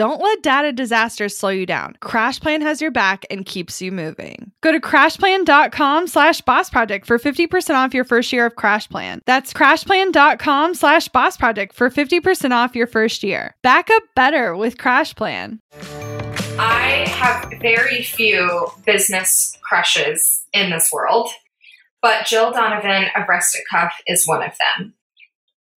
Don't 0.00 0.22
let 0.22 0.42
data 0.42 0.72
disasters 0.72 1.36
slow 1.36 1.50
you 1.50 1.66
down. 1.66 1.94
CrashPlan 2.00 2.62
has 2.62 2.80
your 2.80 2.90
back 2.90 3.26
and 3.30 3.44
keeps 3.44 3.82
you 3.82 3.92
moving. 3.92 4.50
Go 4.62 4.72
to 4.72 4.80
crashplan.com 4.80 6.06
slash 6.06 6.40
boss 6.40 6.70
project 6.70 7.04
for 7.04 7.18
50% 7.18 7.74
off 7.74 7.92
your 7.92 8.04
first 8.04 8.32
year 8.32 8.46
of 8.46 8.54
CrashPlan. 8.54 9.20
That's 9.26 9.52
crashplan.com 9.52 10.74
slash 10.74 11.08
boss 11.08 11.36
project 11.36 11.74
for 11.74 11.90
50% 11.90 12.50
off 12.52 12.74
your 12.74 12.86
first 12.86 13.22
year. 13.22 13.54
Back 13.62 13.90
up 13.90 14.02
better 14.16 14.56
with 14.56 14.78
CrashPlan. 14.78 15.58
I 16.58 17.04
have 17.06 17.52
very 17.60 18.02
few 18.02 18.68
business 18.86 19.54
crushes 19.60 20.46
in 20.54 20.70
this 20.70 20.90
world, 20.90 21.28
but 22.00 22.24
Jill 22.24 22.52
Donovan 22.52 23.08
of 23.14 23.28
Rustic 23.28 23.64
Cuff 23.70 23.92
is 24.06 24.26
one 24.26 24.42
of 24.42 24.52
them. 24.78 24.94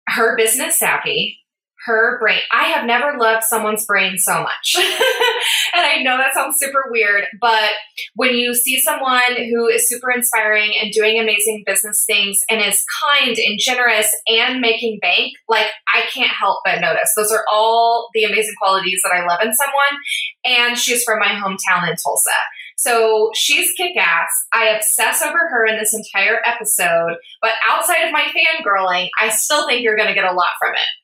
Her 0.08 0.38
business 0.38 0.78
savvy, 0.78 1.41
her 1.86 2.20
brain. 2.20 2.40
I 2.52 2.66
have 2.66 2.86
never 2.86 3.18
loved 3.18 3.44
someone's 3.44 3.86
brain 3.86 4.18
so 4.18 4.42
much. 4.44 4.76
and 4.76 5.82
I 5.82 6.02
know 6.04 6.18
that 6.18 6.34
sounds 6.34 6.58
super 6.60 6.86
weird, 6.90 7.26
but 7.40 7.72
when 8.16 8.36
you 8.36 8.54
see 8.54 8.80
someone 8.80 9.36
who 9.50 9.68
is 9.68 9.88
super 9.90 10.12
inspiring 10.12 10.74
and 10.82 10.92
doing 10.92 11.20
amazing 11.20 11.64
business 11.66 12.04
things 12.06 12.40
and 12.50 12.62
is 12.62 12.84
kind 13.06 13.38
and 13.38 13.60
generous 13.60 14.10
and 14.28 14.62
making 14.62 15.00
bank, 15.02 15.34
like 15.50 15.68
I 15.94 16.04
can't 16.14 16.32
help 16.32 16.60
but 16.66 16.82
notice. 16.82 17.12
Those 17.16 17.32
are 17.32 17.46
all 17.52 18.10
the 18.14 18.26
amazing 18.26 18.56
qualities 18.62 19.02
that 19.04 19.14
I 19.14 19.26
love 19.26 19.40
in 19.44 19.54
someone. 19.54 20.02
And 20.46 20.78
she's 20.78 21.04
from 21.04 21.20
my 21.20 21.30
hometown 21.30 21.90
in 21.90 21.96
Tulsa. 21.96 22.32
So 22.78 23.30
she's 23.36 23.72
kick 23.78 23.96
ass. 23.96 24.30
I 24.54 24.70
obsess 24.70 25.22
over 25.22 25.38
her 25.38 25.68
in 25.68 25.78
this 25.78 25.94
entire 25.94 26.42
episode, 26.44 27.16
but 27.40 27.52
outside 27.70 28.06
of 28.06 28.12
my 28.12 28.26
fangirling, 28.26 29.10
I 29.20 29.30
still 29.30 29.68
think 29.68 29.84
you're 29.84 29.96
going 29.96 30.08
to 30.08 30.16
get 30.16 30.26
a 30.26 30.34
lot 30.34 30.50
from 30.60 30.74
it. 30.74 31.01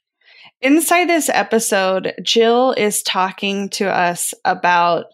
Inside 0.62 1.06
this 1.08 1.30
episode, 1.30 2.14
Jill 2.24 2.72
is 2.74 3.04
talking 3.04 3.70
to 3.70 3.88
us 3.88 4.34
about 4.44 5.06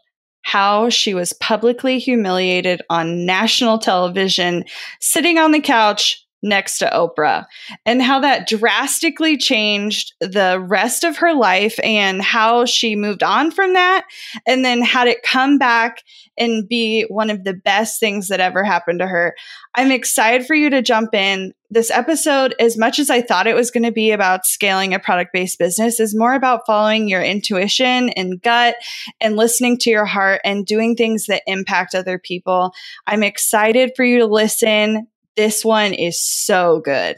how 0.44 0.90
she 0.90 1.14
was 1.14 1.34
publicly 1.34 2.00
humiliated 2.00 2.82
on 2.90 3.26
national 3.26 3.78
television, 3.78 4.66
sitting 5.02 5.38
on 5.38 5.52
the 5.52 5.60
couch 5.60 6.23
next 6.44 6.78
to 6.80 6.86
Oprah, 6.86 7.46
and 7.86 8.02
how 8.02 8.20
that 8.20 8.48
drastically 8.48 9.38
changed 9.38 10.14
the 10.20 10.60
rest 10.60 11.04
of 11.04 11.18
her 11.18 11.34
life 11.34 11.80
and 11.84 12.22
how 12.22 12.66
she 12.66 12.96
moved 12.96 13.24
on 13.24 13.50
from 13.50 13.74
that, 13.74 14.06
and 14.46 14.64
then 14.64 14.82
had 14.82 15.08
it 15.08 15.24
come 15.24 15.58
back 15.58 16.04
and 16.38 16.68
be 16.68 17.04
one 17.10 17.30
of 17.30 17.44
the 17.44 17.54
best 17.54 18.00
things 18.00 18.28
that 18.28 18.40
ever 18.40 18.64
happened 18.64 19.00
to 19.00 19.08
her. 19.08 19.36
I'm 19.76 19.92
excited 19.92 20.46
for 20.46 20.56
you 20.56 20.70
to 20.70 20.82
jump 20.82 21.14
in. 21.14 21.54
This 21.70 21.90
episode, 21.90 22.54
as 22.60 22.78
much 22.78 23.00
as 23.00 23.10
I 23.10 23.22
thought 23.22 23.48
it 23.48 23.56
was 23.56 23.72
going 23.72 23.84
to 23.84 23.92
be 23.92 24.12
about 24.12 24.46
scaling 24.46 24.94
a 24.94 25.00
product 25.00 25.34
based 25.34 25.58
business, 25.58 26.00
is 26.00 26.16
more 26.16 26.36
about 26.36 26.68
following 26.68 27.08
your 27.08 27.24
intuition 27.24 28.10
and 28.10 28.40
gut 28.40 28.76
and 29.20 29.36
listening 29.36 29.80
to 29.80 29.90
your 29.90 30.06
heart 30.06 30.42
and 30.44 30.68
doing 30.68 30.96
things 30.96 31.26
that 31.26 31.42
impact 31.48 31.96
other 31.96 32.20
people. 32.20 32.74
I'm 33.08 33.24
excited 33.24 33.94
for 33.96 34.04
you 34.04 34.20
to 34.20 34.28
listen. 34.28 35.08
This 35.36 35.66
one 35.66 35.94
is 35.94 36.22
so 36.24 36.82
good. 36.84 37.18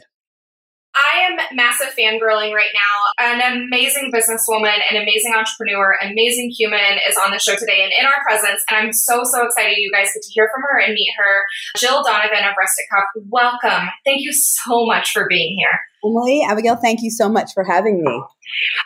I 0.96 1.28
am 1.28 1.36
massive 1.54 1.92
fangirling 1.92 2.54
right 2.54 2.72
now. 2.72 2.96
An 3.20 3.64
amazing 3.64 4.10
businesswoman, 4.14 4.80
an 4.90 4.96
amazing 4.96 5.34
entrepreneur, 5.36 5.98
amazing 6.02 6.50
human 6.56 6.96
is 7.06 7.16
on 7.22 7.32
the 7.32 7.38
show 7.38 7.54
today 7.54 7.84
and 7.84 7.92
in 7.92 8.06
our 8.06 8.24
presence. 8.26 8.64
And 8.70 8.78
I'm 8.78 8.92
so, 8.94 9.20
so 9.24 9.44
excited 9.44 9.76
you 9.76 9.92
guys 9.92 10.08
get 10.14 10.22
to 10.22 10.32
hear 10.32 10.48
from 10.54 10.62
her 10.62 10.80
and 10.80 10.94
meet 10.94 11.12
her. 11.18 11.42
Jill 11.76 12.02
Donovan 12.02 12.48
of 12.48 12.56
Rustic 12.58 12.86
Cuff, 12.90 13.04
welcome. 13.28 13.88
Thank 14.06 14.22
you 14.22 14.32
so 14.32 14.86
much 14.86 15.12
for 15.12 15.26
being 15.28 15.56
here. 15.58 15.78
Emily, 16.06 16.44
Abigail, 16.48 16.76
thank 16.76 17.02
you 17.02 17.10
so 17.10 17.28
much 17.28 17.52
for 17.52 17.64
having 17.64 18.02
me. 18.02 18.22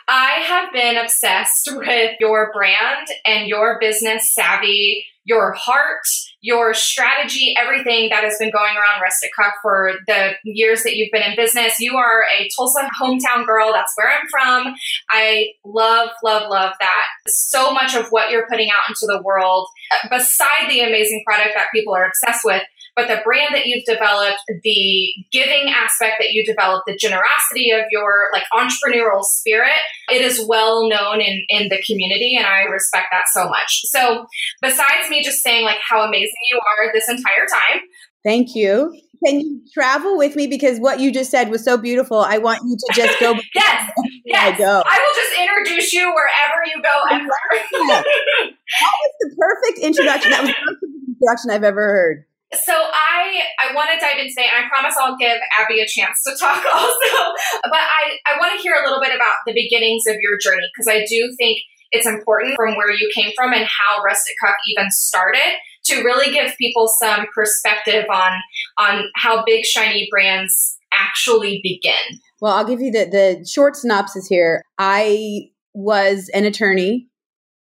I 0.07 0.41
have 0.41 0.73
been 0.73 0.97
obsessed 0.97 1.69
with 1.71 2.11
your 2.19 2.51
brand 2.51 3.07
and 3.25 3.47
your 3.47 3.77
business 3.79 4.33
savvy, 4.33 5.05
your 5.23 5.53
heart, 5.53 6.01
your 6.41 6.73
strategy, 6.73 7.53
everything 7.57 8.09
that 8.09 8.23
has 8.23 8.37
been 8.39 8.51
going 8.51 8.75
around 8.75 9.01
Rustic 9.01 9.29
Cuff 9.35 9.53
for 9.61 9.91
the 10.07 10.31
years 10.43 10.81
that 10.83 10.95
you've 10.95 11.11
been 11.11 11.21
in 11.21 11.35
business. 11.35 11.79
You 11.79 11.95
are 11.97 12.23
a 12.39 12.49
Tulsa 12.55 12.89
hometown 12.99 13.45
girl. 13.45 13.71
That's 13.71 13.93
where 13.95 14.11
I'm 14.11 14.27
from. 14.31 14.73
I 15.11 15.49
love, 15.63 16.09
love, 16.23 16.49
love 16.49 16.73
that. 16.79 17.05
So 17.27 17.71
much 17.71 17.95
of 17.95 18.07
what 18.09 18.31
you're 18.31 18.47
putting 18.49 18.69
out 18.69 18.89
into 18.89 19.05
the 19.05 19.21
world, 19.23 19.67
beside 20.09 20.69
the 20.69 20.81
amazing 20.81 21.23
product 21.25 21.51
that 21.55 21.67
people 21.73 21.93
are 21.93 22.07
obsessed 22.07 22.43
with, 22.43 22.63
but 22.95 23.07
the 23.07 23.21
brand 23.23 23.55
that 23.55 23.65
you've 23.65 23.85
developed, 23.85 24.41
the 24.63 25.13
giving 25.31 25.69
aspect 25.69 26.15
that 26.19 26.31
you 26.31 26.45
developed, 26.45 26.83
the 26.87 26.97
generosity 26.97 27.71
of 27.71 27.85
your 27.89 28.27
like 28.33 28.43
entrepreneurial 28.53 29.23
spirit, 29.23 29.77
it 30.09 30.21
is 30.21 30.45
well 30.47 30.89
known 30.89 31.21
in, 31.21 31.45
in 31.49 31.69
the 31.69 31.81
community 31.85 32.35
and 32.37 32.45
I 32.45 32.63
respect 32.63 33.07
that 33.11 33.25
so 33.31 33.47
much. 33.47 33.81
So 33.85 34.25
besides 34.61 35.09
me 35.09 35.23
just 35.23 35.41
saying 35.41 35.63
like 35.63 35.79
how 35.87 36.01
amazing 36.01 36.33
you 36.51 36.59
are 36.59 36.93
this 36.93 37.07
entire 37.09 37.45
time. 37.47 37.81
Thank 38.23 38.55
you. 38.55 38.93
Can 39.25 39.39
you 39.39 39.61
travel 39.71 40.17
with 40.17 40.35
me 40.35 40.47
because 40.47 40.79
what 40.79 40.99
you 40.99 41.11
just 41.11 41.29
said 41.29 41.49
was 41.49 41.63
so 41.63 41.77
beautiful? 41.77 42.19
I 42.19 42.39
want 42.39 42.61
you 42.65 42.75
to 42.75 42.93
just 42.93 43.19
go. 43.19 43.33
yes, 43.55 43.91
yes. 44.25 44.55
I, 44.55 44.57
go. 44.57 44.83
I 44.85 44.97
will 44.97 45.15
just 45.15 45.39
introduce 45.39 45.93
you 45.93 46.11
wherever 46.11 46.65
you 46.65 46.81
go 46.81 47.01
ever. 47.11 47.27
that 47.71 48.53
was 48.81 49.13
the 49.19 49.35
perfect 49.37 49.85
introduction. 49.85 50.31
That 50.31 50.41
was 50.41 50.49
the 50.49 50.55
perfect 50.55 50.93
introduction 51.07 51.51
I've 51.51 51.63
ever 51.63 51.81
heard. 51.81 52.25
So 52.53 52.73
I 52.73 53.43
I 53.59 53.73
want 53.73 53.89
to 53.93 53.99
dive 53.99 54.19
in 54.19 54.27
today, 54.27 54.47
and 54.51 54.65
I 54.65 54.67
promise 54.67 54.95
I'll 54.99 55.15
give 55.17 55.37
Abby 55.57 55.79
a 55.79 55.87
chance 55.87 56.21
to 56.23 56.35
talk 56.37 56.63
also. 56.73 57.15
But 57.63 57.79
I 57.79 58.17
I 58.27 58.37
want 58.39 58.55
to 58.55 58.61
hear 58.61 58.75
a 58.75 58.83
little 58.83 58.99
bit 58.99 59.15
about 59.15 59.39
the 59.45 59.53
beginnings 59.53 60.03
of 60.07 60.17
your 60.19 60.37
journey 60.37 60.67
because 60.75 60.91
I 60.91 61.05
do 61.07 61.33
think 61.37 61.59
it's 61.91 62.07
important 62.07 62.55
from 62.55 62.75
where 62.75 62.91
you 62.91 63.09
came 63.13 63.31
from 63.35 63.53
and 63.53 63.65
how 63.65 64.01
Rustic 64.03 64.35
Cuff 64.43 64.55
even 64.69 64.89
started 64.91 65.57
to 65.85 66.03
really 66.03 66.31
give 66.33 66.55
people 66.57 66.87
some 66.87 67.25
perspective 67.33 68.05
on 68.11 68.31
on 68.77 69.03
how 69.15 69.43
big 69.45 69.65
shiny 69.65 70.07
brands 70.11 70.77
actually 70.93 71.61
begin. 71.63 72.19
Well, 72.41 72.53
I'll 72.53 72.65
give 72.65 72.81
you 72.81 72.91
the 72.91 73.05
the 73.05 73.47
short 73.49 73.75
synopsis 73.75 74.27
here. 74.27 74.61
I 74.77 75.51
was 75.73 76.29
an 76.33 76.45
attorney 76.45 77.07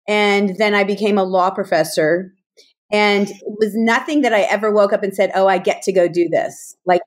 and 0.08 0.58
then 0.58 0.74
I 0.74 0.84
became 0.84 1.18
a 1.18 1.24
law 1.24 1.52
professor 1.52 2.34
and 2.92 3.30
it 3.30 3.56
was 3.60 3.74
nothing 3.76 4.22
that 4.22 4.34
I 4.34 4.42
ever 4.42 4.72
woke 4.72 4.94
up 4.94 5.04
and 5.04 5.16
said, 5.16 5.32
Oh, 5.34 5.48
I 5.48 5.58
get 5.58 5.82
to 5.84 5.94
go 5.94 6.08
do 6.08 6.28
this. 6.30 6.76
Like, 6.86 7.02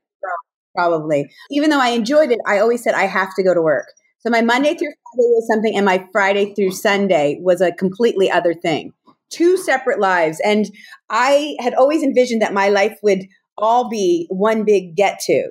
probably. 0.74 1.30
Even 1.50 1.70
though 1.70 1.80
I 1.80 1.90
enjoyed 1.90 2.30
it, 2.30 2.38
I 2.46 2.58
always 2.58 2.82
said, 2.82 2.94
I 2.94 3.06
have 3.06 3.34
to 3.36 3.42
go 3.42 3.54
to 3.54 3.62
work. 3.62 3.86
So 4.18 4.30
my 4.30 4.40
Monday 4.40 4.70
through 4.74 4.88
Friday 4.88 5.28
was 5.28 5.48
something, 5.52 5.76
and 5.76 5.84
my 5.84 6.06
Friday 6.10 6.54
through 6.54 6.70
Sunday 6.70 7.38
was 7.40 7.60
a 7.60 7.72
completely 7.72 8.30
other 8.30 8.54
thing. 8.54 8.92
Two 9.30 9.56
separate 9.56 10.00
lives. 10.00 10.40
And 10.44 10.66
I 11.10 11.56
had 11.60 11.74
always 11.74 12.02
envisioned 12.02 12.40
that 12.42 12.54
my 12.54 12.68
life 12.68 12.98
would 13.02 13.26
all 13.58 13.88
be 13.88 14.26
one 14.30 14.64
big 14.64 14.96
get 14.96 15.20
to. 15.26 15.50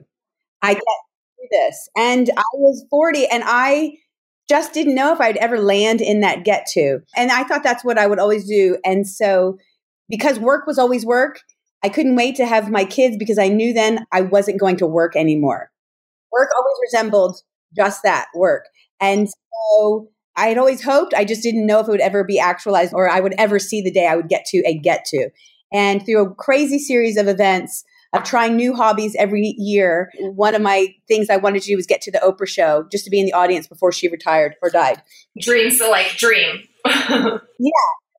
I 0.61 0.73
get 0.73 0.83
through 0.83 1.47
this. 1.51 1.89
And 1.95 2.29
I 2.35 2.43
was 2.55 2.85
40 2.89 3.27
and 3.27 3.43
I 3.45 3.93
just 4.49 4.73
didn't 4.73 4.95
know 4.95 5.13
if 5.13 5.21
I'd 5.21 5.37
ever 5.37 5.59
land 5.59 6.01
in 6.01 6.21
that 6.21 6.43
get 6.43 6.65
to. 6.73 6.99
And 7.15 7.31
I 7.31 7.43
thought 7.43 7.63
that's 7.63 7.83
what 7.83 7.97
I 7.97 8.07
would 8.07 8.19
always 8.19 8.47
do. 8.47 8.77
And 8.83 9.07
so 9.07 9.57
because 10.09 10.39
work 10.39 10.67
was 10.67 10.77
always 10.77 11.05
work, 11.05 11.39
I 11.83 11.89
couldn't 11.89 12.15
wait 12.15 12.35
to 12.37 12.45
have 12.45 12.71
my 12.71 12.85
kids 12.85 13.17
because 13.17 13.37
I 13.37 13.49
knew 13.49 13.73
then 13.73 14.05
I 14.11 14.21
wasn't 14.21 14.59
going 14.59 14.77
to 14.77 14.87
work 14.87 15.15
anymore. 15.15 15.71
Work 16.31 16.49
always 16.57 16.77
resembled 16.81 17.37
just 17.75 18.03
that 18.03 18.27
work. 18.35 18.65
And 19.01 19.27
so 19.29 20.07
I 20.35 20.47
had 20.47 20.57
always 20.57 20.83
hoped, 20.83 21.13
I 21.13 21.25
just 21.25 21.43
didn't 21.43 21.65
know 21.65 21.79
if 21.79 21.87
it 21.87 21.91
would 21.91 21.99
ever 21.99 22.23
be 22.23 22.39
actualized 22.39 22.93
or 22.93 23.09
I 23.09 23.19
would 23.19 23.35
ever 23.37 23.59
see 23.59 23.81
the 23.81 23.91
day 23.91 24.07
I 24.07 24.15
would 24.15 24.29
get 24.29 24.45
to 24.45 24.63
a 24.65 24.77
get 24.77 25.05
to. 25.05 25.29
And 25.71 26.05
through 26.05 26.23
a 26.23 26.35
crazy 26.35 26.79
series 26.79 27.17
of 27.17 27.27
events, 27.27 27.83
of 28.13 28.23
trying 28.23 28.55
new 28.55 28.75
hobbies 28.75 29.15
every 29.17 29.55
year. 29.57 30.11
One 30.19 30.53
of 30.53 30.61
my 30.61 30.93
things 31.07 31.29
I 31.29 31.37
wanted 31.37 31.63
to 31.63 31.67
do 31.69 31.75
was 31.75 31.87
get 31.87 32.01
to 32.03 32.11
the 32.11 32.19
Oprah 32.19 32.47
show 32.47 32.85
just 32.91 33.03
to 33.05 33.09
be 33.09 33.19
in 33.19 33.25
the 33.25 33.33
audience 33.33 33.67
before 33.67 33.91
she 33.91 34.07
retired 34.07 34.55
or 34.61 34.69
died. 34.69 35.01
Dreams 35.39 35.79
to 35.79 35.89
like 35.89 36.15
dream. 36.15 36.61
yeah, 36.85 37.39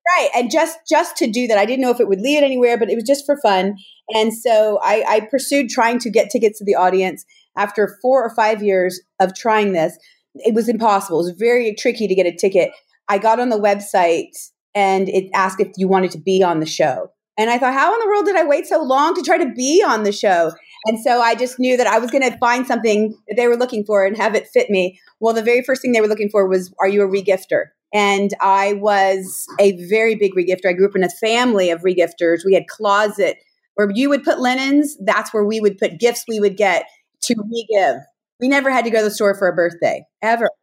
right. 0.09 0.29
And 0.35 0.51
just 0.51 0.79
just 0.89 1.17
to 1.19 1.31
do 1.31 1.47
that, 1.47 1.59
I 1.59 1.67
didn't 1.67 1.83
know 1.83 1.91
if 1.91 2.01
it 2.01 2.09
would 2.09 2.21
lead 2.21 2.43
anywhere, 2.43 2.79
but 2.79 2.91
it 2.91 2.95
was 2.95 3.05
just 3.05 3.27
for 3.27 3.39
fun. 3.41 3.77
And 4.11 4.33
so 4.35 4.79
I, 4.83 5.05
I 5.09 5.21
pursued 5.31 5.71
trying 5.71 5.99
to 6.01 6.11
get 6.11 6.31
tickets 6.31 6.59
to 6.59 6.65
the 6.65 6.75
audience. 6.75 7.25
After 7.57 7.99
four 8.03 8.25
or 8.25 8.35
five 8.35 8.63
years 8.63 9.01
of 9.21 9.35
trying 9.35 9.73
this, 9.73 9.97
it 10.35 10.55
was 10.55 10.69
impossible. 10.69 11.21
It 11.21 11.31
was 11.31 11.37
very 11.39 11.75
tricky 11.75 12.09
to 12.09 12.15
get 12.15 12.27
a 12.27 12.35
ticket. 12.35 12.71
I 13.09 13.19
got 13.19 13.39
on 13.39 13.49
the 13.49 13.59
website 13.59 14.31
and 14.75 15.09
it 15.09 15.31
asked 15.35 15.61
if 15.61 15.73
you 15.77 15.87
wanted 15.87 16.11
to 16.13 16.19
be 16.19 16.43
on 16.43 16.61
the 16.61 16.67
show. 16.67 17.11
And 17.37 17.51
I 17.51 17.59
thought, 17.59 17.75
how 17.75 17.93
in 17.93 18.01
the 18.01 18.07
world 18.07 18.27
did 18.27 18.37
I 18.37 18.45
wait 18.45 18.67
so 18.67 18.83
long 18.83 19.15
to 19.15 19.23
try 19.23 19.39
to 19.39 19.53
be 19.53 19.83
on 19.85 20.05
the 20.05 20.13
show? 20.13 20.53
And 20.87 21.01
so 21.03 21.21
I 21.21 21.35
just 21.35 21.59
knew 21.59 21.77
that 21.77 21.87
I 21.87 21.99
was 21.99 22.11
going 22.11 22.29
to 22.29 22.37
find 22.39 22.67
something 22.67 23.17
that 23.29 23.37
they 23.37 23.49
were 23.49 23.57
looking 23.57 23.85
for 23.85 24.05
and 24.05 24.17
have 24.17 24.35
it 24.35 24.47
fit 24.53 24.71
me. 24.71 25.01
Well, 25.19 25.35
the 25.35 25.43
very 25.43 25.63
first 25.63 25.83
thing 25.83 25.93
they 25.93 26.01
were 26.01 26.09
looking 26.09 26.31
for 26.31 26.47
was, 26.49 26.73
Are 26.79 26.89
you 26.89 27.03
a 27.03 27.09
regifter? 27.09 27.67
And 27.95 28.35
I 28.41 28.73
was 28.75 29.47
a 29.61 29.87
very 29.87 30.17
big 30.17 30.35
regifter. 30.35 30.67
I 30.69 30.73
grew 30.73 30.89
up 30.89 30.97
in 30.97 31.05
a 31.05 31.09
family 31.09 31.71
of 31.71 31.83
regifters. 31.83 32.45
We 32.45 32.53
had 32.53 32.67
closet 32.67 33.39
where 33.77 33.89
you 33.95 34.09
would 34.09 34.25
put 34.25 34.41
linens. 34.41 34.97
That's 35.01 35.33
where 35.33 35.45
we 35.45 35.61
would 35.61 35.79
put 35.79 36.01
gifts 36.01 36.25
we 36.29 36.41
would 36.41 36.57
get 36.57 36.87
to 37.23 37.35
regive. 37.37 38.01
We 38.41 38.49
never 38.49 38.69
had 38.69 38.85
to 38.85 38.91
go 38.91 38.99
to 38.99 39.05
the 39.05 39.11
store 39.11 39.35
for 39.37 39.47
a 39.49 39.55
birthday 39.55 40.05
ever. 40.21 40.51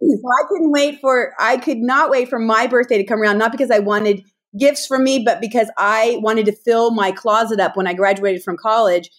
So 0.00 0.22
I 0.26 0.48
couldn't 0.48 0.72
wait 0.72 1.00
for, 1.02 1.34
I 1.38 1.58
could 1.58 1.76
not 1.76 2.08
wait 2.08 2.30
for 2.30 2.38
my 2.38 2.66
birthday 2.66 2.96
to 2.96 3.04
come 3.04 3.20
around, 3.20 3.36
not 3.36 3.52
because 3.52 3.70
I 3.70 3.78
wanted 3.78 4.22
gifts 4.58 4.86
from 4.86 5.04
me, 5.04 5.22
but 5.22 5.38
because 5.38 5.70
I 5.76 6.18
wanted 6.22 6.46
to 6.46 6.52
fill 6.52 6.92
my 6.92 7.12
closet 7.12 7.60
up 7.60 7.76
when 7.76 7.86
I 7.86 7.92
graduated 7.92 8.42
from 8.42 8.56
college. 8.56 9.10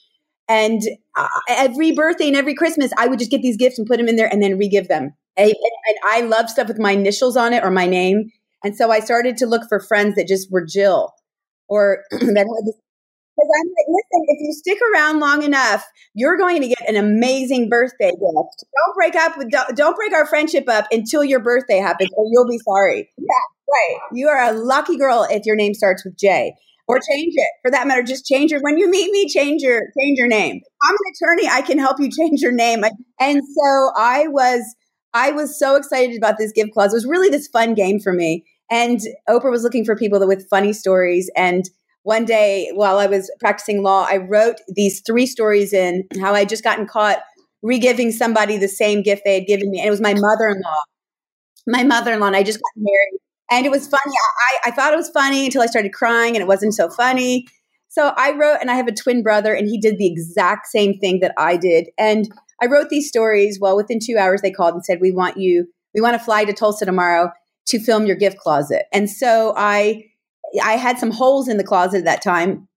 And 0.50 0.82
uh, 1.16 1.28
every 1.48 1.92
birthday 1.92 2.28
and 2.28 2.36
every 2.36 2.56
Christmas, 2.56 2.92
I 2.98 3.08
would 3.08 3.20
just 3.20 3.30
get 3.30 3.44
these 3.44 3.56
gifts 3.56 3.78
and 3.78 3.88
put 3.88 3.98
them 3.98 4.08
in 4.08 4.16
there 4.16 4.32
and 4.32 4.42
then 4.42 4.58
re-give 4.58 4.88
them. 4.88 5.14
And, 5.36 5.50
and 5.50 5.98
I 6.06 6.22
love 6.22 6.50
stuff 6.50 6.68
with 6.68 6.80
my 6.80 6.92
initials 6.92 7.36
on 7.38 7.54
it 7.54 7.64
or 7.64 7.72
my 7.72 7.88
name. 7.88 8.30
And 8.64 8.76
so 8.76 8.92
I 8.92 9.00
started 9.00 9.38
to 9.38 9.46
look 9.46 9.64
for 9.68 9.80
friends 9.80 10.16
that 10.16 10.28
just 10.28 10.52
were 10.52 10.66
Jill 10.66 11.14
or 11.68 12.04
that 12.12 12.20
had 12.22 12.66
this 12.66 12.78
because 13.36 13.50
I'm 13.60 13.68
like, 13.68 13.88
listen, 13.88 14.26
if 14.28 14.38
you 14.42 14.54
stick 14.54 14.78
around 14.94 15.20
long 15.20 15.44
enough, 15.44 15.84
you're 16.14 16.38
going 16.38 16.62
to 16.62 16.68
get 16.68 16.88
an 16.88 16.96
amazing 16.96 17.68
birthday 17.68 18.12
gift. 18.12 18.20
Don't 18.20 18.96
break 18.96 19.16
up 19.16 19.38
with, 19.38 19.50
don't, 19.50 19.76
don't 19.76 19.96
break 19.96 20.14
our 20.14 20.28
friendship 20.28 20.70
up 20.70 20.86
until 20.92 21.24
your 21.24 21.40
birthday 21.40 21.78
happens, 21.78 22.10
or 22.16 22.26
you'll 22.32 22.48
be 22.48 22.60
sorry. 22.60 23.10
Yeah, 23.18 23.72
right. 23.72 24.00
You 24.12 24.28
are 24.28 24.44
a 24.44 24.52
lucky 24.54 24.98
girl 24.98 25.26
if 25.30 25.46
your 25.46 25.56
name 25.56 25.74
starts 25.74 26.06
with 26.06 26.18
J. 26.18 26.54
Or 26.86 27.00
change 27.00 27.34
it. 27.36 27.50
For 27.62 27.72
that 27.72 27.88
matter, 27.88 28.04
just 28.04 28.26
change 28.26 28.52
it. 28.52 28.62
When 28.62 28.78
you 28.78 28.92
meet 28.92 29.10
me, 29.10 29.30
change 29.30 29.62
your 29.62 29.80
change 29.98 30.20
your 30.20 30.28
name. 30.28 30.60
I'm 30.84 30.94
an 30.94 31.14
attorney. 31.16 31.48
I 31.50 31.62
can 31.62 31.80
help 31.80 31.98
you 31.98 32.12
change 32.20 32.42
your 32.42 32.52
name. 32.52 32.84
And 33.22 33.42
so 33.42 33.92
I 33.96 34.28
was 34.28 34.62
I 35.14 35.32
was 35.32 35.58
so 35.58 35.76
excited 35.76 36.18
about 36.18 36.38
this 36.38 36.52
gift 36.52 36.74
clause. 36.74 36.94
It 36.94 36.98
was 36.98 37.06
really 37.06 37.30
this 37.30 37.48
fun 37.48 37.74
game 37.74 38.00
for 38.00 38.14
me. 38.14 38.46
And 38.72 39.02
Oprah 39.30 39.52
was 39.52 39.64
looking 39.64 39.86
for 39.86 39.96
people 39.96 40.26
with 40.26 40.50
funny 40.50 40.74
stories 40.74 41.30
and 41.36 41.70
one 42.04 42.26
day 42.26 42.70
while 42.74 43.00
I 43.00 43.08
was 43.08 43.32
practicing 43.40 43.82
law, 43.82 44.06
I 44.08 44.18
wrote 44.18 44.58
these 44.68 45.02
three 45.02 45.26
stories 45.26 45.74
in 45.74 46.04
how 46.22 46.34
I 46.34 46.46
just 46.46 46.64
gotten 46.64 46.86
caught 46.86 47.20
regiving 47.66 48.12
somebody 48.12 48.58
the 48.58 48.68
same 48.68 49.02
gift 49.02 49.24
they 49.26 49.36
had 49.36 49.48
given 49.48 49.72
me. 49.72 49.80
And 49.80 49.88
it 49.88 49.92
was 49.92 50.02
my 50.02 50.14
mother 50.14 50.50
in 50.50 50.62
law. 50.62 50.84
My 51.66 51.84
mother 51.84 52.12
in 52.12 52.20
law, 52.20 52.28
and 52.28 52.36
I 52.36 52.44
just 52.44 52.60
got 52.60 52.72
married. 52.76 53.20
And 53.50 53.66
it 53.66 53.70
was 53.70 53.88
funny. 53.88 54.02
I, 54.66 54.70
I 54.70 54.72
thought 54.72 54.94
it 54.94 54.98
was 54.98 55.10
funny 55.10 55.46
until 55.46 55.62
I 55.62 55.68
started 55.68 55.94
crying, 55.94 56.36
and 56.36 56.42
it 56.42 56.48
wasn't 56.48 56.74
so 56.74 56.90
funny. 56.90 57.48
So 57.88 58.12
I 58.18 58.32
wrote, 58.32 58.58
and 58.60 58.70
I 58.70 58.76
have 58.76 58.88
a 58.88 58.92
twin 58.92 59.24
brother, 59.24 59.54
and 59.54 59.70
he 59.70 59.80
did 59.80 59.98
the 59.98 60.08
exact 60.08 60.68
same 60.68 61.00
thing 61.00 61.22
that 61.22 61.34
I 61.38 61.56
did. 61.56 61.88
And 61.98 62.28
I 62.62 62.68
wrote 62.68 62.90
these 62.90 63.08
stories. 63.08 63.60
Well, 63.60 63.76
within 63.76 64.00
two 64.02 64.18
hours, 64.18 64.42
they 64.42 64.52
called 64.52 64.74
and 64.74 64.86
said, 64.86 65.00
We 65.02 65.12
want 65.12 65.38
you, 65.38 65.68
we 65.94 66.02
want 66.02 66.18
to 66.18 66.24
fly 66.24 66.46
to 66.46 66.54
Tulsa 66.54 66.86
tomorrow 66.86 67.32
to 67.68 67.80
film 67.80 68.06
your 68.06 68.16
gift 68.16 68.38
closet. 68.38 68.86
And 68.92 69.10
so 69.10 69.54
I 69.56 70.06
I 70.62 70.74
had 70.74 71.00
some 71.00 71.12
holes 71.12 71.48
in 71.48 71.58
the 71.58 71.64
closet 71.64 72.00
at 72.00 72.06
that 72.06 72.22
time. 72.22 72.68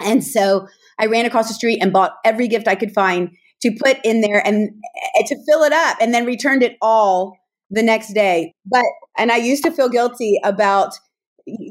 And 0.00 0.22
so 0.24 0.66
I 0.98 1.06
ran 1.06 1.26
across 1.26 1.48
the 1.48 1.54
street 1.54 1.78
and 1.80 1.92
bought 1.92 2.16
every 2.24 2.48
gift 2.48 2.68
I 2.68 2.74
could 2.74 2.92
find 2.92 3.30
to 3.62 3.76
put 3.82 3.98
in 4.04 4.20
there 4.20 4.44
and 4.46 4.70
eh, 5.16 5.22
to 5.26 5.36
fill 5.46 5.62
it 5.62 5.72
up 5.72 5.96
and 6.00 6.12
then 6.12 6.26
returned 6.26 6.62
it 6.62 6.76
all 6.82 7.38
the 7.70 7.82
next 7.82 8.12
day. 8.12 8.52
But, 8.66 8.84
and 9.16 9.32
I 9.32 9.36
used 9.36 9.64
to 9.64 9.70
feel 9.70 9.88
guilty 9.88 10.38
about 10.44 10.94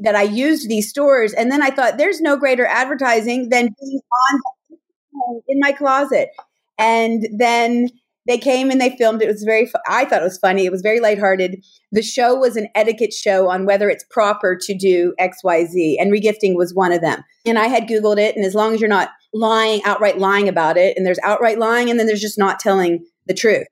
that 0.02 0.14
I 0.14 0.22
used 0.22 0.68
these 0.68 0.88
stores. 0.88 1.32
And 1.32 1.50
then 1.50 1.62
I 1.62 1.70
thought, 1.70 1.98
there's 1.98 2.20
no 2.20 2.36
greater 2.36 2.66
advertising 2.66 3.48
than 3.48 3.74
being 3.80 4.00
on 4.30 5.42
in 5.48 5.60
my 5.60 5.72
closet. 5.72 6.30
And 6.78 7.26
then 7.36 7.88
they 8.26 8.38
came 8.38 8.70
and 8.70 8.80
they 8.80 8.96
filmed. 8.96 9.22
It 9.22 9.28
was 9.28 9.42
very, 9.42 9.70
I 9.86 10.04
thought 10.04 10.22
it 10.22 10.24
was 10.24 10.38
funny. 10.38 10.64
It 10.64 10.72
was 10.72 10.82
very 10.82 11.00
lighthearted. 11.00 11.64
The 11.92 12.02
show 12.02 12.34
was 12.34 12.56
an 12.56 12.68
etiquette 12.74 13.12
show 13.12 13.50
on 13.50 13.66
whether 13.66 13.90
it's 13.90 14.04
proper 14.10 14.56
to 14.62 14.74
do 14.76 15.14
XYZ, 15.20 15.96
and 15.98 16.12
regifting 16.12 16.56
was 16.56 16.74
one 16.74 16.92
of 16.92 17.00
them. 17.00 17.22
And 17.44 17.58
I 17.58 17.66
had 17.66 17.86
Googled 17.86 18.18
it, 18.18 18.34
and 18.34 18.44
as 18.44 18.54
long 18.54 18.74
as 18.74 18.80
you're 18.80 18.88
not 18.88 19.10
lying, 19.34 19.82
outright 19.84 20.18
lying 20.18 20.48
about 20.48 20.76
it, 20.76 20.96
and 20.96 21.06
there's 21.06 21.18
outright 21.22 21.58
lying, 21.58 21.90
and 21.90 21.98
then 21.98 22.06
there's 22.06 22.20
just 22.20 22.38
not 22.38 22.58
telling 22.58 23.04
the 23.26 23.34
truth. 23.34 23.66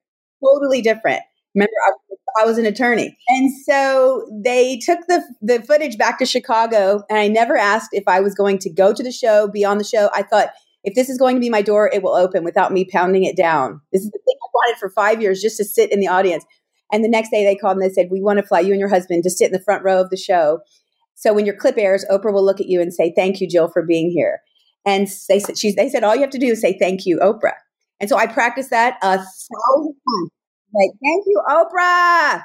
Totally 0.45 0.83
different. 0.83 1.23
Remember, 1.55 1.73
I, 1.87 2.43
I 2.43 2.45
was 2.45 2.59
an 2.59 2.67
attorney. 2.67 3.17
And 3.29 3.51
so 3.65 4.27
they 4.45 4.79
took 4.79 5.01
the, 5.07 5.23
the 5.41 5.63
footage 5.63 5.97
back 5.97 6.19
to 6.19 6.27
Chicago, 6.27 7.05
and 7.09 7.19
I 7.19 7.29
never 7.29 7.57
asked 7.57 7.91
if 7.93 8.05
I 8.07 8.21
was 8.21 8.35
going 8.35 8.59
to 8.59 8.71
go 8.71 8.93
to 8.93 9.03
the 9.03 9.13
show, 9.13 9.49
be 9.49 9.65
on 9.65 9.79
the 9.79 9.85
show. 9.85 10.11
I 10.13 10.23
thought, 10.23 10.51
if 10.85 10.95
this 10.95 11.09
is 11.09 11.19
going 11.19 11.37
to 11.37 11.41
be 11.41 11.51
my 11.51 11.63
door, 11.63 11.91
it 11.93 12.03
will 12.03 12.15
open 12.15 12.45
without 12.45 12.73
me 12.73 12.85
pounding 12.85 13.25
it 13.25 13.37
down. 13.37 13.81
This 13.93 14.03
is 14.03 14.11
the 14.11 14.19
thing 14.19 14.37
I 14.43 14.49
wanted 14.53 14.79
for 14.79 14.91
five 14.91 15.23
years 15.23 15.41
just 15.41 15.57
to 15.59 15.65
sit 15.65 15.93
in 15.93 16.01
the 16.01 16.09
audience. 16.09 16.45
And 16.93 17.05
the 17.05 17.09
next 17.09 17.31
day 17.31 17.45
they 17.45 17.57
called 17.57 17.77
and 17.77 17.83
they 17.83 17.93
said, 17.93 18.09
We 18.11 18.21
want 18.21 18.39
to 18.39 18.47
fly 18.47 18.61
you 18.61 18.73
and 18.73 18.81
your 18.81 18.89
husband 18.89 19.23
to 19.25 19.31
sit 19.31 19.47
in 19.47 19.53
the 19.53 19.63
front 19.63 19.85
row 19.85 20.01
of 20.01 20.11
the 20.11 20.17
show. 20.17 20.61
So 21.15 21.33
when 21.33 21.47
your 21.47 21.57
clip 21.57 21.79
airs, 21.79 22.05
Oprah 22.11 22.33
will 22.33 22.45
look 22.45 22.61
at 22.61 22.67
you 22.67 22.81
and 22.81 22.93
say, 22.93 23.13
Thank 23.17 23.41
you, 23.41 23.49
Jill, 23.49 23.69
for 23.69 23.83
being 23.83 24.11
here. 24.11 24.41
And 24.85 25.07
they 25.29 25.39
said, 25.39 25.57
she's, 25.57 25.77
they 25.77 25.89
said, 25.89 26.05
All 26.05 26.15
you 26.15 26.23
have 26.23 26.31
to 26.31 26.39
do 26.39 26.49
is 26.49 26.61
say, 26.61 26.77
Thank 26.79 27.07
you, 27.07 27.19
Oprah. 27.19 27.55
And 28.01 28.11
so 28.11 28.17
I 28.17 28.27
practiced 28.27 28.71
that 28.71 28.97
a 29.03 29.17
thousand 29.17 29.95
times. 29.95 30.31
Like, 30.75 30.91
Thank 31.03 31.25
you, 31.27 31.41
Oprah. 31.49 32.43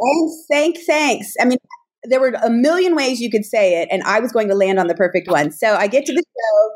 Thanks, 0.00 0.46
thanks, 0.50 0.86
thanks. 0.86 1.34
I 1.40 1.44
mean, 1.44 1.58
there 2.04 2.20
were 2.20 2.34
a 2.42 2.50
million 2.50 2.94
ways 2.94 3.20
you 3.20 3.30
could 3.30 3.44
say 3.44 3.82
it, 3.82 3.88
and 3.90 4.02
I 4.04 4.20
was 4.20 4.32
going 4.32 4.48
to 4.48 4.54
land 4.54 4.78
on 4.78 4.86
the 4.86 4.94
perfect 4.94 5.28
one. 5.28 5.50
So 5.50 5.74
I 5.74 5.88
get 5.88 6.06
to 6.06 6.12
the 6.12 6.22
show 6.22 6.70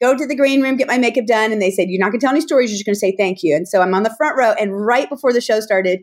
go 0.00 0.16
to 0.16 0.26
the 0.26 0.36
green 0.36 0.62
room, 0.62 0.76
get 0.76 0.88
my 0.88 0.98
makeup 0.98 1.26
done. 1.26 1.52
And 1.52 1.60
they 1.60 1.70
said, 1.70 1.88
You're 1.88 2.00
not 2.00 2.10
going 2.10 2.20
to 2.20 2.26
tell 2.26 2.34
any 2.34 2.40
stories. 2.40 2.70
You're 2.70 2.76
just 2.76 2.86
going 2.86 2.94
to 2.94 2.98
say 2.98 3.14
thank 3.16 3.42
you. 3.42 3.54
And 3.54 3.68
so 3.68 3.80
I'm 3.80 3.94
on 3.94 4.02
the 4.02 4.14
front 4.16 4.36
row. 4.36 4.52
And 4.52 4.84
right 4.84 5.08
before 5.08 5.32
the 5.32 5.40
show 5.40 5.60
started, 5.60 6.00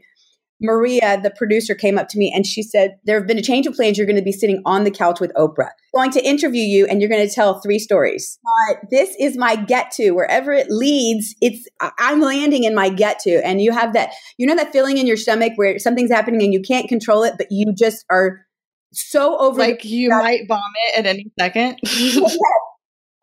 Maria, 0.63 1.19
the 1.19 1.31
producer, 1.31 1.74
came 1.74 1.98
up 1.98 2.07
to 2.10 2.19
me 2.19 2.31
and 2.33 2.45
she 2.45 2.62
said, 2.62 2.98
There 3.03 3.17
have 3.17 3.27
been 3.27 3.39
a 3.39 3.43
change 3.43 3.65
of 3.65 3.74
plans. 3.74 3.98
You're 3.98 4.07
going 4.07 4.15
to 4.15 4.21
be 4.21 4.31
sitting 4.31 4.62
on 4.65 4.83
the 4.83 4.91
couch 4.91 5.19
with 5.19 5.33
Oprah. 5.33 5.69
I'm 5.95 5.95
going 5.95 6.12
to 6.12 6.24
interview 6.24 6.62
you 6.62 6.86
and 6.86 7.01
you're 7.01 7.10
going 7.10 7.27
to 7.27 7.33
tell 7.33 7.60
three 7.60 7.79
stories. 7.79 8.39
But 8.69 8.89
this 8.91 9.15
is 9.19 9.38
my 9.38 9.55
get 9.55 9.91
to. 9.93 10.12
Wherever 10.12 10.53
it 10.53 10.69
leads, 10.69 11.36
it's 11.41 11.67
I'm 12.00 12.21
landing 12.21 12.63
in 12.63 12.75
my 12.75 12.89
get 12.89 13.19
to. 13.19 13.45
And 13.45 13.62
you 13.62 13.71
have 13.71 13.93
that, 13.93 14.12
you 14.38 14.45
know, 14.45 14.55
that 14.55 14.71
feeling 14.71 14.98
in 14.98 15.07
your 15.07 15.17
stomach 15.17 15.53
where 15.55 15.79
something's 15.79 16.12
happening 16.12 16.43
and 16.43 16.53
you 16.53 16.62
can't 16.62 16.88
control 16.88 17.24
it, 17.24 17.33
but 17.38 17.48
you 17.50 17.74
just 17.75 18.05
are 18.12 18.45
so 18.93 19.38
over. 19.39 19.60
Like 19.60 19.83
you 19.83 20.10
might 20.10 20.48
vomit 20.48 20.98
at 20.98 21.05
any 21.07 21.31
second. 21.39 21.79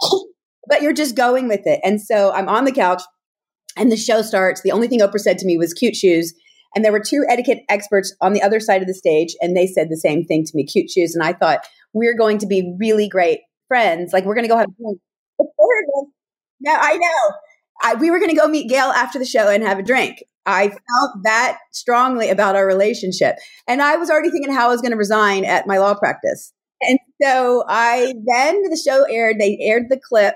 but 0.69 0.83
you're 0.83 0.93
just 0.93 1.17
going 1.17 1.49
with 1.49 1.63
it. 1.65 1.81
And 1.83 2.01
so 2.01 2.33
I'm 2.33 2.49
on 2.49 2.65
the 2.65 2.73
couch 2.73 3.03
and 3.77 3.91
the 3.91 3.97
show 3.97 4.23
starts. 4.23 4.63
The 4.63 4.73
only 4.73 4.89
thing 4.89 5.01
Oprah 5.01 5.21
said 5.21 5.39
to 5.39 5.47
me 5.47 5.57
was 5.57 5.73
cute 5.73 5.97
shoes. 5.97 6.35
And 6.75 6.85
there 6.85 6.93
were 6.93 7.01
two 7.01 7.25
etiquette 7.29 7.61
experts 7.71 8.15
on 8.21 8.35
the 8.35 8.43
other 8.43 8.61
side 8.61 8.83
of 8.83 8.89
the 8.89 8.95
stage, 8.95 9.35
and 9.41 9.57
they 9.57 9.67
said 9.67 9.89
the 9.89 9.97
same 9.97 10.25
thing 10.25 10.45
to 10.45 10.53
me 10.55 10.67
cute 10.67 10.91
shoes. 10.91 11.15
And 11.15 11.25
I 11.25 11.33
thought, 11.33 11.67
we're 11.95 12.17
going 12.17 12.37
to 12.39 12.47
be 12.47 12.77
really 12.79 13.09
great 13.09 13.41
friends. 13.69 14.13
Like, 14.13 14.27
we're 14.27 14.35
going 14.35 14.45
to 14.45 14.51
go 14.51 14.59
have 14.59 14.69
a 14.69 14.83
drink. 14.83 15.01
No, 16.61 16.73
I 16.75 16.97
know. 16.97 17.35
I, 17.83 17.95
we 17.95 18.11
were 18.11 18.19
going 18.19 18.31
to 18.31 18.37
go 18.37 18.47
meet 18.47 18.69
Gayle 18.69 18.91
after 18.91 19.19
the 19.19 19.25
show 19.25 19.49
and 19.49 19.63
have 19.63 19.79
a 19.79 19.83
drink. 19.83 20.23
I 20.45 20.69
felt 20.69 21.23
that 21.25 21.59
strongly 21.73 22.29
about 22.29 22.55
our 22.55 22.67
relationship. 22.67 23.37
And 23.67 23.81
I 23.81 23.97
was 23.97 24.11
already 24.11 24.31
thinking 24.31 24.53
how 24.53 24.67
I 24.69 24.73
was 24.73 24.83
going 24.83 24.93
to 24.93 24.99
resign 24.99 25.45
at 25.45 25.67
my 25.67 25.79
law 25.79 25.95
practice. 25.95 26.53
And 26.83 26.99
so 27.23 27.65
I 27.69 28.15
then 28.27 28.63
the 28.63 28.77
show 28.77 29.05
aired, 29.05 29.39
they 29.39 29.59
aired 29.61 29.85
the 29.89 30.01
clip 30.09 30.35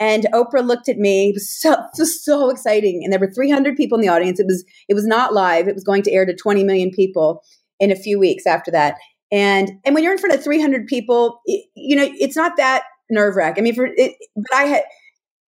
And 0.00 0.26
Oprah 0.32 0.66
looked 0.66 0.88
at 0.88 0.96
me. 0.96 1.28
It 1.28 1.34
was 1.34 1.60
so, 1.60 1.76
was 1.98 2.24
so 2.24 2.50
exciting. 2.50 3.02
And 3.04 3.12
there 3.12 3.20
were 3.20 3.30
300 3.30 3.76
people 3.76 3.98
in 3.98 4.02
the 4.02 4.12
audience. 4.12 4.40
It 4.40 4.46
was, 4.46 4.64
it 4.88 4.94
was 4.94 5.06
not 5.06 5.34
live. 5.34 5.68
It 5.68 5.74
was 5.74 5.84
going 5.84 6.02
to 6.04 6.12
air 6.12 6.26
to 6.26 6.34
20 6.34 6.64
million 6.64 6.90
people 6.90 7.42
in 7.78 7.92
a 7.92 7.96
few 7.96 8.18
weeks 8.18 8.46
after 8.46 8.70
that. 8.70 8.96
And, 9.30 9.70
and 9.84 9.94
when 9.94 10.02
you're 10.02 10.12
in 10.12 10.18
front 10.18 10.34
of 10.34 10.42
300 10.42 10.86
people, 10.86 11.40
it, 11.44 11.66
you 11.76 11.94
know, 11.94 12.08
it's 12.18 12.36
not 12.36 12.56
that 12.56 12.82
nerve 13.10 13.36
wracking. 13.36 13.62
I 13.62 13.64
mean, 13.64 13.74
for 13.74 13.86
it, 13.86 14.14
but 14.34 14.54
I 14.54 14.64
had, 14.64 14.82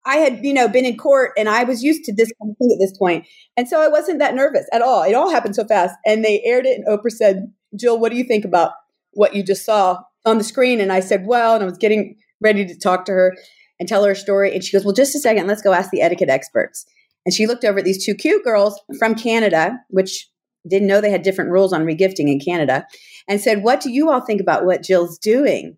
I 0.07 0.17
had, 0.17 0.45
you 0.45 0.55
know, 0.55 0.69
been 0.69 0.87
in 0.87 0.97
court 0.97 1.33
and 1.37 1.49
I 1.49 1.65
was 1.65 1.83
used 1.83 2.05
to 2.05 2.15
this 2.15 2.31
kind 2.41 2.53
of 2.53 2.57
thing 2.59 2.71
at 2.73 2.81
this 2.81 2.97
point. 2.97 3.27
And 3.57 3.69
so 3.69 3.81
I 3.81 3.89
wasn't 3.89 4.21
that 4.21 4.35
nervous 4.35 4.67
at 4.73 4.81
all. 4.81 5.03
It 5.03 5.15
all 5.15 5.31
happened 5.31 5.57
so 5.57 5.65
fast. 5.65 5.95
And 6.07 6.25
they 6.25 6.41
aired 6.45 6.65
it 6.65 6.79
and 6.79 6.87
Oprah 6.87 7.11
said, 7.11 7.53
Jill, 7.79 7.99
what 7.99 8.13
do 8.13 8.19
you 8.19 8.25
think 8.25 8.45
about 8.45 8.73
what 9.13 9.35
you 9.35 9.43
just 9.43 9.65
saw 9.65 9.99
on 10.25 10.39
the 10.39 10.45
screen? 10.45 10.81
And 10.81 10.93
I 10.93 11.01
said, 11.01 11.27
well, 11.27 11.55
and 11.55 11.63
I 11.63 11.67
was 11.67 11.77
getting 11.77 12.17
ready 12.41 12.65
to 12.67 12.79
talk 12.79 13.05
to 13.07 13.13
her 13.13 13.37
and 13.79 13.89
tell 13.89 14.05
her 14.05 14.13
a 14.13 14.17
story. 14.17 14.55
And 14.55 14.65
she 14.65 14.77
goes, 14.77 14.85
well, 14.85 14.95
just 14.95 15.15
a 15.15 15.19
second, 15.19 15.47
let's 15.47 15.63
go 15.63 15.73
ask 15.73 15.91
the 15.91 16.03
etiquette 16.03 16.31
experts. 16.31 16.87
And 17.25 17.35
she 17.35 17.47
looked 17.47 17.65
over 17.65 17.81
at 17.81 17.85
these 17.85 18.05
two 18.05 18.15
cute 18.15 18.45
girls 18.45 18.81
from 18.99 19.15
Canada, 19.15 19.79
which 19.89 20.29
didn't 20.69 20.89
know 20.89 21.01
they 21.01 21.11
had 21.11 21.23
different 21.23 21.51
rules 21.51 21.73
on 21.73 21.85
regifting 21.85 22.31
in 22.31 22.41
Canada, 22.41 22.87
and 23.29 23.41
said, 23.41 23.63
what 23.63 23.81
do 23.81 23.91
you 23.91 24.11
all 24.11 24.21
think 24.21 24.41
about 24.41 24.65
what 24.65 24.83
Jill's 24.83 25.19
doing? 25.19 25.77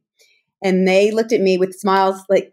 And 0.63 0.87
they 0.87 1.11
looked 1.11 1.33
at 1.33 1.41
me 1.41 1.59
with 1.59 1.75
smiles, 1.75 2.23
like 2.29 2.53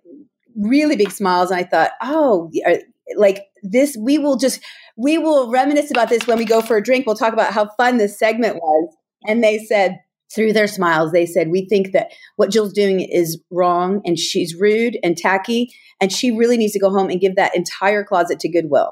really 0.56 0.96
big 0.96 1.12
smiles. 1.12 1.52
And 1.52 1.60
I 1.60 1.64
thought, 1.64 1.92
oh, 2.02 2.52
uh, 2.66 2.76
like 3.16 3.46
this, 3.64 3.98
we 4.00 4.18
will 4.18 4.38
just, 4.38 4.62
we 4.96 5.18
will 5.18 5.52
reminisce 5.52 5.92
about 5.92 6.10
this 6.10 6.28
when 6.28 6.38
we 6.38 6.46
go 6.46 6.62
for 6.62 6.78
a 6.78 6.84
drink. 6.84 7.06
We'll 7.06 7.16
talk 7.16 7.34
about 7.34 7.54
how 7.54 7.70
fun 7.78 7.98
this 7.98 8.18
segment 8.18 8.56
was. 8.56 8.96
And 9.28 9.44
they 9.44 9.60
said, 9.66 10.00
through 10.34 10.54
their 10.54 10.68
smiles, 10.68 11.12
they 11.12 11.26
said, 11.26 11.50
We 11.50 11.68
think 11.68 11.92
that 11.92 12.12
what 12.36 12.52
Jill's 12.52 12.74
doing 12.74 13.00
is 13.00 13.40
wrong 13.52 14.02
and 14.06 14.18
she's 14.18 14.56
rude 14.56 14.98
and 15.04 15.18
tacky, 15.18 15.74
and 16.02 16.12
she 16.12 16.32
really 16.32 16.58
needs 16.58 16.74
to 16.74 16.80
go 16.80 16.90
home 16.90 17.10
and 17.10 17.22
give 17.22 17.36
that 17.36 17.56
entire 17.56 18.04
closet 18.04 18.40
to 18.42 18.50
Goodwill. 18.50 18.92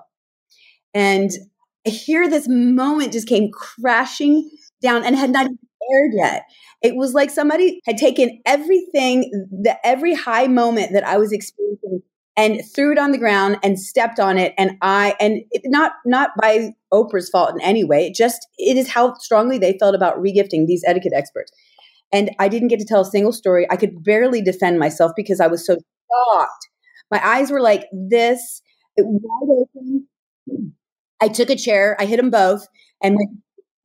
And 0.93 1.31
here, 1.85 2.29
this 2.29 2.47
moment 2.47 3.11
just 3.11 3.27
came 3.27 3.49
crashing 3.51 4.49
down 4.81 5.03
and 5.03 5.15
had 5.15 5.31
not 5.31 5.47
aired 5.91 6.11
yet. 6.13 6.43
It 6.81 6.95
was 6.95 7.13
like 7.13 7.29
somebody 7.29 7.81
had 7.85 7.97
taken 7.97 8.41
everything, 8.45 9.29
the 9.51 9.75
every 9.85 10.13
high 10.13 10.47
moment 10.47 10.93
that 10.93 11.05
I 11.05 11.17
was 11.17 11.31
experiencing 11.31 12.03
and 12.35 12.61
threw 12.75 12.91
it 12.91 12.97
on 12.97 13.11
the 13.11 13.17
ground 13.17 13.57
and 13.63 13.79
stepped 13.79 14.19
on 14.19 14.37
it. 14.37 14.53
And 14.57 14.71
i 14.81 15.15
and 15.19 15.41
it, 15.51 15.61
not 15.65 15.93
not 16.05 16.31
by 16.41 16.71
oprah's 16.93 17.29
fault 17.29 17.51
in 17.53 17.61
any 17.61 17.83
way 17.83 18.07
it 18.07 18.15
just 18.15 18.47
it 18.57 18.77
is 18.77 18.89
how 18.89 19.13
strongly 19.15 19.57
they 19.57 19.77
felt 19.79 19.95
about 19.95 20.17
regifting 20.17 20.65
these 20.65 20.83
etiquette 20.85 21.13
experts. 21.15 21.51
And 22.11 22.31
i 22.39 22.47
didn't 22.47 22.69
get 22.69 22.79
to 22.79 22.85
tell 22.85 23.01
a 23.01 23.05
single 23.05 23.33
story. 23.33 23.67
I 23.69 23.75
could 23.75 24.03
barely 24.03 24.41
defend 24.41 24.79
myself 24.79 25.11
because 25.15 25.39
i 25.39 25.47
was 25.47 25.65
so 25.65 25.75
shocked. 25.75 26.67
My 27.11 27.25
eyes 27.25 27.51
were 27.51 27.61
like 27.61 27.85
this 27.91 28.61
wide 28.97 29.49
open. 29.49 30.07
I 31.21 31.27
took 31.27 31.49
a 31.49 31.55
chair 31.55 31.95
i 31.99 32.05
hit 32.05 32.17
them 32.17 32.29
both 32.29 32.67
and 33.01 33.15
went, 33.15 33.29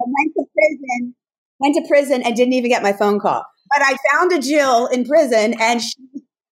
went 0.00 0.32
to 0.36 0.44
prison 0.54 1.14
went 1.60 1.74
to 1.74 1.88
prison 1.88 2.22
and 2.22 2.36
didn't 2.36 2.52
even 2.52 2.70
get 2.70 2.82
my 2.82 2.92
phone 2.92 3.20
call. 3.20 3.44
But 3.74 3.84
i 3.86 3.96
found 4.12 4.32
a 4.32 4.38
jill 4.38 4.86
in 4.86 5.04
prison 5.04 5.54
and 5.60 5.82
she 5.82 5.96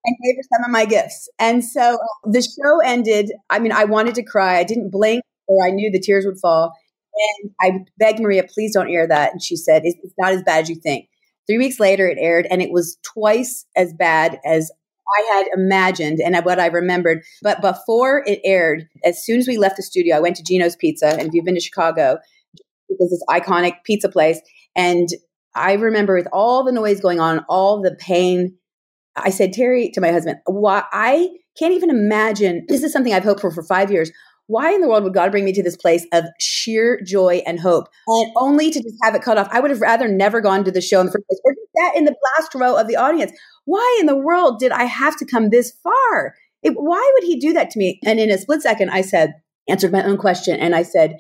and 0.07 0.17
gave 0.25 0.37
her 0.37 0.43
some 0.55 0.65
of 0.65 0.71
my 0.71 0.85
gifts. 0.85 1.29
And 1.39 1.65
so 1.65 1.99
the 2.25 2.41
show 2.41 2.81
ended. 2.85 3.33
I 3.51 3.59
mean, 3.59 3.73
I 3.73 3.85
wanted 3.85 4.15
to 4.15 4.23
cry. 4.23 4.59
I 4.59 4.65
didn't 4.65 4.91
blink 4.91 5.23
or 5.49 5.67
I 5.67 5.71
knew 5.71 5.91
the 5.91 6.01
tears 6.01 6.25
would 6.25 6.39
fall. 6.39 6.73
And 7.41 7.51
I 7.61 7.85
begged 7.99 8.21
Maria, 8.21 8.45
please 8.45 8.75
don't 8.75 8.91
air 8.91 9.07
that. 9.09 9.33
And 9.33 9.43
she 9.43 9.57
said, 9.57 9.83
it's 9.85 10.15
not 10.19 10.33
as 10.33 10.43
bad 10.43 10.63
as 10.63 10.69
you 10.69 10.77
think. 10.77 11.09
Three 11.47 11.59
weeks 11.59 11.79
later, 11.79 12.09
it 12.09 12.19
aired, 12.21 12.47
and 12.51 12.61
it 12.61 12.73
was 12.73 12.99
twice 13.03 13.67
as 13.77 13.95
bad 13.95 14.41
as 14.45 14.71
I 15.17 15.35
had 15.35 15.47
imagined 15.55 16.19
and 16.21 16.37
what 16.45 16.59
I 16.59 16.67
remembered. 16.67 17.23
But 17.41 17.61
before 17.61 18.25
it 18.27 18.41
aired, 18.45 18.89
as 19.05 19.25
soon 19.25 19.39
as 19.39 19.47
we 19.47 19.57
left 19.57 19.77
the 19.77 19.83
studio, 19.83 20.17
I 20.17 20.21
went 20.21 20.37
to 20.37 20.43
Gino's 20.43 20.77
Pizza. 20.77 21.09
And 21.09 21.29
if 21.29 21.35
you've 21.35 21.45
been 21.45 21.55
to 21.55 21.61
Chicago, 21.61 22.19
it 22.89 22.97
was 22.99 23.11
this 23.11 23.25
iconic 23.31 23.85
pizza 23.85 24.09
place. 24.09 24.41
And 24.75 25.09
I 25.55 25.75
remember 25.75 26.17
with 26.17 26.29
all 26.33 26.65
the 26.65 26.73
noise 26.73 27.01
going 27.01 27.21
on, 27.21 27.45
all 27.49 27.81
the 27.81 27.95
pain, 27.95 28.57
I 29.17 29.31
said, 29.31 29.53
Terry, 29.53 29.91
to 29.91 30.01
my 30.01 30.13
husband, 30.13 30.39
why 30.47 30.85
I 30.93 31.31
can't 31.59 31.73
even 31.73 31.91
imagine. 31.91 32.65
This 32.69 32.83
is 32.83 32.93
something 32.93 33.13
I've 33.13 33.25
hoped 33.25 33.41
for 33.41 33.51
for 33.51 33.63
five 33.63 33.91
years. 33.91 34.11
Why 34.49 34.73
in 34.73 34.81
the 34.81 34.89
world 34.89 35.03
would 35.03 35.15
God 35.15 35.33
bring 35.33 35.45
me 35.45 35.53
to 35.55 35.63
this 35.63 35.77
place 35.77 36.07
of 36.13 36.25
sheer 36.39 37.01
joy 37.05 37.43
and 37.47 37.59
hope, 37.59 37.89
and 38.07 38.33
only 38.37 38.71
to 38.71 38.81
just 38.81 38.95
have 39.03 39.15
it 39.15 39.23
cut 39.23 39.39
off? 39.39 39.49
I 39.51 39.59
would 39.59 39.71
have 39.71 39.81
rather 39.81 40.07
never 40.07 40.41
gone 40.41 40.63
to 40.65 40.71
the 40.71 40.81
show 40.81 41.01
in 41.01 41.07
the 41.07 41.13
first 41.13 41.27
place, 41.27 41.41
or 41.45 41.53
just 41.53 41.69
sat 41.77 41.97
in 41.97 42.05
the 42.05 42.15
last 42.39 42.55
row 42.55 42.77
of 42.77 42.87
the 42.87 42.97
audience. 42.97 43.33
Why 43.65 43.97
in 44.01 44.07
the 44.07 44.17
world 44.17 44.61
did 44.61 44.71
I 44.71 44.85
have 44.85 45.17
to 45.17 45.27
come 45.27 45.51
this 45.51 45.73
far? 45.83 46.37
It, 46.63 46.75
why 46.75 47.11
would 47.15 47.25
He 47.25 47.41
do 47.41 47.53
that 47.55 47.71
to 47.71 47.79
me? 47.79 47.99
And 48.05 48.21
in 48.21 48.31
a 48.31 48.39
split 48.39 48.63
second, 48.63 48.91
I 48.91 49.01
said, 49.01 49.35
answered 49.69 49.91
my 49.91 50.05
own 50.05 50.17
question, 50.17 50.61
and 50.61 50.77
I 50.77 50.85
said, 50.85 51.19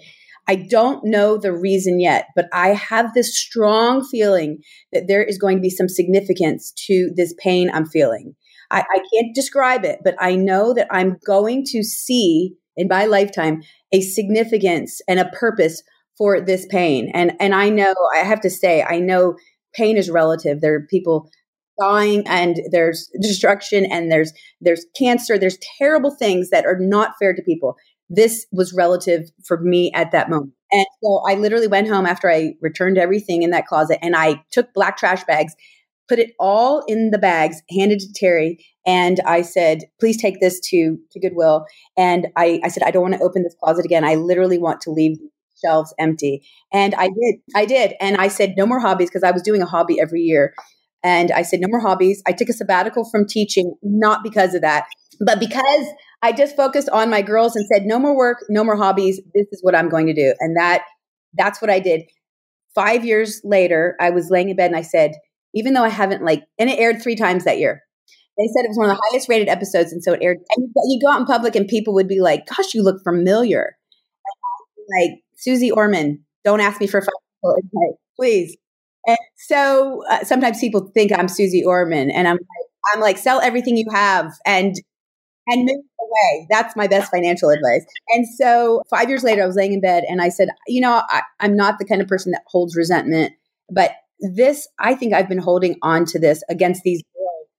I 0.48 0.56
don't 0.56 1.04
know 1.04 1.36
the 1.36 1.52
reason 1.52 2.00
yet, 2.00 2.28
but 2.36 2.46
I 2.52 2.68
have 2.68 3.14
this 3.14 3.36
strong 3.36 4.04
feeling 4.04 4.58
that 4.92 5.08
there 5.08 5.22
is 5.22 5.38
going 5.38 5.56
to 5.56 5.62
be 5.62 5.70
some 5.70 5.88
significance 5.88 6.72
to 6.86 7.10
this 7.16 7.34
pain 7.38 7.70
I'm 7.72 7.86
feeling. 7.86 8.34
I, 8.70 8.80
I 8.80 9.00
can't 9.12 9.34
describe 9.34 9.84
it, 9.84 10.00
but 10.04 10.14
I 10.18 10.36
know 10.36 10.74
that 10.74 10.88
I'm 10.90 11.18
going 11.24 11.64
to 11.72 11.82
see 11.82 12.54
in 12.76 12.88
my 12.88 13.06
lifetime 13.06 13.62
a 13.92 14.00
significance 14.00 15.00
and 15.08 15.18
a 15.18 15.30
purpose 15.30 15.82
for 16.16 16.40
this 16.40 16.66
pain. 16.66 17.10
And 17.12 17.32
and 17.40 17.54
I 17.54 17.68
know 17.68 17.94
I 18.14 18.18
have 18.18 18.40
to 18.42 18.50
say 18.50 18.82
I 18.82 18.98
know 18.98 19.36
pain 19.74 19.96
is 19.96 20.10
relative. 20.10 20.60
There 20.60 20.74
are 20.74 20.86
people 20.88 21.30
dying 21.78 22.26
and 22.26 22.56
there's 22.70 23.10
destruction 23.20 23.84
and 23.86 24.10
there's 24.10 24.32
there's 24.60 24.86
cancer, 24.96 25.38
there's 25.38 25.58
terrible 25.78 26.14
things 26.18 26.50
that 26.50 26.64
are 26.64 26.78
not 26.78 27.12
fair 27.18 27.34
to 27.34 27.42
people 27.42 27.76
this 28.08 28.46
was 28.52 28.72
relative 28.72 29.30
for 29.44 29.60
me 29.60 29.92
at 29.92 30.12
that 30.12 30.30
moment. 30.30 30.52
And 30.72 30.86
so 31.02 31.22
I 31.28 31.34
literally 31.34 31.68
went 31.68 31.88
home 31.88 32.06
after 32.06 32.30
I 32.30 32.54
returned 32.60 32.98
everything 32.98 33.42
in 33.42 33.50
that 33.50 33.66
closet 33.66 33.98
and 34.02 34.16
I 34.16 34.42
took 34.50 34.72
black 34.74 34.96
trash 34.96 35.24
bags, 35.24 35.54
put 36.08 36.18
it 36.18 36.32
all 36.38 36.84
in 36.86 37.10
the 37.10 37.18
bags, 37.18 37.62
handed 37.70 38.00
to 38.00 38.12
Terry, 38.14 38.64
and 38.86 39.20
I 39.26 39.42
said, 39.42 39.84
please 39.98 40.20
take 40.20 40.40
this 40.40 40.60
to, 40.70 40.96
to 41.10 41.20
Goodwill. 41.20 41.66
And 41.96 42.28
I, 42.36 42.60
I 42.64 42.68
said, 42.68 42.84
I 42.84 42.90
don't 42.90 43.02
want 43.02 43.14
to 43.14 43.22
open 43.22 43.42
this 43.42 43.56
closet 43.60 43.84
again. 43.84 44.04
I 44.04 44.14
literally 44.14 44.58
want 44.58 44.80
to 44.82 44.90
leave 44.90 45.18
shelves 45.64 45.94
empty. 45.98 46.42
And 46.72 46.94
I 46.94 47.08
did. 47.08 47.36
I 47.54 47.66
did. 47.66 47.94
And 48.00 48.16
I 48.16 48.28
said, 48.28 48.54
no 48.56 48.66
more 48.66 48.78
hobbies 48.78 49.08
because 49.08 49.22
I 49.24 49.30
was 49.30 49.42
doing 49.42 49.62
a 49.62 49.66
hobby 49.66 50.00
every 50.00 50.20
year. 50.20 50.54
And 51.06 51.30
I 51.30 51.42
said, 51.42 51.60
no 51.60 51.68
more 51.68 51.78
hobbies. 51.78 52.20
I 52.26 52.32
took 52.32 52.48
a 52.48 52.52
sabbatical 52.52 53.08
from 53.08 53.28
teaching, 53.28 53.76
not 53.80 54.24
because 54.24 54.54
of 54.54 54.62
that, 54.62 54.86
but 55.20 55.38
because 55.38 55.86
I 56.20 56.32
just 56.32 56.56
focused 56.56 56.88
on 56.88 57.10
my 57.10 57.22
girls 57.22 57.54
and 57.54 57.64
said, 57.72 57.86
no 57.86 58.00
more 58.00 58.16
work, 58.16 58.38
no 58.48 58.64
more 58.64 58.76
hobbies. 58.76 59.20
This 59.32 59.46
is 59.52 59.60
what 59.62 59.76
I'm 59.76 59.88
going 59.88 60.06
to 60.06 60.14
do. 60.14 60.34
And 60.40 60.56
that, 60.56 60.82
that's 61.38 61.62
what 61.62 61.70
I 61.70 61.78
did. 61.78 62.02
Five 62.74 63.04
years 63.04 63.40
later, 63.44 63.94
I 64.00 64.10
was 64.10 64.30
laying 64.30 64.48
in 64.48 64.56
bed 64.56 64.66
and 64.66 64.76
I 64.76 64.82
said, 64.82 65.12
even 65.54 65.74
though 65.74 65.84
I 65.84 65.90
haven't 65.90 66.24
like, 66.24 66.42
and 66.58 66.68
it 66.68 66.80
aired 66.80 67.00
three 67.00 67.14
times 67.14 67.44
that 67.44 67.60
year. 67.60 67.82
They 68.36 68.48
said 68.48 68.64
it 68.64 68.68
was 68.68 68.76
one 68.76 68.90
of 68.90 68.96
the 68.96 69.02
highest 69.10 69.28
rated 69.28 69.48
episodes. 69.48 69.92
And 69.92 70.02
so 70.02 70.12
it 70.12 70.18
aired. 70.20 70.38
And 70.56 70.68
you 70.88 71.00
go 71.00 71.12
out 71.12 71.20
in 71.20 71.26
public 71.26 71.54
and 71.54 71.68
people 71.68 71.94
would 71.94 72.08
be 72.08 72.20
like, 72.20 72.46
gosh, 72.46 72.74
you 72.74 72.82
look 72.82 73.00
familiar. 73.04 73.76
Like 74.98 75.20
Suze 75.36 75.70
Orman, 75.70 76.24
don't 76.44 76.60
ask 76.60 76.80
me 76.80 76.88
for 76.88 76.98
advice, 76.98 77.96
please. 78.16 78.56
And 79.06 79.18
so 79.36 80.02
uh, 80.10 80.24
sometimes 80.24 80.60
people 80.60 80.90
think 80.94 81.12
I'm 81.16 81.28
Suze 81.28 81.64
Orman 81.64 82.10
and 82.10 82.26
I'm 82.26 82.36
like, 82.36 82.94
I'm 82.94 83.00
like, 83.00 83.18
sell 83.18 83.40
everything 83.40 83.76
you 83.76 83.86
have 83.92 84.32
and 84.44 84.76
and 85.48 85.64
move 85.64 85.84
away. 86.00 86.46
That's 86.50 86.74
my 86.74 86.86
best 86.86 87.10
financial 87.10 87.50
advice. 87.50 87.84
And 88.08 88.26
so 88.36 88.82
five 88.90 89.08
years 89.08 89.22
later, 89.22 89.42
I 89.42 89.46
was 89.46 89.56
laying 89.56 89.72
in 89.72 89.80
bed 89.80 90.04
and 90.08 90.20
I 90.20 90.28
said, 90.28 90.48
you 90.66 90.80
know, 90.80 91.02
I, 91.08 91.22
I'm 91.40 91.56
not 91.56 91.78
the 91.78 91.84
kind 91.84 92.02
of 92.02 92.08
person 92.08 92.32
that 92.32 92.42
holds 92.46 92.76
resentment, 92.76 93.32
but 93.70 93.92
this, 94.18 94.66
I 94.80 94.94
think 94.94 95.14
I've 95.14 95.28
been 95.28 95.38
holding 95.38 95.76
on 95.82 96.04
to 96.06 96.18
this 96.18 96.42
against 96.48 96.82
these 96.82 97.02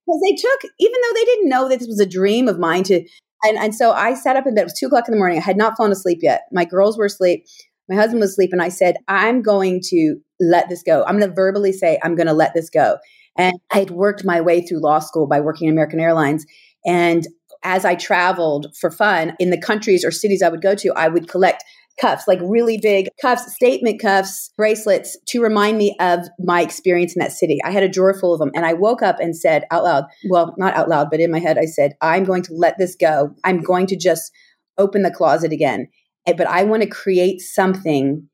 because 0.05 0.21
they 0.21 0.35
took, 0.35 0.71
even 0.79 0.99
though 1.01 1.13
they 1.13 1.25
didn't 1.25 1.49
know 1.49 1.69
that 1.69 1.79
this 1.79 1.87
was 1.87 1.99
a 1.99 2.05
dream 2.05 2.47
of 2.47 2.59
mine 2.59 2.83
to, 2.83 2.95
and, 3.43 3.57
and 3.57 3.75
so 3.75 3.91
I 3.91 4.15
sat 4.15 4.35
up 4.35 4.47
in 4.47 4.55
bed. 4.55 4.61
It 4.61 4.65
was 4.65 4.79
two 4.79 4.87
o'clock 4.87 5.07
in 5.07 5.11
the 5.11 5.17
morning. 5.17 5.37
I 5.37 5.41
had 5.41 5.57
not 5.57 5.77
fallen 5.77 5.91
asleep 5.91 6.19
yet. 6.21 6.43
My 6.51 6.65
girls 6.65 6.97
were 6.97 7.05
asleep. 7.05 7.45
My 7.89 7.95
husband 7.95 8.19
was 8.19 8.31
asleep. 8.31 8.51
And 8.51 8.61
I 8.61 8.69
said, 8.69 8.97
I'm 9.07 9.41
going 9.41 9.81
to 9.89 10.17
let 10.39 10.69
this 10.69 10.83
go. 10.83 11.03
I'm 11.05 11.17
going 11.17 11.29
to 11.29 11.35
verbally 11.35 11.71
say, 11.71 11.99
I'm 12.03 12.15
going 12.15 12.27
to 12.27 12.33
let 12.33 12.53
this 12.53 12.69
go. 12.69 12.97
And 13.37 13.55
I 13.71 13.79
had 13.79 13.91
worked 13.91 14.25
my 14.25 14.41
way 14.41 14.61
through 14.61 14.81
law 14.81 14.99
school 14.99 15.27
by 15.27 15.39
working 15.39 15.67
in 15.67 15.73
American 15.73 15.99
Airlines. 15.99 16.45
And 16.85 17.25
as 17.63 17.85
I 17.85 17.95
traveled 17.95 18.67
for 18.79 18.91
fun 18.91 19.33
in 19.39 19.49
the 19.49 19.59
countries 19.59 20.05
or 20.05 20.11
cities 20.11 20.41
I 20.41 20.49
would 20.49 20.61
go 20.61 20.75
to, 20.75 20.93
I 20.95 21.07
would 21.07 21.27
collect 21.27 21.63
cuffs, 21.99 22.27
like 22.27 22.39
really 22.43 22.77
big 22.77 23.09
cuffs, 23.21 23.53
statement 23.55 23.99
cuffs, 23.99 24.51
bracelets 24.55 25.17
to 25.27 25.41
remind 25.41 25.77
me 25.77 25.95
of 25.99 26.27
my 26.39 26.61
experience 26.61 27.15
in 27.15 27.19
that 27.19 27.31
city. 27.31 27.57
I 27.65 27.71
had 27.71 27.83
a 27.83 27.89
drawer 27.89 28.13
full 28.13 28.33
of 28.33 28.39
them. 28.39 28.51
And 28.53 28.65
I 28.65 28.73
woke 28.73 29.01
up 29.01 29.19
and 29.19 29.35
said 29.35 29.65
out 29.71 29.83
loud, 29.83 30.05
well, 30.29 30.53
not 30.57 30.75
out 30.75 30.89
loud, 30.89 31.09
but 31.09 31.19
in 31.19 31.31
my 31.31 31.39
head, 31.39 31.57
I 31.57 31.65
said, 31.65 31.93
I'm 32.01 32.23
going 32.23 32.43
to 32.43 32.53
let 32.53 32.77
this 32.77 32.95
go. 32.95 33.33
I'm 33.43 33.61
going 33.61 33.87
to 33.87 33.97
just 33.97 34.31
open 34.77 35.01
the 35.01 35.11
closet 35.11 35.51
again. 35.51 35.87
Eh, 36.27 36.33
but 36.33 36.47
I 36.47 36.63
want 36.63 36.83
to 36.83 36.89
create 36.89 37.41
something 37.41 38.29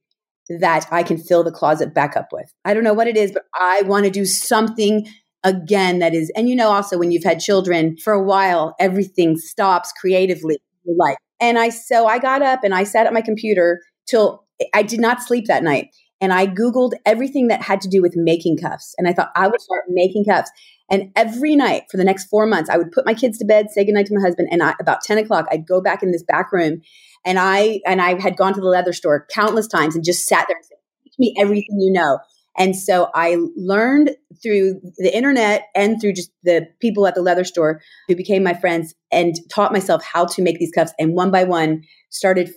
that 0.60 0.88
I 0.92 1.04
can 1.04 1.18
fill 1.18 1.44
the 1.44 1.52
closet 1.52 1.94
back 1.94 2.18
up 2.18 2.28
with. 2.34 2.52
I 2.66 2.74
don't 2.74 2.84
know 2.84 2.94
what 2.94 3.08
it 3.08 3.16
is, 3.16 3.32
but 3.32 3.44
I 3.54 3.84
want 3.86 4.06
to 4.06 4.12
do 4.12 4.26
something 4.26 5.08
again 5.44 6.00
that 6.00 6.14
is 6.14 6.32
and 6.36 6.50
you 6.50 6.56
know 6.56 6.70
also 6.70 6.98
when 6.98 7.12
you've 7.12 7.24
had 7.24 7.40
children 7.40 7.98
for 7.98 8.14
a 8.14 8.24
while 8.24 8.76
everything 8.80 9.36
stops 9.38 9.92
creatively 10.00 10.58
life 10.98 11.18
and 11.42 11.60
i 11.60 11.70
so 11.70 12.08
i 12.08 12.18
got 12.18 12.42
up 12.42 12.64
and 12.64 12.74
i 12.74 12.84
sat 12.84 13.06
at 13.06 13.14
my 13.14 13.22
computer 13.22 13.82
till 14.08 14.46
i 14.74 14.82
did 14.82 15.00
not 15.00 15.22
sleep 15.22 15.46
that 15.48 15.64
night 15.64 15.88
and 16.22 16.32
i 16.32 16.48
googled 16.48 16.94
everything 17.06 17.48
that 17.48 17.62
had 17.62 17.82
to 17.82 17.90
do 17.90 18.02
with 18.02 18.14
making 18.16 18.58
cuffs 18.58 18.96
and 18.98 19.08
i 19.08 19.12
thought 19.12 19.32
i 19.36 19.48
would 19.48 19.60
start 19.60 19.84
making 19.90 20.24
cuffs 20.24 20.50
and 20.90 21.12
every 21.16 21.56
night 21.56 21.84
for 21.92 21.98
the 21.98 22.06
next 22.06 22.26
four 22.28 22.46
months 22.46 22.70
i 22.70 22.78
would 22.78 22.92
put 22.92 23.06
my 23.06 23.14
kids 23.14 23.38
to 23.38 23.46
bed 23.46 23.68
say 23.70 23.84
goodnight 23.84 24.06
to 24.06 24.16
my 24.16 24.22
husband 24.22 24.48
and 24.50 24.64
I, 24.64 24.74
about 24.80 25.02
10 25.02 25.18
o'clock 25.18 25.46
i'd 25.52 25.68
go 25.68 25.82
back 25.82 26.02
in 26.02 26.12
this 26.12 26.24
back 26.24 26.54
room 26.54 26.82
and 27.26 27.40
i 27.40 27.80
and 27.86 28.02
i 28.02 28.20
had 28.20 28.38
gone 28.38 28.54
to 28.54 28.62
the 28.62 28.68
leather 28.68 28.94
store 28.94 29.28
countless 29.32 29.68
times 29.68 29.96
and 29.96 30.04
just 30.04 30.28
sat 30.28 30.46
there 30.48 30.58
and 30.58 30.66
said 30.66 30.78
teach 31.04 31.14
me 31.20 31.36
everything 31.40 31.80
you 31.80 31.92
know 31.92 32.20
and 32.58 32.76
so 32.76 33.10
I 33.16 33.38
learned 33.56 34.12
through 34.42 34.80
the 34.98 35.16
internet 35.16 35.68
and 35.76 36.00
through 36.00 36.14
just 36.14 36.32
the 36.44 36.68
people 36.80 37.08
at 37.08 37.16
the 37.16 37.22
leather 37.22 37.44
store 37.44 37.82
who 38.08 38.16
became 38.16 38.44
my 38.44 38.54
friends 38.54 38.94
and 39.12 39.36
taught 39.50 39.72
myself 39.72 40.04
how 40.04 40.26
to 40.26 40.42
make 40.42 40.60
these 40.60 40.72
cuffs. 40.72 40.94
And 41.00 41.14
one 41.14 41.32
by 41.32 41.46
one 41.46 41.84
started 42.10 42.52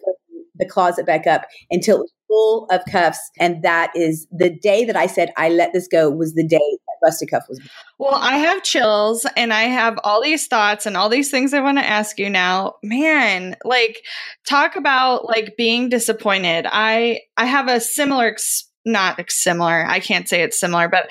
the 0.55 0.67
closet 0.67 1.07
back 1.07 1.27
up 1.27 1.43
until 1.71 1.97
it 1.97 2.01
was 2.01 2.13
full 2.29 2.67
of 2.71 2.81
cuffs. 2.91 3.31
And 3.39 3.63
that 3.63 3.93
is 3.95 4.27
the 4.31 4.51
day 4.51 4.85
that 4.85 4.97
I 4.97 5.07
said 5.07 5.33
I 5.37 5.49
let 5.49 5.73
this 5.73 5.89
go 5.89 6.11
was 6.11 6.35
the 6.35 6.47
day 6.47 6.59
that 6.59 6.97
Rustic 7.03 7.31
Cuff 7.31 7.45
was. 7.49 7.61
Well, 7.99 8.15
I 8.15 8.37
have 8.37 8.63
chills 8.63 9.27
and 9.37 9.53
I 9.53 9.63
have 9.63 9.99
all 10.05 10.23
these 10.23 10.47
thoughts 10.47 10.87
and 10.87 10.97
all 10.97 11.09
these 11.09 11.31
things 11.31 11.55
I 11.55 11.61
want 11.61 11.79
to 11.79 11.85
ask 11.85 12.19
you 12.19 12.31
now. 12.31 12.75
Man, 12.83 13.57
like 13.65 14.03
talk 14.47 14.77
about 14.77 15.27
like 15.27 15.57
being 15.57 15.89
disappointed. 15.89 16.67
I 16.69 17.21
I 17.37 17.47
have 17.47 17.69
a 17.69 17.81
similar 17.81 18.37
not 18.85 19.21
similar. 19.31 19.85
I 19.87 20.01
can't 20.01 20.29
say 20.29 20.43
it's 20.43 20.59
similar, 20.59 20.89
but 20.89 21.09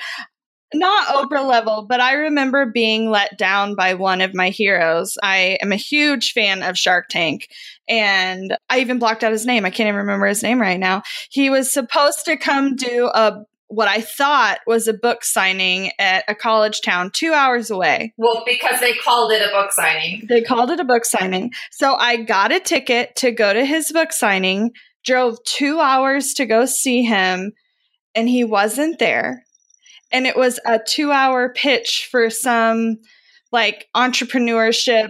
not 0.78 1.08
Oprah 1.08 1.46
level, 1.46 1.86
but 1.88 2.00
I 2.00 2.14
remember 2.14 2.66
being 2.66 3.10
let 3.10 3.36
down 3.38 3.74
by 3.74 3.94
one 3.94 4.20
of 4.20 4.34
my 4.34 4.50
heroes. 4.50 5.16
I 5.22 5.58
am 5.62 5.72
a 5.72 5.76
huge 5.76 6.32
fan 6.32 6.62
of 6.62 6.78
Shark 6.78 7.08
Tank, 7.08 7.48
and 7.88 8.56
I 8.68 8.80
even 8.80 8.98
blocked 8.98 9.24
out 9.24 9.32
his 9.32 9.46
name. 9.46 9.64
I 9.64 9.70
can't 9.70 9.88
even 9.88 10.00
remember 10.00 10.26
his 10.26 10.42
name 10.42 10.60
right 10.60 10.80
now. 10.80 11.02
He 11.30 11.50
was 11.50 11.72
supposed 11.72 12.24
to 12.26 12.36
come 12.36 12.76
do 12.76 13.10
a 13.12 13.44
what 13.68 13.88
I 13.88 14.00
thought 14.00 14.58
was 14.66 14.86
a 14.86 14.94
book 14.94 15.24
signing 15.24 15.90
at 15.98 16.24
a 16.28 16.34
college 16.34 16.82
town 16.82 17.10
two 17.10 17.32
hours 17.32 17.70
away. 17.70 18.14
Well, 18.16 18.44
because 18.46 18.78
they 18.78 18.94
called 18.94 19.32
it 19.32 19.42
a 19.42 19.50
book 19.50 19.72
signing. 19.72 20.24
They 20.28 20.42
called 20.42 20.70
it 20.70 20.78
a 20.78 20.84
book 20.84 21.04
signing. 21.04 21.52
So 21.72 21.94
I 21.94 22.16
got 22.18 22.52
a 22.52 22.60
ticket 22.60 23.16
to 23.16 23.32
go 23.32 23.52
to 23.52 23.64
his 23.64 23.90
book 23.90 24.12
signing, 24.12 24.70
drove 25.04 25.42
two 25.44 25.80
hours 25.80 26.34
to 26.34 26.46
go 26.46 26.64
see 26.64 27.02
him 27.02 27.52
and 28.16 28.28
he 28.28 28.44
wasn't 28.44 28.98
there. 28.98 29.45
And 30.12 30.26
it 30.26 30.36
was 30.36 30.60
a 30.66 30.78
two 30.78 31.12
hour 31.12 31.52
pitch 31.52 32.08
for 32.10 32.30
some 32.30 32.98
like 33.52 33.86
entrepreneurship, 33.94 35.08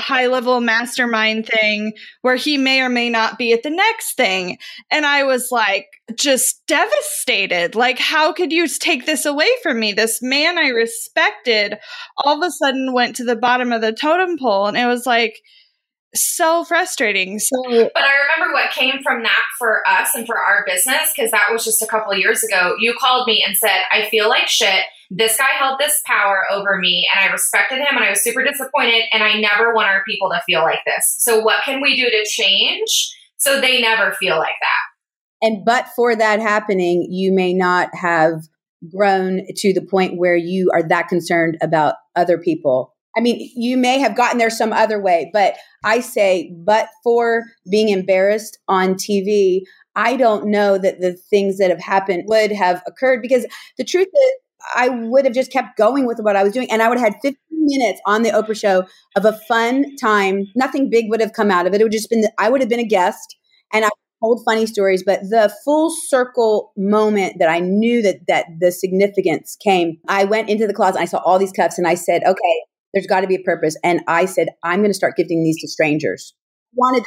high 0.00 0.26
level 0.26 0.60
mastermind 0.60 1.46
thing 1.46 1.92
where 2.22 2.36
he 2.36 2.56
may 2.58 2.80
or 2.80 2.88
may 2.88 3.10
not 3.10 3.38
be 3.38 3.52
at 3.52 3.62
the 3.62 3.70
next 3.70 4.16
thing. 4.16 4.58
And 4.90 5.06
I 5.06 5.22
was 5.24 5.48
like, 5.50 5.86
just 6.16 6.66
devastated. 6.66 7.74
Like, 7.74 7.98
how 7.98 8.32
could 8.32 8.52
you 8.52 8.66
take 8.68 9.06
this 9.06 9.24
away 9.24 9.50
from 9.62 9.78
me? 9.80 9.92
This 9.92 10.20
man 10.20 10.58
I 10.58 10.68
respected 10.68 11.78
all 12.18 12.42
of 12.42 12.46
a 12.46 12.50
sudden 12.50 12.92
went 12.92 13.16
to 13.16 13.24
the 13.24 13.36
bottom 13.36 13.72
of 13.72 13.80
the 13.80 13.92
totem 13.92 14.36
pole. 14.38 14.66
And 14.66 14.76
it 14.76 14.86
was 14.86 15.06
like, 15.06 15.40
so 16.14 16.64
frustrating. 16.64 17.38
So, 17.38 17.62
but 17.66 18.02
I 18.02 18.12
remember 18.34 18.52
what 18.52 18.70
came 18.70 19.02
from 19.02 19.22
that 19.22 19.42
for 19.58 19.82
us 19.88 20.14
and 20.14 20.26
for 20.26 20.38
our 20.38 20.64
business 20.66 21.12
because 21.14 21.30
that 21.30 21.48
was 21.50 21.64
just 21.64 21.82
a 21.82 21.86
couple 21.86 22.14
years 22.14 22.42
ago. 22.42 22.74
You 22.78 22.94
called 22.98 23.26
me 23.26 23.44
and 23.46 23.56
said, 23.56 23.82
"I 23.92 24.08
feel 24.08 24.28
like 24.28 24.48
shit. 24.48 24.84
This 25.10 25.36
guy 25.36 25.50
held 25.58 25.78
this 25.78 26.00
power 26.06 26.44
over 26.50 26.78
me, 26.78 27.06
and 27.14 27.28
I 27.28 27.32
respected 27.32 27.78
him, 27.78 27.96
and 27.96 28.04
I 28.04 28.10
was 28.10 28.22
super 28.22 28.42
disappointed. 28.42 29.04
And 29.12 29.22
I 29.22 29.40
never 29.40 29.74
want 29.74 29.88
our 29.88 30.02
people 30.08 30.30
to 30.30 30.42
feel 30.46 30.62
like 30.62 30.80
this. 30.86 31.16
So, 31.18 31.40
what 31.40 31.62
can 31.64 31.80
we 31.80 31.96
do 31.96 32.08
to 32.08 32.24
change 32.28 33.14
so 33.36 33.60
they 33.60 33.80
never 33.80 34.12
feel 34.12 34.38
like 34.38 34.56
that?" 34.60 35.46
And 35.46 35.64
but 35.64 35.88
for 35.94 36.16
that 36.16 36.40
happening, 36.40 37.06
you 37.10 37.32
may 37.32 37.52
not 37.52 37.94
have 37.94 38.42
grown 38.94 39.42
to 39.56 39.72
the 39.72 39.82
point 39.82 40.18
where 40.18 40.36
you 40.36 40.70
are 40.72 40.82
that 40.82 41.08
concerned 41.08 41.56
about 41.62 41.94
other 42.16 42.38
people 42.38 42.93
I 43.16 43.20
mean, 43.20 43.50
you 43.54 43.76
may 43.76 43.98
have 43.98 44.16
gotten 44.16 44.38
there 44.38 44.50
some 44.50 44.72
other 44.72 45.00
way, 45.00 45.30
but 45.32 45.54
I 45.84 46.00
say, 46.00 46.52
but 46.64 46.88
for 47.02 47.44
being 47.70 47.90
embarrassed 47.90 48.58
on 48.68 48.94
TV, 48.94 49.60
I 49.96 50.16
don't 50.16 50.46
know 50.46 50.78
that 50.78 51.00
the 51.00 51.12
things 51.12 51.58
that 51.58 51.70
have 51.70 51.80
happened 51.80 52.24
would 52.26 52.50
have 52.50 52.82
occurred 52.86 53.22
because 53.22 53.46
the 53.78 53.84
truth 53.84 54.08
is, 54.08 54.32
I 54.74 54.88
would 54.88 55.24
have 55.24 55.34
just 55.34 55.52
kept 55.52 55.76
going 55.76 56.06
with 56.06 56.18
what 56.20 56.36
I 56.36 56.42
was 56.42 56.52
doing. 56.52 56.70
And 56.70 56.82
I 56.82 56.88
would 56.88 56.98
have 56.98 57.12
had 57.12 57.20
15 57.22 57.36
minutes 57.50 58.00
on 58.06 58.22
the 58.22 58.30
Oprah 58.30 58.58
show 58.58 58.86
of 59.16 59.24
a 59.24 59.38
fun 59.46 59.94
time. 59.96 60.46
Nothing 60.56 60.88
big 60.90 61.10
would 61.10 61.20
have 61.20 61.34
come 61.34 61.50
out 61.50 61.66
of 61.66 61.74
it. 61.74 61.80
It 61.80 61.84
would 61.84 61.92
just 61.92 62.10
been, 62.10 62.24
I 62.38 62.48
would 62.48 62.60
have 62.60 62.70
been 62.70 62.80
a 62.80 62.86
guest 62.86 63.36
and 63.72 63.84
I 63.84 63.90
told 64.22 64.42
funny 64.44 64.66
stories, 64.66 65.02
but 65.04 65.20
the 65.20 65.54
full 65.64 65.90
circle 65.90 66.72
moment 66.76 67.34
that 67.38 67.50
I 67.50 67.60
knew 67.60 68.00
that, 68.02 68.20
that 68.26 68.46
the 68.58 68.72
significance 68.72 69.56
came, 69.62 69.98
I 70.08 70.24
went 70.24 70.48
into 70.48 70.66
the 70.66 70.74
closet, 70.74 71.00
I 71.00 71.04
saw 71.04 71.18
all 71.18 71.38
these 71.38 71.52
cups 71.52 71.76
and 71.76 71.86
I 71.86 71.94
said, 71.94 72.22
okay, 72.24 72.62
there's 72.94 73.06
got 73.06 73.20
to 73.20 73.26
be 73.26 73.34
a 73.34 73.42
purpose. 73.42 73.76
And 73.84 74.00
I 74.08 74.24
said, 74.24 74.48
I'm 74.62 74.80
going 74.80 74.90
to 74.90 74.94
start 74.94 75.16
gifting 75.16 75.42
these 75.42 75.60
to 75.60 75.68
strangers. 75.68 76.34
Wanted, 76.74 77.04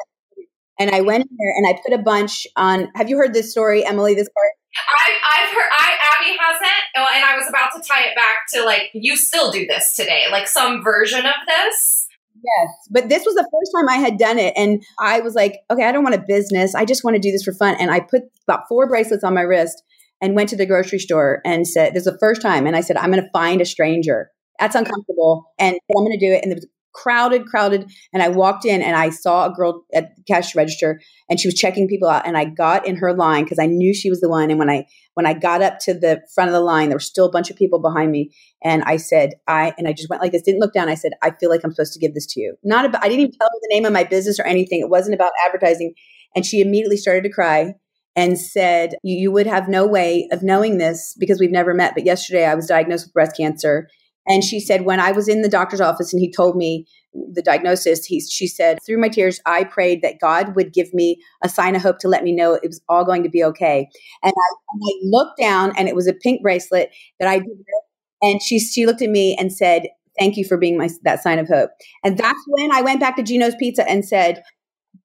and 0.80 0.92
I 0.92 1.02
went 1.02 1.24
in 1.24 1.38
there 1.38 1.54
and 1.58 1.68
I 1.68 1.80
put 1.84 2.00
a 2.00 2.04
bunch 2.04 2.46
on. 2.56 2.90
Have 2.96 3.10
you 3.10 3.18
heard 3.18 3.34
this 3.34 3.52
story, 3.52 3.86
Emily? 3.86 4.14
This 4.14 4.30
part. 4.30 4.52
I, 4.78 5.42
I've 5.42 5.54
heard. 5.54 5.70
I 5.80 5.98
Abby 6.28 6.38
hasn't, 6.40 6.84
oh, 6.98 7.08
and 7.14 7.26
I 7.26 7.36
was 7.36 7.48
about 7.50 7.72
to 7.76 7.88
tie 7.88 8.04
it 8.04 8.16
back 8.16 8.48
to 8.54 8.64
like 8.64 8.90
you 8.94 9.16
still 9.16 9.52
do 9.52 9.66
this 9.66 9.96
today, 9.96 10.26
like 10.32 10.48
some 10.48 10.84
version 10.84 11.26
of 11.26 11.36
this. 11.48 12.08
Yes, 12.36 12.70
but 12.92 13.10
this 13.10 13.26
was 13.26 13.36
the 13.36 13.50
first 13.52 13.72
time 13.76 13.90
I 13.90 14.00
had 14.00 14.18
done 14.18 14.38
it, 14.38 14.54
and 14.56 14.84
I 15.00 15.22
was 15.22 15.34
like, 15.34 15.60
okay, 15.72 15.86
I 15.86 15.92
don't 15.92 16.04
want 16.04 16.16
a 16.16 16.24
business. 16.26 16.76
I 16.76 16.86
just 16.86 17.04
want 17.04 17.16
to 17.16 17.20
do 17.20 17.32
this 17.32 17.44
for 17.44 17.54
fun. 17.54 17.76
And 17.80 17.90
I 17.90 18.00
put 18.00 18.24
about 18.48 18.68
four 18.70 18.88
bracelets 18.88 19.24
on 19.24 19.34
my 19.34 19.42
wrist 19.42 19.82
and 20.22 20.36
went 20.36 20.50
to 20.50 20.56
the 20.56 20.66
grocery 20.66 21.00
store 21.00 21.42
and 21.46 21.68
said, 21.68 21.94
"This 21.94 22.06
is 22.06 22.14
the 22.14 22.20
first 22.20 22.42
time." 22.42 22.68
And 22.68 22.76
I 22.76 22.82
said, 22.82 22.98
"I'm 22.98 23.12
going 23.12 23.24
to 23.24 23.30
find 23.32 23.62
a 23.62 23.66
stranger." 23.66 24.30
That's 24.60 24.76
uncomfortable. 24.76 25.52
And 25.60 25.76
I'm 25.96 26.04
going 26.04 26.18
to 26.18 26.26
do 26.26 26.34
it. 26.34 26.44
And 26.44 26.52
it 26.52 26.56
was 26.56 26.68
crowded, 26.98 27.46
crowded. 27.46 27.90
And 28.12 28.24
I 28.24 28.30
walked 28.30 28.66
in 28.66 28.82
and 28.82 28.96
I 28.96 29.10
saw 29.10 29.46
a 29.46 29.54
girl 29.54 29.86
at 29.94 30.16
the 30.16 30.24
cash 30.24 30.56
register 30.56 31.00
and 31.30 31.40
she 31.40 31.48
was 31.48 31.54
checking 31.54 31.88
people 31.88 32.10
out. 32.10 32.26
And 32.26 32.36
I 32.36 32.46
got 32.46 32.88
in 32.88 32.96
her 32.98 33.14
line 33.14 33.44
because 33.44 33.60
I 33.60 33.68
knew 33.68 33.94
she 33.94 34.10
was 34.10 34.20
the 34.20 34.30
one. 34.30 34.50
And 34.50 34.60
when 34.60 34.70
I 34.70 34.86
when 35.14 35.28
I 35.28 35.34
got 35.34 35.62
up 35.62 35.80
to 35.82 35.94
the 35.94 36.22
front 36.34 36.50
of 36.50 36.54
the 36.54 36.60
line, 36.60 36.90
there 36.90 36.96
were 36.96 37.00
still 37.00 37.28
a 37.28 37.32
bunch 37.32 37.52
of 37.52 37.56
people 37.56 37.80
behind 37.80 38.12
me. 38.12 38.32
And 38.64 38.84
I 38.84 38.98
said, 38.98 39.34
I 39.48 39.74
and 39.78 39.88
I 39.88 39.94
just 39.94 40.10
went 40.10 40.22
like 40.22 40.32
this, 40.32 40.42
didn't 40.42 40.60
look 40.60 40.74
down. 40.74 40.90
I 40.90 40.96
said, 40.96 41.12
I 41.22 41.32
feel 41.40 41.50
like 41.50 41.62
I'm 41.64 41.72
supposed 41.72 41.94
to 41.94 42.00
give 42.00 42.16
this 42.16 42.26
to 42.34 42.40
you. 42.40 42.56
Not 42.64 42.86
about 42.86 43.04
I 43.04 43.10
didn't 43.10 43.22
even 43.22 43.34
tell 43.34 43.48
her 43.48 43.60
the 43.62 43.76
name 43.76 43.86
of 43.86 43.94
my 43.94 44.04
business 44.04 44.40
or 44.40 44.46
anything. 44.46 44.80
It 44.80 44.90
wasn't 44.90 45.16
about 45.16 45.34
advertising. 45.46 45.94
And 46.36 46.46
she 46.46 46.62
immediately 46.62 46.98
started 46.98 47.24
to 47.24 47.30
cry 47.30 47.74
and 48.16 48.40
said, 48.40 48.96
you, 49.04 49.16
you 49.16 49.32
would 49.32 49.46
have 49.46 49.70
no 49.70 49.86
way 49.86 50.28
of 50.32 50.42
knowing 50.42 50.80
this 50.80 51.16
because 51.20 51.40
we've 51.40 51.52
never 51.52 51.76
met. 51.76 51.94
But 51.94 52.06
yesterday 52.06 52.46
I 52.46 52.56
was 52.56 52.66
diagnosed 52.66 53.06
with 53.06 53.14
breast 53.14 53.38
cancer 53.38 53.88
and 54.28 54.44
she 54.44 54.60
said, 54.60 54.86
when 54.86 55.00
I 55.00 55.12
was 55.12 55.28
in 55.28 55.42
the 55.42 55.50
doctor's 55.50 55.82
office 55.82 56.14
and 56.14 56.20
he 56.20 56.32
told 56.32 56.56
me 56.56 56.86
the 57.34 57.42
diagnosis, 57.42 58.06
he, 58.06 58.20
she 58.22 58.48
said, 58.48 58.78
through 58.86 59.00
my 59.00 59.10
tears, 59.10 59.40
I 59.46 59.64
prayed 59.64 60.02
that 60.02 60.20
God 60.20 60.56
would 60.56 60.74
give 60.74 60.94
me 60.94 61.22
a 61.44 61.50
sign 61.50 61.76
of 61.76 61.82
hope 61.82 62.00
to 62.00 62.08
let 62.08 62.24
me 62.24 62.34
know 62.34 62.54
it 62.54 62.68
was 62.68 62.82
all 62.90 63.06
going 63.06 63.24
to 63.24 63.30
be 63.30 63.44
okay. 63.44 63.88
And 64.24 64.34
I, 64.34 64.56
and 64.74 64.82
I 64.84 64.94
looked 65.04 65.40
down 65.40 65.74
and 65.78 65.88
it 65.88 65.96
was 65.96 66.08
a 66.08 66.14
pink 66.14 66.42
bracelet 66.42 66.92
that 67.20 67.30
I 67.30 67.40
did. 67.40 67.58
And 68.22 68.42
she, 68.42 68.60
she 68.60 68.86
looked 68.86 69.02
at 69.02 69.10
me 69.10 69.36
and 69.40 69.54
said, 69.54 69.88
thank 70.20 70.38
you 70.38 70.46
for 70.46 70.58
being 70.58 70.78
my, 70.78 70.90
that 71.04 71.24
sign 71.24 71.40
of 71.40 71.48
hope. 71.48 71.70
And 72.04 72.18
that's 72.18 72.40
when 72.48 72.72
I 72.72 72.82
went 72.82 73.00
back 73.00 73.16
to 73.16 73.24
Gino's 73.24 73.56
Pizza 73.56 73.88
and 73.90 74.04
said, 74.04 74.44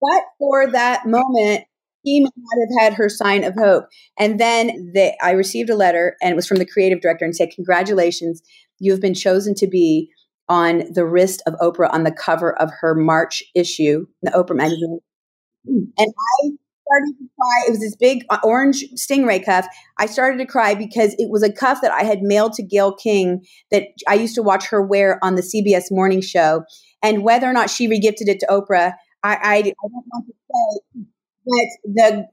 but 0.01 0.23
for 0.39 0.71
that 0.71 1.07
moment, 1.07 1.65
he 2.03 2.21
might 2.21 2.67
have 2.69 2.83
had 2.83 2.95
her 2.95 3.09
sign 3.09 3.45
of 3.45 3.55
hope. 3.55 3.85
And 4.19 4.41
then 4.41 4.93
the, 4.95 5.13
I 5.23 5.33
received 5.33 5.71
a 5.71 5.77
letter, 5.77 6.17
and 6.21 6.33
it 6.33 6.37
was 6.37 6.47
from 6.47 6.59
the 6.59 6.67
creative 6.67 7.01
director, 7.01 7.25
and 7.25 7.35
said, 7.35 7.51
"Congratulations, 7.55 8.43
you 8.79 8.93
have 8.93 9.01
been 9.01 9.15
chosen 9.15 9.55
to 9.57 9.67
be 9.67 10.11
on 10.49 10.83
the 10.93 11.07
wrist 11.07 11.43
of 11.47 11.55
Oprah 11.55 11.93
on 11.93 12.05
the 12.05 12.13
cover 12.13 12.59
of 12.61 12.71
her 12.81 12.95
March 12.95 13.43
issue, 13.55 14.07
the 14.23 14.31
Oprah 14.33 14.57
magazine. 14.57 14.99
And 15.65 15.89
I 15.99 16.51
started 16.87 17.15
to 17.19 17.29
cry. 17.39 17.65
It 17.67 17.71
was 17.71 17.81
this 17.81 17.97
big 17.97 18.25
uh, 18.29 18.39
orange 18.43 18.85
stingray 18.97 19.45
cuff. 19.45 19.67
I 19.99 20.07
started 20.07 20.39
to 20.39 20.47
cry 20.47 20.75
because 20.75 21.15
it 21.19 21.31
was 21.31 21.43
a 21.43 21.53
cuff 21.53 21.81
that 21.83 21.93
I 21.93 22.03
had 22.03 22.23
mailed 22.23 22.55
to 22.55 22.63
Gayle 22.63 22.95
King 22.95 23.45
that 23.71 23.85
I 24.09 24.15
used 24.15 24.35
to 24.35 24.43
watch 24.43 24.67
her 24.67 24.83
wear 24.83 25.19
on 25.23 25.37
the 25.37 25.43
CBS 25.43 25.85
morning 25.91 26.21
show. 26.21 26.65
And 27.03 27.23
whether 27.23 27.49
or 27.49 27.53
not 27.53 27.71
she 27.71 27.89
regifted 27.89 28.29
it 28.29 28.41
to 28.41 28.47
Oprah, 28.47 28.95
I, 29.23 29.35
I, 29.35 29.55
I 29.55 29.63
don't 29.63 30.05
want 30.13 30.27
to 30.27 30.33
say 30.33 31.03
but 31.47 31.67
the 31.95 32.27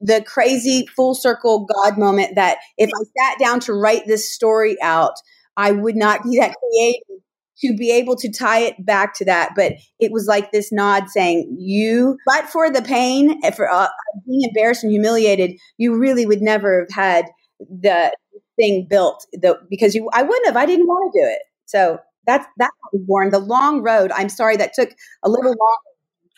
the 0.00 0.22
crazy 0.22 0.86
full 0.96 1.14
circle 1.14 1.66
God 1.66 1.98
moment 1.98 2.34
that 2.36 2.58
if 2.78 2.90
I 2.94 3.04
sat 3.18 3.38
down 3.38 3.60
to 3.60 3.72
write 3.72 4.06
this 4.06 4.32
story 4.32 4.76
out, 4.82 5.14
I 5.56 5.72
would 5.72 5.96
not 5.96 6.22
be 6.24 6.38
that 6.38 6.54
creative 6.60 7.22
to 7.60 7.74
be 7.74 7.90
able 7.90 8.16
to 8.16 8.30
tie 8.30 8.60
it 8.60 8.84
back 8.84 9.14
to 9.14 9.24
that. 9.24 9.52
But 9.56 9.74
it 9.98 10.12
was 10.12 10.26
like 10.26 10.50
this 10.52 10.72
nod 10.72 11.08
saying, 11.08 11.56
"You, 11.58 12.16
but 12.26 12.46
for 12.48 12.70
the 12.70 12.82
pain, 12.82 13.40
for 13.52 13.70
uh, 13.70 13.88
being 14.26 14.42
embarrassed 14.48 14.82
and 14.84 14.92
humiliated, 14.92 15.52
you 15.78 15.96
really 15.98 16.26
would 16.26 16.42
never 16.42 16.80
have 16.80 16.90
had 16.94 17.26
the 17.60 18.12
thing 18.56 18.86
built 18.88 19.26
the, 19.32 19.58
because 19.70 19.94
you 19.94 20.08
I 20.12 20.22
wouldn't 20.22 20.46
have 20.46 20.56
I 20.56 20.66
didn't 20.66 20.86
want 20.86 21.12
to 21.12 21.20
do 21.20 21.26
it. 21.26 21.40
So 21.66 21.98
that's 22.26 22.46
that's 22.58 22.72
born. 23.06 23.30
The 23.30 23.38
long 23.38 23.82
road. 23.82 24.10
I'm 24.14 24.28
sorry 24.28 24.56
that 24.56 24.72
took 24.74 24.90
a 25.22 25.28
little 25.28 25.50
long. 25.50 25.76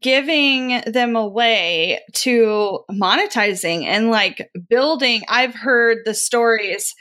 giving 0.00 0.82
them 0.86 1.16
away 1.16 2.00
to 2.14 2.80
monetizing 2.90 3.84
and 3.84 4.10
like 4.10 4.50
building? 4.68 5.22
I've 5.28 5.54
heard 5.54 5.98
the 6.04 6.14
stories 6.14 6.94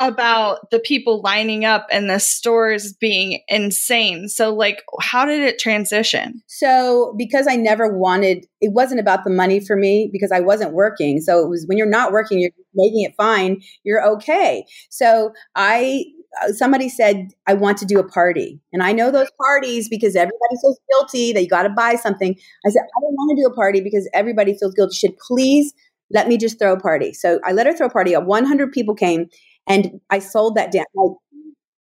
about 0.00 0.70
the 0.70 0.80
people 0.80 1.20
lining 1.22 1.64
up 1.64 1.86
and 1.90 2.10
the 2.10 2.18
stores 2.18 2.92
being 2.92 3.40
insane. 3.48 4.28
So, 4.28 4.52
like, 4.52 4.82
how 5.00 5.24
did 5.24 5.40
it 5.40 5.58
transition? 5.58 6.42
So, 6.46 7.14
because 7.16 7.46
I 7.46 7.56
never 7.56 7.96
wanted, 7.96 8.46
it 8.60 8.72
wasn't 8.72 9.00
about 9.00 9.24
the 9.24 9.30
money 9.30 9.60
for 9.60 9.76
me 9.76 10.10
because 10.12 10.32
I 10.32 10.40
wasn't 10.40 10.72
working. 10.72 11.20
So, 11.20 11.44
it 11.44 11.48
was 11.48 11.64
when 11.68 11.78
you're 11.78 11.86
not 11.86 12.12
working, 12.12 12.40
you're 12.40 12.50
making 12.74 13.02
it 13.02 13.14
fine, 13.16 13.62
you're 13.84 14.04
okay. 14.14 14.64
So, 14.90 15.32
I, 15.54 16.04
Uh, 16.42 16.52
somebody 16.52 16.88
said, 16.88 17.32
I 17.46 17.54
want 17.54 17.78
to 17.78 17.86
do 17.86 17.98
a 17.98 18.08
party. 18.08 18.60
And 18.72 18.82
I 18.82 18.92
know 18.92 19.10
those 19.10 19.30
parties 19.40 19.88
because 19.88 20.16
everybody 20.16 20.56
feels 20.60 20.78
guilty 20.90 21.32
that 21.32 21.42
you 21.42 21.48
got 21.48 21.64
to 21.64 21.70
buy 21.70 21.96
something. 21.96 22.34
I 22.66 22.70
said, 22.70 22.80
I 22.80 23.00
don't 23.00 23.14
want 23.14 23.36
to 23.36 23.42
do 23.42 23.48
a 23.48 23.54
party 23.54 23.80
because 23.80 24.08
everybody 24.12 24.56
feels 24.56 24.74
guilty. 24.74 24.94
Should 24.96 25.16
please 25.18 25.72
let 26.10 26.28
me 26.28 26.36
just 26.36 26.58
throw 26.58 26.72
a 26.72 26.80
party. 26.80 27.12
So, 27.12 27.40
I 27.44 27.52
let 27.52 27.66
her 27.66 27.76
throw 27.76 27.86
a 27.86 27.90
party. 27.90 28.14
100 28.14 28.72
people 28.72 28.94
came 28.94 29.28
and 29.66 30.00
I 30.10 30.18
sold 30.18 30.56
that 30.56 30.72
down 30.72 30.84
like 30.94 31.12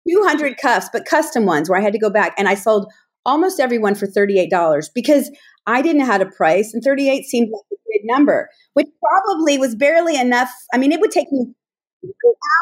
200 0.08 0.56
cuffs, 0.58 0.88
but 0.92 1.04
custom 1.04 1.44
ones 1.44 1.68
where 1.68 1.78
I 1.78 1.82
had 1.82 1.92
to 1.92 1.98
go 1.98 2.10
back. 2.10 2.34
And 2.38 2.48
I 2.48 2.54
sold 2.54 2.90
almost 3.26 3.60
everyone 3.60 3.94
for 3.94 4.06
$38 4.06 4.88
because 4.94 5.30
I 5.66 5.82
didn't 5.82 5.98
know 5.98 6.06
how 6.06 6.18
to 6.18 6.26
price. 6.26 6.72
And 6.72 6.82
38 6.82 7.24
seemed 7.24 7.50
like 7.52 7.62
a 7.72 7.76
good 7.92 8.06
number, 8.06 8.48
which 8.72 8.86
probably 9.02 9.58
was 9.58 9.74
barely 9.74 10.16
enough. 10.16 10.50
I 10.72 10.78
mean, 10.78 10.92
it 10.92 11.00
would 11.00 11.10
take 11.10 11.30
me 11.30 11.52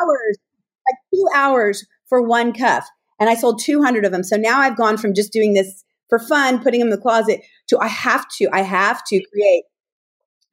hours, 0.00 0.38
like 0.88 0.98
two 1.14 1.26
hours 1.34 1.86
for 2.08 2.22
one 2.22 2.52
cuff. 2.52 2.88
And 3.18 3.30
I 3.30 3.34
sold 3.34 3.60
200 3.62 4.04
of 4.04 4.12
them. 4.12 4.22
So 4.22 4.36
now 4.36 4.60
I've 4.60 4.76
gone 4.76 4.96
from 4.96 5.14
just 5.14 5.32
doing 5.32 5.54
this 5.54 5.84
for 6.08 6.18
fun, 6.18 6.62
putting 6.62 6.80
them 6.80 6.88
in 6.88 6.90
the 6.90 7.00
closet 7.00 7.40
to 7.68 7.78
I 7.78 7.88
have 7.88 8.26
to, 8.38 8.48
I 8.52 8.60
have 8.62 9.02
to 9.04 9.22
create 9.32 9.64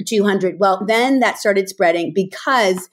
200. 0.05 0.59
Well, 0.59 0.83
then 0.85 1.19
that 1.19 1.37
started 1.37 1.69
spreading 1.69 2.13
because 2.13 2.89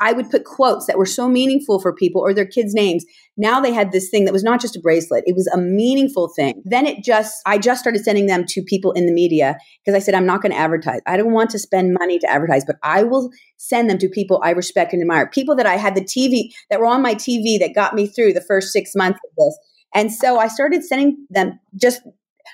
I 0.00 0.12
would 0.12 0.30
put 0.30 0.44
quotes 0.44 0.86
that 0.86 0.98
were 0.98 1.06
so 1.06 1.28
meaningful 1.28 1.80
for 1.80 1.94
people 1.94 2.20
or 2.20 2.34
their 2.34 2.46
kids' 2.46 2.74
names. 2.74 3.04
Now 3.36 3.60
they 3.60 3.72
had 3.72 3.92
this 3.92 4.10
thing 4.10 4.26
that 4.26 4.32
was 4.32 4.42
not 4.42 4.60
just 4.60 4.76
a 4.76 4.80
bracelet, 4.80 5.24
it 5.26 5.34
was 5.34 5.46
a 5.46 5.56
meaningful 5.56 6.28
thing. 6.36 6.62
Then 6.64 6.86
it 6.86 7.02
just, 7.02 7.34
I 7.46 7.56
just 7.56 7.80
started 7.80 8.04
sending 8.04 8.26
them 8.26 8.44
to 8.48 8.62
people 8.62 8.92
in 8.92 9.06
the 9.06 9.12
media 9.12 9.56
because 9.84 9.96
I 9.96 10.04
said, 10.04 10.14
I'm 10.14 10.26
not 10.26 10.42
going 10.42 10.52
to 10.52 10.58
advertise. 10.58 11.00
I 11.06 11.16
don't 11.16 11.32
want 11.32 11.50
to 11.50 11.58
spend 11.58 11.96
money 11.98 12.18
to 12.18 12.30
advertise, 12.30 12.64
but 12.66 12.76
I 12.82 13.04
will 13.04 13.30
send 13.56 13.88
them 13.88 13.98
to 13.98 14.08
people 14.08 14.40
I 14.44 14.50
respect 14.50 14.92
and 14.92 15.00
admire, 15.00 15.26
people 15.28 15.56
that 15.56 15.66
I 15.66 15.76
had 15.76 15.94
the 15.94 16.02
TV, 16.02 16.50
that 16.68 16.80
were 16.80 16.86
on 16.86 17.02
my 17.02 17.14
TV 17.14 17.58
that 17.60 17.74
got 17.74 17.94
me 17.94 18.06
through 18.06 18.34
the 18.34 18.44
first 18.46 18.72
six 18.72 18.94
months 18.94 19.20
of 19.24 19.30
this. 19.38 19.58
And 19.94 20.12
so 20.12 20.38
I 20.38 20.48
started 20.48 20.84
sending 20.84 21.26
them 21.30 21.58
just 21.80 22.02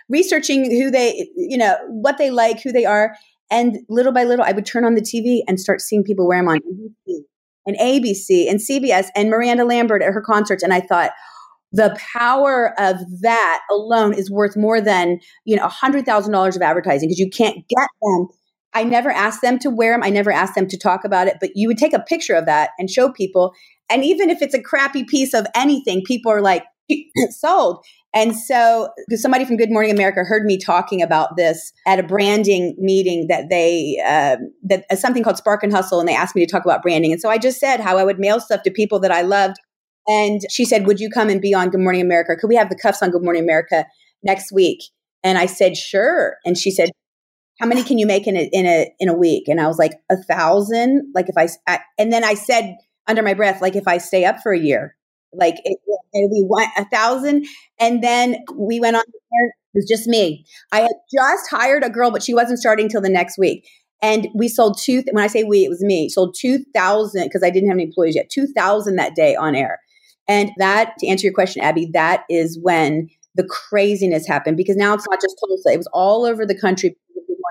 researching 0.08 0.70
who 0.70 0.90
they, 0.90 1.28
you 1.36 1.58
know, 1.58 1.76
what 1.88 2.18
they 2.18 2.30
like, 2.30 2.62
who 2.62 2.72
they 2.72 2.84
are. 2.84 3.16
And 3.50 3.78
little 3.88 4.12
by 4.12 4.24
little, 4.24 4.44
I 4.44 4.52
would 4.52 4.66
turn 4.66 4.85
on 4.85 4.94
the 4.94 5.00
TV 5.00 5.42
and 5.46 5.61
start 5.61 5.80
seeing 5.80 6.02
people 6.02 6.26
wear 6.26 6.40
them 6.40 6.48
on 6.48 6.59
NBC 6.59 7.20
and 7.66 7.76
ABC 7.78 8.50
and 8.50 8.61
CBS 8.61 9.09
and 9.14 9.30
Miranda 9.30 9.64
Lambert 9.64 10.02
at 10.02 10.12
her 10.12 10.20
concerts. 10.20 10.62
And 10.62 10.72
I 10.72 10.80
thought, 10.80 11.12
the 11.72 11.96
power 12.14 12.74
of 12.78 12.96
that 13.22 13.61
alone 13.70 14.14
is 14.14 14.30
worth 14.30 14.56
more 14.56 14.80
than 14.80 15.18
you 15.44 15.56
know 15.56 15.66
a 15.66 15.68
$100000 15.68 16.56
of 16.56 16.62
advertising 16.62 17.09
because 17.09 17.18
you 17.18 17.28
can't 17.28 17.56
get 17.68 17.88
them. 18.00 18.28
I 18.72 18.85
never 18.85 19.11
asked 19.11 19.42
them 19.42 19.59
to 19.61 19.70
wear 19.70 19.92
them 19.92 20.02
i 20.02 20.11
never 20.11 20.30
asked 20.30 20.54
them 20.54 20.68
to 20.68 20.78
talk 20.78 21.04
about 21.04 21.28
it. 21.28 21.37
But 21.40 21.50
you 21.54 21.68
would 21.68 21.78
take 21.78 21.92
a 21.92 22.00
picture 22.00 22.35
of 22.35 22.46
that 22.46 22.70
and 22.78 22.88
show 22.88 23.11
people. 23.11 23.52
And 23.90 24.04
even 24.04 24.30
if 24.30 24.42
it's 24.42 24.54
a 24.54 24.62
crappy 24.62 25.04
piece 25.04 25.35
of 25.35 25.46
anything 25.54 26.02
people 26.04 26.30
are 26.32 26.40
like 26.40 26.64
sold 27.31 27.85
and 28.16 28.35
so 28.35 28.88
somebody 29.11 29.44
from 29.44 29.59
Good 29.59 29.70
Morning 29.70 29.90
America 29.90 30.20
heard 30.25 30.46
me 30.46 30.57
talking 30.57 31.03
about 31.03 31.37
this 31.37 31.75
at 31.87 31.99
a 31.99 32.03
branding 32.03 32.75
meeting 32.79 33.27
that 33.29 33.51
they, 33.51 34.03
uh, 34.03 34.37
that 34.62 34.87
uh, 34.90 34.96
something 34.96 35.22
called 35.22 35.37
Spark 35.37 35.62
and 35.62 35.70
Hustle, 35.70 36.01
and 36.01 36.09
they 36.09 36.14
asked 36.14 36.35
me 36.35 36.44
to 36.44 36.51
talk 36.51 36.64
about 36.64 36.81
branding. 36.81 37.12
And 37.12 37.20
so 37.20 37.29
I 37.29 37.37
just 37.37 37.61
said 37.61 37.79
how 37.79 37.99
I 37.99 38.05
would 38.05 38.18
mail 38.18 38.40
stuff 38.40 38.62
to 38.62 38.70
people 38.70 38.99
that 39.01 39.12
I 39.12 39.20
loved. 39.20 39.57
And 40.07 40.40
she 40.51 40.64
said, 40.64 40.87
Would 40.87 40.99
you 40.99 41.11
come 41.11 41.29
and 41.29 41.42
be 41.42 41.53
on 41.53 41.68
Good 41.68 41.83
Morning 41.83 42.01
America? 42.01 42.37
Could 42.40 42.49
we 42.49 42.57
have 42.57 42.70
the 42.70 42.79
cuffs 42.79 43.03
on 43.03 43.11
Good 43.11 43.22
Morning 43.22 43.42
America 43.42 43.85
next 44.22 44.51
week? 44.51 44.79
And 45.22 45.37
I 45.37 45.44
said, 45.44 45.77
Sure. 45.77 46.37
And 46.46 46.57
she 46.57 46.70
said, 46.70 46.88
how 47.61 47.66
many 47.66 47.83
can 47.83 47.99
you 47.99 48.07
make 48.07 48.27
in 48.27 48.37
a 48.37 48.49
in 48.53 48.66
a 48.66 48.92
in 48.99 49.09
a 49.09 49.14
week 49.14 49.49
and 49.49 49.62
i 49.62 49.66
was 49.66 49.79
like 49.79 49.94
a 50.11 50.16
thousand 50.25 51.11
like 51.14 51.31
if 51.31 51.38
I, 51.38 51.49
I 51.66 51.81
and 51.96 52.12
then 52.12 52.22
i 52.22 52.35
said 52.35 52.77
under 53.07 53.22
my 53.22 53.33
breath 53.33 53.62
like 53.62 53.77
if 53.77 53.88
i 53.88 53.96
stay 53.96 54.27
up 54.27 54.40
for 54.42 54.53
a 54.53 54.61
year 54.61 54.94
like 55.38 55.57
it, 55.64 55.79
we 56.14 56.46
went 56.49 56.70
a 56.77 56.85
thousand, 56.87 57.46
and 57.79 58.03
then 58.03 58.38
we 58.55 58.81
went 58.81 58.96
on. 58.96 59.03
It 59.03 59.53
was 59.75 59.88
just 59.88 60.09
me. 60.09 60.46
I 60.72 60.81
had 60.81 60.94
just 61.14 61.51
hired 61.51 61.85
a 61.85 61.90
girl, 61.90 62.11
but 62.11 62.22
she 62.22 62.35
wasn't 62.35 62.59
starting 62.59 62.88
till 62.88 63.01
the 63.01 63.11
next 63.11 63.38
week. 63.38 63.68
And 64.03 64.29
we 64.35 64.49
sold 64.49 64.79
two. 64.79 65.03
When 65.11 65.22
I 65.22 65.27
say 65.27 65.44
we, 65.44 65.64
it 65.64 65.68
was 65.68 65.83
me. 65.83 66.09
Sold 66.09 66.35
two 66.38 66.64
thousand 66.75 67.25
because 67.25 67.42
I 67.42 67.51
didn't 67.51 67.68
have 67.68 67.77
any 67.77 67.85
employees 67.85 68.16
yet. 68.16 68.31
Two 68.31 68.46
thousand 68.46 68.96
that 68.96 69.14
day 69.14 69.37
on 69.37 69.55
air. 69.55 69.81
And 70.29 70.51
that, 70.59 70.94
to 70.99 71.07
answer 71.07 71.27
your 71.27 71.35
question, 71.35 71.62
Abby, 71.62 71.88
that 71.92 72.25
is 72.29 72.59
when 72.61 73.09
the 73.35 73.44
craziness 73.44 74.27
happened 74.27 74.57
because 74.57 74.77
now 74.77 74.94
it's 74.94 75.07
not 75.09 75.20
just 75.20 75.37
Tulsa; 75.40 75.70
it 75.72 75.77
was 75.79 75.88
all 75.92 76.25
over 76.25 76.46
the 76.46 76.59
country. 76.59 76.96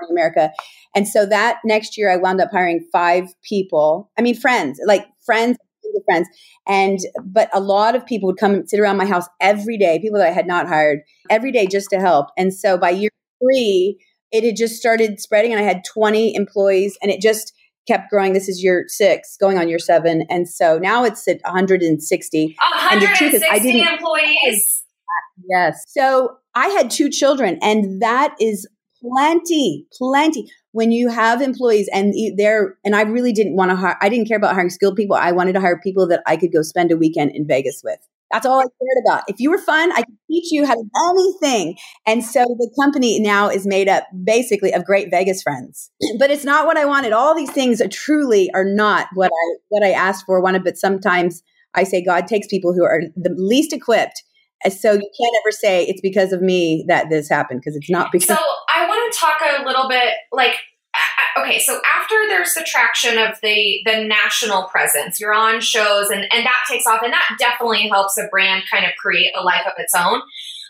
Morning 0.00 0.12
America. 0.12 0.52
And 0.94 1.08
so 1.08 1.24
that 1.26 1.58
next 1.64 1.96
year, 1.96 2.12
I 2.12 2.16
wound 2.16 2.40
up 2.40 2.50
hiring 2.50 2.86
five 2.92 3.24
people. 3.42 4.10
I 4.18 4.22
mean, 4.22 4.34
friends, 4.34 4.78
like 4.84 5.06
friends 5.24 5.56
friends. 6.04 6.28
And, 6.66 6.98
but 7.24 7.48
a 7.52 7.60
lot 7.60 7.94
of 7.94 8.06
people 8.06 8.26
would 8.28 8.38
come 8.38 8.54
and 8.54 8.68
sit 8.68 8.80
around 8.80 8.96
my 8.96 9.06
house 9.06 9.26
every 9.40 9.78
day, 9.78 9.98
people 10.00 10.18
that 10.18 10.28
I 10.28 10.32
had 10.32 10.46
not 10.46 10.66
hired 10.66 11.00
every 11.30 11.52
day 11.52 11.66
just 11.66 11.90
to 11.90 12.00
help. 12.00 12.28
And 12.36 12.52
so 12.52 12.78
by 12.78 12.90
year 12.90 13.10
three, 13.40 13.98
it 14.32 14.44
had 14.44 14.56
just 14.56 14.76
started 14.76 15.20
spreading 15.20 15.52
and 15.52 15.60
I 15.60 15.64
had 15.64 15.82
20 15.84 16.34
employees 16.34 16.98
and 17.02 17.10
it 17.10 17.20
just 17.20 17.52
kept 17.86 18.10
growing. 18.10 18.32
This 18.32 18.48
is 18.48 18.62
year 18.62 18.84
six, 18.88 19.36
going 19.36 19.58
on 19.58 19.68
year 19.68 19.78
seven. 19.78 20.24
And 20.28 20.48
so 20.48 20.78
now 20.78 21.04
it's 21.04 21.26
at 21.28 21.40
160. 21.44 22.56
160 22.58 22.58
and 22.92 23.02
the 23.02 23.16
truth 23.16 23.34
is, 23.34 23.44
I 23.50 23.58
didn't, 23.58 23.86
employees. 23.86 24.84
Yes. 25.48 25.84
So 25.88 26.36
I 26.54 26.68
had 26.68 26.90
two 26.90 27.08
children 27.08 27.58
and 27.62 28.02
that 28.02 28.34
is 28.40 28.66
plenty, 29.00 29.86
plenty 29.96 30.50
when 30.76 30.92
you 30.92 31.08
have 31.08 31.40
employees 31.40 31.88
and 31.90 32.12
they're 32.36 32.76
and 32.84 32.94
I 32.94 33.00
really 33.00 33.32
didn't 33.32 33.56
want 33.56 33.70
to 33.70 33.76
hire 33.76 33.96
I 34.02 34.10
didn't 34.10 34.28
care 34.28 34.36
about 34.36 34.52
hiring 34.52 34.68
skilled 34.68 34.94
people. 34.94 35.16
I 35.16 35.32
wanted 35.32 35.54
to 35.54 35.60
hire 35.60 35.80
people 35.82 36.06
that 36.08 36.22
I 36.26 36.36
could 36.36 36.52
go 36.52 36.60
spend 36.60 36.92
a 36.92 36.98
weekend 36.98 37.30
in 37.34 37.46
Vegas 37.46 37.80
with. 37.82 37.98
That's 38.30 38.44
all 38.44 38.58
I 38.58 38.64
cared 38.64 39.04
about. 39.06 39.22
If 39.26 39.40
you 39.40 39.50
were 39.50 39.58
fun, 39.58 39.90
I 39.92 40.02
could 40.02 40.18
teach 40.30 40.52
you 40.52 40.66
how 40.66 40.74
to 40.74 40.82
do 40.82 40.90
anything. 41.10 41.78
And 42.06 42.22
so 42.22 42.44
the 42.44 42.70
company 42.78 43.20
now 43.20 43.48
is 43.48 43.66
made 43.66 43.88
up 43.88 44.04
basically 44.22 44.74
of 44.74 44.84
great 44.84 45.08
Vegas 45.10 45.42
friends. 45.42 45.90
But 46.18 46.30
it's 46.30 46.44
not 46.44 46.66
what 46.66 46.76
I 46.76 46.84
wanted. 46.84 47.14
All 47.14 47.34
these 47.34 47.52
things 47.52 47.80
are 47.80 47.88
truly 47.88 48.50
are 48.52 48.64
not 48.64 49.06
what 49.14 49.30
I 49.32 49.56
what 49.68 49.82
I 49.82 49.92
asked 49.92 50.26
for, 50.26 50.42
wanted, 50.42 50.62
but 50.62 50.76
sometimes 50.76 51.42
I 51.74 51.84
say 51.84 52.04
God 52.04 52.26
takes 52.26 52.48
people 52.48 52.74
who 52.74 52.84
are 52.84 53.00
the 53.16 53.34
least 53.38 53.72
equipped 53.72 54.22
so 54.70 54.92
you 54.92 54.98
can't 54.98 55.36
ever 55.44 55.52
say 55.52 55.84
it's 55.84 56.00
because 56.00 56.32
of 56.32 56.42
me 56.42 56.84
that 56.88 57.08
this 57.10 57.28
happened 57.28 57.60
because 57.60 57.76
it's 57.76 57.90
not 57.90 58.10
because. 58.12 58.28
So 58.28 58.44
I 58.76 58.86
want 58.86 59.12
to 59.12 59.18
talk 59.18 59.36
a 59.40 59.64
little 59.64 59.88
bit 59.88 60.14
like 60.32 60.54
okay 61.38 61.58
so 61.58 61.80
after 61.98 62.14
there's 62.28 62.54
the 62.54 62.64
traction 62.66 63.18
of 63.18 63.36
the 63.42 63.80
the 63.84 64.04
national 64.04 64.64
presence 64.64 65.20
you're 65.20 65.34
on 65.34 65.60
shows 65.60 66.10
and 66.10 66.26
and 66.32 66.44
that 66.44 66.64
takes 66.68 66.86
off 66.86 67.00
and 67.02 67.12
that 67.12 67.36
definitely 67.38 67.88
helps 67.88 68.16
a 68.18 68.28
brand 68.30 68.62
kind 68.70 68.84
of 68.84 68.92
create 69.00 69.32
a 69.38 69.42
life 69.42 69.66
of 69.66 69.72
its 69.78 69.94
own. 69.94 70.20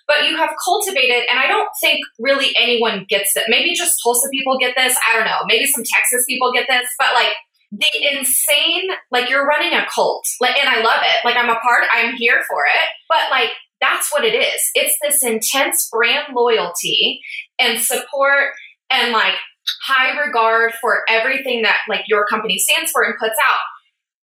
But 0.09 0.29
you 0.29 0.37
have 0.37 0.51
cultivated 0.65 1.25
and 1.29 1.39
i 1.39 1.49
don't 1.49 1.69
think 1.81 1.99
really 2.21 2.55
anyone 2.57 3.07
gets 3.09 3.37
it. 3.37 3.45
Maybe 3.49 3.75
just 3.75 4.01
tulsa 4.03 4.29
people 4.33 4.59
get 4.59 4.75
this 4.77 4.97
i 5.09 5.17
don't 5.17 5.27
know 5.27 5.41
maybe 5.47 5.67
some 5.67 5.85
texas 5.85 6.25
people 6.29 6.53
get 6.53 6.67
this 6.69 6.89
but 6.99 7.13
like 7.15 7.35
the 7.73 8.17
insane 8.17 8.89
like 9.11 9.29
you're 9.29 9.47
running 9.47 9.73
a 9.73 9.85
cult 9.93 10.25
like 10.41 10.57
and 10.59 10.69
i 10.69 10.83
love 10.83 11.03
it 11.03 11.19
like 11.25 11.37
i'm 11.37 11.51
a 11.51 11.59
part 11.59 11.83
i'm 11.93 12.15
here 12.15 12.43
for 12.49 12.65
it 12.65 12.89
but 13.09 13.29
like 13.31 13.51
that's 13.81 14.13
what 14.13 14.25
it 14.25 14.35
is. 14.35 14.61
It's 14.75 14.97
this 15.03 15.23
intense 15.23 15.89
brand 15.91 16.35
loyalty 16.35 17.21
and 17.59 17.81
support 17.81 18.53
and 18.91 19.13
like 19.13 19.35
high 19.85 20.19
regard 20.19 20.73
for 20.81 21.03
everything 21.09 21.63
that 21.63 21.79
like 21.89 22.05
your 22.09 22.25
company 22.27 22.59
stands 22.59 22.91
for 22.91 23.03
and 23.03 23.15
puts 23.19 23.37
out. 23.43 23.59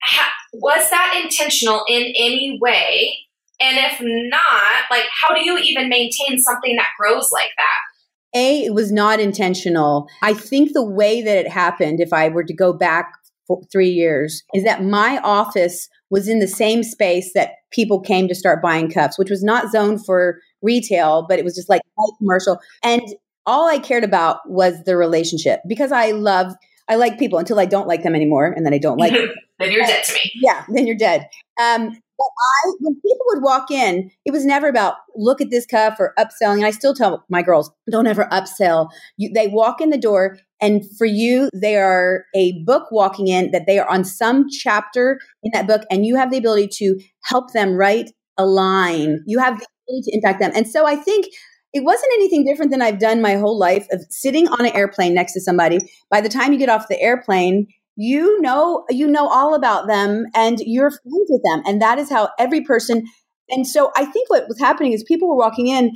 Ha- 0.03 0.33
was 0.53 0.89
that 0.89 1.21
intentional 1.23 1.83
in 1.87 2.03
any 2.17 2.57
way? 2.61 3.13
And 3.61 3.77
if 3.77 3.99
not, 4.01 4.83
like 4.91 5.05
how 5.21 5.33
do 5.33 5.43
you 5.43 5.57
even 5.57 5.89
maintain 5.89 6.39
something 6.39 6.75
that 6.75 6.89
grows 6.99 7.29
like 7.31 7.51
that? 7.57 8.35
A, 8.35 8.65
it 8.65 8.73
was 8.73 8.91
not 8.91 9.19
intentional. 9.19 10.07
I 10.21 10.33
think 10.33 10.73
the 10.73 10.83
way 10.83 11.21
that 11.21 11.37
it 11.37 11.47
happened, 11.47 11.99
if 11.99 12.11
I 12.11 12.29
were 12.29 12.43
to 12.43 12.53
go 12.53 12.73
back 12.73 13.13
for 13.47 13.61
three 13.71 13.89
years, 13.89 14.43
is 14.55 14.63
that 14.63 14.83
my 14.83 15.19
office 15.19 15.87
was 16.13 16.28
in 16.28 16.38
the 16.38 16.47
same 16.47 16.84
space 16.84 17.34
that 17.34 17.54
people 17.71 17.99
came 17.99 18.28
to 18.28 18.36
start 18.36 18.62
buying 18.62 18.88
cups, 18.88 19.17
which 19.17 19.32
was 19.32 19.43
not 19.43 19.71
zoned 19.71 20.06
for 20.06 20.39
retail, 20.62 21.26
but 21.28 21.39
it 21.39 21.43
was 21.43 21.56
just 21.56 21.69
like 21.69 21.82
commercial. 22.19 22.60
And 22.84 23.02
all 23.47 23.67
I 23.67 23.80
cared 23.80 24.04
about 24.04 24.38
was 24.47 24.76
the 24.86 24.95
relationship 24.95 25.62
because 25.67 25.91
I 25.91 26.12
love 26.12 26.54
I 26.88 26.97
like 26.97 27.17
people 27.17 27.39
until 27.39 27.60
I 27.60 27.65
don't 27.65 27.88
like 27.88 28.04
them 28.04 28.13
anymore, 28.13 28.45
and 28.45 28.63
then 28.63 28.73
I 28.76 28.78
don't 28.78 28.97
like. 28.97 29.13
then 29.60 29.71
you're 29.71 29.86
dead 29.86 30.04
to 30.04 30.13
me. 30.13 30.32
Yeah, 30.36 30.65
then 30.69 30.86
you're 30.86 30.97
dead. 30.97 31.28
Um, 31.60 31.99
but 32.17 32.26
I, 32.26 32.71
when 32.80 32.95
people 32.95 33.26
would 33.28 33.43
walk 33.43 33.71
in, 33.71 34.12
it 34.26 34.32
was 34.32 34.45
never 34.45 34.67
about 34.67 34.95
look 35.15 35.41
at 35.41 35.49
this 35.49 35.65
cuff 35.65 35.97
or 35.99 36.13
upselling. 36.17 36.58
And 36.58 36.65
I 36.65 36.71
still 36.71 36.93
tell 36.93 37.26
my 37.30 37.41
girls, 37.41 37.71
don't 37.89 38.08
ever 38.08 38.28
upsell. 38.32 38.89
You, 39.17 39.32
they 39.34 39.47
walk 39.47 39.82
in 39.82 39.89
the 39.89 39.97
door, 39.97 40.38
and 40.62 40.84
for 40.97 41.06
you, 41.06 41.49
they 41.54 41.78
are 41.78 42.26
a 42.36 42.63
book 42.63 42.91
walking 42.91 43.28
in 43.28 43.52
that 43.52 43.65
they 43.67 43.80
are 43.80 43.89
on 43.89 44.04
some 44.04 44.49
chapter 44.49 45.19
in 45.43 45.52
that 45.54 45.67
book, 45.67 45.82
and 45.89 46.06
you 46.06 46.15
have 46.15 46.32
the 46.32 46.38
ability 46.38 46.69
to 46.78 46.99
help 47.23 47.54
them 47.54 47.73
write 47.73 48.12
a 48.38 48.45
line. 48.45 49.23
You 49.26 49.39
have 49.39 49.60
the 49.60 49.65
ability 49.88 50.12
to 50.12 50.15
impact 50.15 50.39
them. 50.39 50.52
And 50.56 50.67
so 50.67 50.86
I 50.86 50.95
think 50.95 51.28
it 51.73 51.84
wasn't 51.84 52.13
anything 52.13 52.45
different 52.45 52.71
than 52.71 52.82
I've 52.82 52.99
done 52.99 53.21
my 53.21 53.36
whole 53.36 53.58
life 53.58 53.88
of 53.91 54.06
sitting 54.10 54.47
on 54.47 54.65
an 54.65 54.76
airplane 54.76 55.13
next 55.13 55.34
to 55.34 55.41
somebody. 55.41 55.80
By 56.10 56.21
the 56.21 56.30
time 56.30 56.54
you 56.54 56.60
get 56.60 56.69
off 56.69 56.88
the 56.88 57.02
airplane, 57.02 57.67
you 57.95 58.41
know 58.41 58.84
you 58.89 59.08
know 59.08 59.27
all 59.27 59.53
about 59.53 59.88
them 59.88 60.25
and 60.34 60.58
you're 60.62 60.89
friends 60.89 61.29
with 61.29 61.41
them 61.43 61.62
and 61.65 61.82
that 61.82 61.99
is 61.99 62.10
how 62.10 62.29
every 62.39 62.62
person 62.62 63.03
and 63.49 63.67
so 63.67 63.91
i 63.95 64.06
think 64.06 64.29
what 64.29 64.47
was 64.47 64.60
happening 64.60 64.93
is 64.93 65.03
people 65.03 65.27
were 65.27 65.36
walking 65.36 65.67
in 65.67 65.91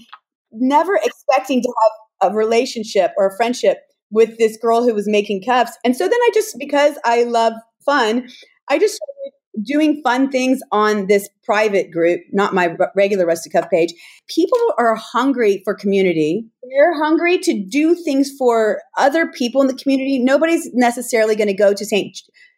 never 0.51 0.99
expecting 1.03 1.61
to 1.61 1.73
have 1.83 2.31
a 2.31 2.35
relationship 2.35 3.11
or 3.17 3.27
a 3.27 3.35
friendship 3.35 3.77
with 4.11 4.37
this 4.37 4.57
girl 4.57 4.83
who 4.83 4.93
was 4.93 5.07
making 5.07 5.41
cups 5.43 5.71
and 5.83 5.95
so 5.95 6.05
then 6.07 6.19
i 6.21 6.29
just 6.33 6.55
because 6.59 6.97
i 7.03 7.23
love 7.23 7.53
fun 7.85 8.27
i 8.69 8.77
just 8.77 8.95
started 8.95 9.36
doing 9.63 10.01
fun 10.03 10.29
things 10.29 10.59
on 10.71 11.07
this 11.07 11.29
private 11.43 11.91
group, 11.91 12.21
not 12.31 12.53
my 12.53 12.75
regular 12.95 13.25
Rustic 13.25 13.53
Cuff 13.53 13.69
page. 13.69 13.93
People 14.27 14.59
are 14.77 14.95
hungry 14.95 15.61
for 15.63 15.73
community. 15.73 16.45
They're 16.69 16.97
hungry 16.97 17.39
to 17.39 17.65
do 17.65 17.95
things 17.95 18.31
for 18.37 18.81
other 18.97 19.27
people 19.31 19.61
in 19.61 19.67
the 19.67 19.75
community. 19.75 20.19
Nobody's 20.19 20.69
necessarily 20.73 21.35
going 21.35 21.47
to 21.47 21.53
go 21.53 21.73
to 21.73 21.85
St. 21.85 22.17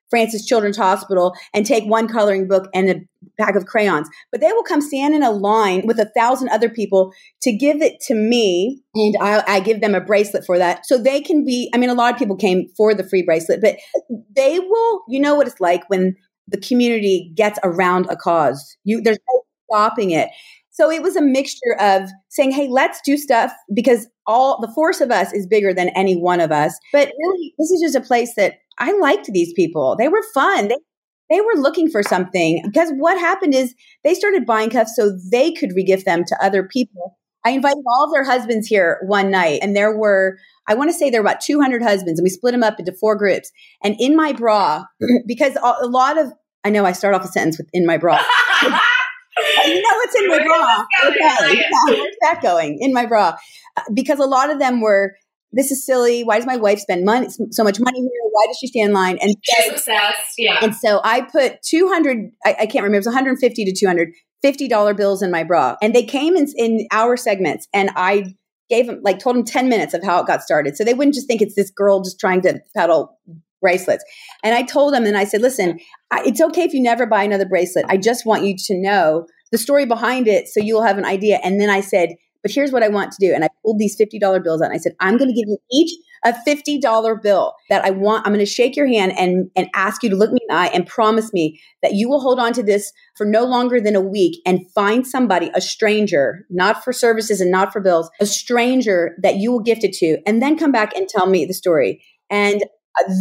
Francis 0.10 0.46
Children's 0.46 0.78
Hospital 0.78 1.36
and 1.54 1.66
take 1.66 1.86
one 1.86 2.08
coloring 2.08 2.48
book 2.48 2.68
and 2.74 2.90
a 2.90 2.96
bag 3.38 3.56
of 3.56 3.66
crayons. 3.66 4.10
But 4.32 4.42
they 4.42 4.52
will 4.52 4.64
come 4.64 4.82
stand 4.82 5.14
in 5.14 5.24
a 5.24 5.32
line 5.32 5.86
with 5.86 6.00
a 6.00 6.10
thousand 6.18 6.50
other 6.50 6.70
people 6.70 7.14
to 7.44 7.56
give 7.56 7.82
it 7.82 8.00
to 8.08 8.16
me. 8.16 8.82
And 8.96 9.16
I, 9.22 9.44
I, 9.48 9.60
give 9.60 9.82
them 9.82 9.96
a 9.96 10.02
bracelet 10.02 10.46
for 10.46 10.58
that. 10.58 10.86
So 10.86 10.98
they 10.98 11.22
can 11.22 11.46
be, 11.46 11.70
I 11.74 11.78
mean, 11.78 11.90
a 11.90 11.94
lot 11.94 12.12
of 12.12 12.20
people 12.20 12.36
came 12.36 12.68
for 12.76 12.94
the 12.94 13.08
free 13.08 13.22
bracelet, 13.24 13.62
but 13.62 13.78
they 14.36 14.60
will, 14.60 15.02
you 15.08 15.20
know 15.20 15.36
what 15.36 15.48
it's 15.48 15.62
like 15.62 15.88
when 15.90 16.16
the 16.50 16.60
community 16.60 17.32
gets 17.36 17.60
around 17.64 18.08
a 18.10 18.16
cause. 18.16 18.78
You, 18.84 19.02
there's 19.02 19.20
no 19.30 19.42
stopping 19.70 20.12
it. 20.12 20.30
So 20.72 20.90
it 20.90 21.04
was 21.04 21.16
a 21.16 21.22
mixture 21.22 21.76
of 21.80 22.10
saying, 22.30 22.52
hey, 22.52 22.68
let's 22.70 23.02
do 23.04 23.18
stuff 23.18 23.52
because 23.74 24.08
all 24.26 24.62
the 24.62 24.72
force 24.74 25.02
of 25.02 25.12
us 25.12 25.34
is 25.34 25.46
bigger 25.46 25.74
than 25.74 25.90
any 25.90 26.16
one 26.16 26.40
of 26.40 26.52
us. 26.52 26.78
But 26.94 27.12
really, 27.20 27.54
this 27.60 27.70
is 27.70 27.82
just 27.82 27.96
a 27.96 28.08
place 28.08 28.36
that 28.36 28.60
I 28.78 28.98
liked 29.00 29.28
these 29.28 29.52
people. 29.54 29.96
They 29.98 30.08
were 30.08 30.24
fun. 30.34 30.70
They, 30.70 30.78
they 31.30 31.42
were 31.42 31.56
looking 31.62 31.90
for 31.90 32.02
something 32.02 32.62
because 32.66 32.92
what 32.98 33.20
happened 33.20 33.54
is 33.54 33.76
they 34.04 34.14
started 34.14 34.46
buying 34.46 34.70
cuffs 34.70 34.96
so 34.96 35.12
they 35.32 35.52
could 35.52 35.72
regift 35.72 36.06
them 36.06 36.24
to 36.26 36.38
other 36.42 36.64
people. 36.64 37.18
I 37.46 37.52
invited 37.52 37.84
all 37.88 38.06
of 38.06 38.12
their 38.12 38.24
husbands 38.24 38.68
here 38.68 39.00
one 39.06 39.32
night, 39.32 39.60
and 39.62 39.76
there 39.76 39.96
were, 39.98 40.38
I 40.68 40.76
want 40.76 40.90
to 40.90 40.94
say 40.94 41.10
there 41.10 41.22
were 41.22 41.28
about 41.30 41.42
200 41.42 41.82
husbands, 41.82 42.20
and 42.20 42.26
we 42.26 42.30
split 42.30 42.52
them 42.52 42.64
up 42.64 42.80
into 42.80 42.92
four 42.92 43.16
groups. 43.16 43.52
And 43.84 43.96
in 44.00 44.16
my 44.16 44.34
bra, 44.34 44.84
because 45.26 45.56
a 45.56 45.88
lot 45.88 46.18
of, 46.18 46.34
I 46.64 46.70
know 46.70 46.86
I 46.86 46.92
start 46.92 47.16
off 47.16 47.24
a 47.24 47.28
sentence 47.28 47.58
with 47.58 47.70
in 47.74 47.86
my 47.86 47.98
bra. 47.98 48.20
you 48.64 48.70
know 48.70 49.90
what's 49.96 50.16
in 50.16 50.28
my 50.28 50.44
bra. 50.44 50.86
Okay. 51.06 51.58
Yeah, 51.58 51.70
where's 51.86 52.16
that 52.22 52.42
going? 52.42 52.78
In 52.82 52.94
my 52.94 53.06
bra. 53.06 53.36
Uh, 53.78 53.82
because 53.94 54.20
a 54.20 54.26
lot 54.26 54.50
of 54.50 54.60
them 54.60 54.82
were, 54.82 55.16
this 55.52 55.72
is 55.72 55.86
silly. 55.86 56.24
Why 56.24 56.38
does 56.38 56.46
my 56.46 56.58
wife 56.58 56.80
spend 56.80 57.06
money 57.06 57.28
so 57.52 57.64
much 57.64 57.80
money 57.80 58.00
here? 58.00 58.10
Why 58.32 58.46
does 58.48 58.58
she 58.60 58.68
stand 58.68 58.90
in 58.90 58.94
line? 58.94 59.18
And 59.22 59.34
she's 59.42 59.72
obsessed. 59.72 60.34
Yeah. 60.38 60.60
And 60.62 60.76
so 60.76 61.02
I 61.04 61.22
put 61.22 61.62
200, 61.64 62.32
I, 62.46 62.50
I 62.60 62.66
can't 62.66 62.84
remember, 62.84 62.96
it 62.96 63.00
was 63.00 63.08
150 63.08 63.66
to 63.66 63.74
200 63.74 64.10
$50 64.44 64.96
bills 64.96 65.22
in 65.22 65.32
my 65.32 65.44
bra. 65.44 65.76
And 65.82 65.94
they 65.94 66.04
came 66.04 66.36
in, 66.36 66.48
in 66.56 66.88
our 66.92 67.18
segments 67.18 67.68
and 67.74 67.92
I 67.96 68.36
gave 68.70 68.88
them, 68.88 69.02
like, 69.04 69.20
told 69.20 69.36
them 69.36 69.44
10 69.44 69.68
minutes 69.68 69.94
of 69.94 70.04
how 70.04 70.22
it 70.22 70.28
got 70.28 70.42
started. 70.42 70.78
So 70.78 70.84
they 70.84 70.94
wouldn't 70.94 71.16
just 71.16 71.28
think 71.28 71.42
it's 71.42 71.56
this 71.56 71.72
girl 71.72 72.02
just 72.02 72.20
trying 72.20 72.42
to 72.44 72.62
peddle 72.76 73.18
bracelets. 73.62 74.04
And 74.44 74.56
I 74.56 74.64
told 74.64 74.94
them, 74.94 75.06
and 75.06 75.18
I 75.18 75.24
said, 75.24 75.42
listen, 75.42 75.80
I, 76.12 76.24
it's 76.26 76.42
okay 76.42 76.64
if 76.64 76.74
you 76.74 76.82
never 76.82 77.06
buy 77.06 77.24
another 77.24 77.48
bracelet. 77.48 77.86
I 77.88 77.98
just 77.98 78.26
want 78.26 78.44
you 78.44 78.56
to 78.58 78.78
know 78.78 79.28
the 79.52 79.58
story 79.58 79.86
behind 79.86 80.28
it 80.28 80.48
so 80.48 80.60
you'll 80.60 80.84
have 80.84 80.98
an 80.98 81.06
idea. 81.06 81.40
And 81.44 81.60
then 81.60 81.70
I 81.70 81.82
said, 81.82 82.10
but 82.42 82.52
here's 82.52 82.72
what 82.72 82.84
I 82.84 82.88
want 82.88 83.12
to 83.12 83.18
do. 83.20 83.34
And 83.34 83.44
I 83.44 83.50
pulled 83.64 83.80
these 83.80 83.98
$50 83.98 84.44
bills 84.44 84.62
out 84.62 84.66
and 84.66 84.74
I 84.74 84.78
said, 84.78 84.96
I'm 85.00 85.18
going 85.18 85.30
to 85.30 85.36
give 85.36 85.48
you 85.48 85.58
each 85.72 85.92
a 86.24 86.34
$50 86.34 87.22
bill 87.22 87.54
that 87.70 87.86
I 87.86 87.92
want. 87.92 88.26
I'm 88.26 88.34
going 88.34 88.46
to 88.46 88.52
shake 88.52 88.76
your 88.76 88.88
hand 88.88 89.14
and, 89.18 89.50
and 89.56 89.70
ask 89.74 90.04
you 90.04 90.10
to 90.10 90.16
look 90.16 90.32
me 90.32 90.40
in 90.42 90.54
the 90.54 90.60
eye 90.60 90.68
and 90.74 90.86
promise 90.86 91.32
me 91.34 91.62
that 91.82 91.94
you 91.94 92.10
will 92.10 92.20
hold 92.20 92.40
on 92.40 92.54
to 92.54 92.64
this 92.64 92.92
for 93.16 93.26
no 93.26 93.46
longer 93.46 93.80
than 93.80 93.96
a 93.96 94.02
week 94.02 94.42
and 94.46 94.70
find 94.72 95.08
somebody, 95.08 95.50
a 95.56 95.62
stranger, 95.62 96.46
not 96.50 96.84
for 96.84 96.92
services 96.92 97.40
and 97.40 97.52
not 97.52 97.72
for 97.72 97.80
bills, 97.80 98.10
a 98.20 98.26
stranger 98.26 99.16
that 99.22 99.38
you 99.38 99.52
will 99.52 99.62
gift 99.62 99.84
it 99.84 99.94
to, 99.94 100.18
and 100.26 100.42
then 100.42 100.58
come 100.58 100.72
back 100.72 100.96
and 100.96 101.08
tell 101.08 101.28
me 101.28 101.46
the 101.46 101.54
story. 101.54 102.04
And 102.30 102.64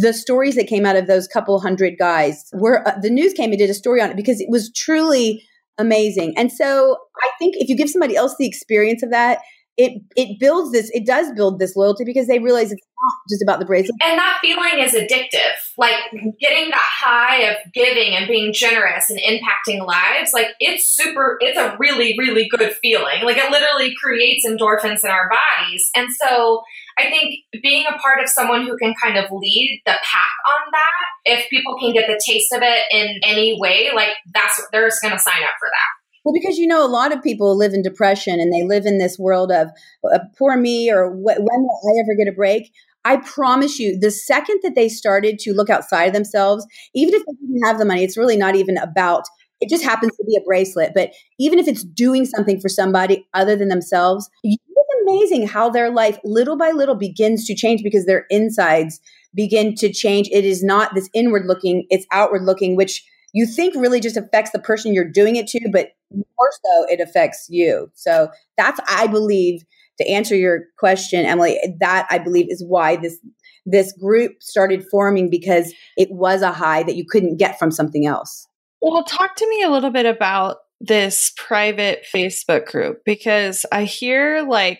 the 0.01 0.13
stories 0.13 0.55
that 0.55 0.67
came 0.67 0.85
out 0.85 0.95
of 0.95 1.07
those 1.07 1.27
couple 1.27 1.59
hundred 1.59 1.97
guys 1.97 2.49
were 2.53 2.87
uh, 2.87 2.99
the 2.99 3.09
news 3.09 3.33
came 3.33 3.51
and 3.51 3.59
did 3.59 3.69
a 3.69 3.73
story 3.73 4.01
on 4.01 4.09
it 4.09 4.17
because 4.17 4.39
it 4.39 4.49
was 4.49 4.71
truly 4.73 5.43
amazing. 5.77 6.37
And 6.37 6.51
so 6.51 6.97
I 7.17 7.29
think 7.39 7.55
if 7.57 7.69
you 7.69 7.75
give 7.75 7.89
somebody 7.89 8.15
else 8.15 8.35
the 8.37 8.47
experience 8.47 9.01
of 9.01 9.11
that, 9.11 9.39
it 9.77 10.01
it 10.17 10.37
builds 10.41 10.73
this 10.73 10.91
it 10.93 11.05
does 11.05 11.31
build 11.31 11.57
this 11.57 11.75
loyalty 11.75 12.03
because 12.03 12.27
they 12.27 12.39
realize 12.39 12.69
it's 12.69 12.81
not 13.01 13.13
just 13.29 13.41
about 13.41 13.59
the 13.59 13.65
bracelet. 13.65 13.95
And 14.03 14.19
that 14.19 14.39
feeling 14.41 14.79
is 14.79 14.93
addictive. 14.93 15.55
Like 15.77 15.95
getting 16.37 16.69
that 16.69 16.89
high 17.01 17.43
of 17.43 17.55
giving 17.73 18.13
and 18.13 18.27
being 18.27 18.51
generous 18.51 19.09
and 19.09 19.17
impacting 19.19 19.85
lives 19.85 20.31
like 20.33 20.47
it's 20.59 20.93
super 20.93 21.37
it's 21.39 21.57
a 21.57 21.77
really 21.79 22.13
really 22.19 22.49
good 22.49 22.73
feeling. 22.81 23.23
Like 23.23 23.37
it 23.37 23.49
literally 23.49 23.95
creates 23.95 24.45
endorphins 24.45 25.05
in 25.05 25.11
our 25.11 25.29
bodies. 25.29 25.89
And 25.95 26.09
so 26.21 26.61
i 26.99 27.09
think 27.09 27.35
being 27.63 27.85
a 27.87 27.97
part 27.97 28.21
of 28.21 28.29
someone 28.29 28.65
who 28.65 28.77
can 28.77 28.93
kind 29.01 29.17
of 29.17 29.25
lead 29.31 29.81
the 29.85 29.91
pack 29.91 30.31
on 30.57 30.71
that 30.71 31.37
if 31.39 31.49
people 31.49 31.77
can 31.79 31.93
get 31.93 32.07
the 32.07 32.19
taste 32.25 32.51
of 32.53 32.61
it 32.61 32.79
in 32.91 33.19
any 33.23 33.57
way 33.59 33.89
like 33.95 34.09
that's 34.33 34.61
they're 34.71 34.87
just 34.87 35.01
going 35.01 35.13
to 35.13 35.19
sign 35.19 35.43
up 35.43 35.55
for 35.59 35.67
that 35.67 35.99
well, 36.25 36.33
because 36.33 36.57
you 36.57 36.67
know, 36.67 36.85
a 36.85 36.87
lot 36.87 37.13
of 37.13 37.23
people 37.23 37.57
live 37.57 37.73
in 37.73 37.81
depression 37.81 38.39
and 38.39 38.51
they 38.51 38.63
live 38.63 38.85
in 38.85 38.97
this 38.97 39.17
world 39.17 39.51
of 39.51 39.69
uh, 40.03 40.19
poor 40.37 40.57
me 40.57 40.91
or 40.91 41.09
when 41.09 41.37
will 41.39 41.79
I 41.87 42.03
ever 42.03 42.15
get 42.15 42.31
a 42.31 42.35
break? 42.35 42.71
I 43.05 43.17
promise 43.17 43.79
you, 43.79 43.97
the 43.97 44.11
second 44.11 44.59
that 44.63 44.75
they 44.75 44.89
started 44.89 45.39
to 45.39 45.53
look 45.53 45.69
outside 45.69 46.05
of 46.05 46.13
themselves, 46.13 46.67
even 46.93 47.13
if 47.13 47.23
they 47.25 47.33
didn't 47.41 47.65
have 47.65 47.79
the 47.79 47.85
money, 47.85 48.03
it's 48.03 48.17
really 48.17 48.37
not 48.37 48.55
even 48.55 48.77
about 48.77 49.23
it 49.61 49.69
just 49.69 49.83
happens 49.83 50.15
to 50.15 50.23
be 50.25 50.37
a 50.37 50.45
bracelet. 50.45 50.91
But 50.95 51.11
even 51.37 51.59
if 51.59 51.67
it's 51.67 51.83
doing 51.83 52.25
something 52.25 52.61
for 52.61 52.69
somebody 52.69 53.27
other 53.33 53.55
than 53.55 53.67
themselves, 53.67 54.29
it's 54.43 54.63
amazing 55.09 55.47
how 55.47 55.69
their 55.69 55.89
life 55.89 56.19
little 56.23 56.57
by 56.57 56.71
little 56.71 56.95
begins 56.95 57.45
to 57.45 57.55
change 57.55 57.83
because 57.83 58.05
their 58.05 58.25
insides 58.29 58.99
begin 59.33 59.75
to 59.75 59.91
change. 59.91 60.29
It 60.31 60.45
is 60.45 60.63
not 60.63 60.95
this 60.95 61.09
inward 61.13 61.45
looking, 61.45 61.85
it's 61.89 62.05
outward 62.11 62.43
looking, 62.43 62.75
which 62.75 63.03
you 63.33 63.45
think 63.45 63.75
really 63.75 63.99
just 63.99 64.17
affects 64.17 64.51
the 64.51 64.59
person 64.59 64.93
you're 64.93 65.09
doing 65.09 65.35
it 65.35 65.47
to, 65.47 65.69
but 65.71 65.89
more 66.11 66.51
so 66.51 66.85
it 66.89 66.99
affects 66.99 67.47
you. 67.49 67.91
So 67.93 68.29
that's, 68.57 68.79
I 68.89 69.07
believe, 69.07 69.63
to 69.99 70.09
answer 70.09 70.35
your 70.35 70.63
question, 70.77 71.25
Emily, 71.25 71.59
that 71.79 72.07
I 72.09 72.17
believe 72.17 72.47
is 72.49 72.63
why 72.65 72.95
this 72.95 73.17
this 73.65 73.93
group 73.93 74.41
started 74.41 74.83
forming 74.89 75.29
because 75.29 75.73
it 75.95 76.09
was 76.09 76.41
a 76.41 76.51
high 76.51 76.81
that 76.83 76.95
you 76.95 77.05
couldn't 77.07 77.37
get 77.37 77.59
from 77.59 77.69
something 77.69 78.07
else. 78.07 78.47
Well, 78.81 79.03
talk 79.03 79.35
to 79.35 79.47
me 79.47 79.61
a 79.61 79.69
little 79.69 79.91
bit 79.91 80.07
about 80.07 80.57
this 80.79 81.33
private 81.37 82.05
Facebook 82.11 82.65
group 82.65 83.03
because 83.05 83.65
I 83.71 83.83
hear 83.83 84.43
like 84.47 84.79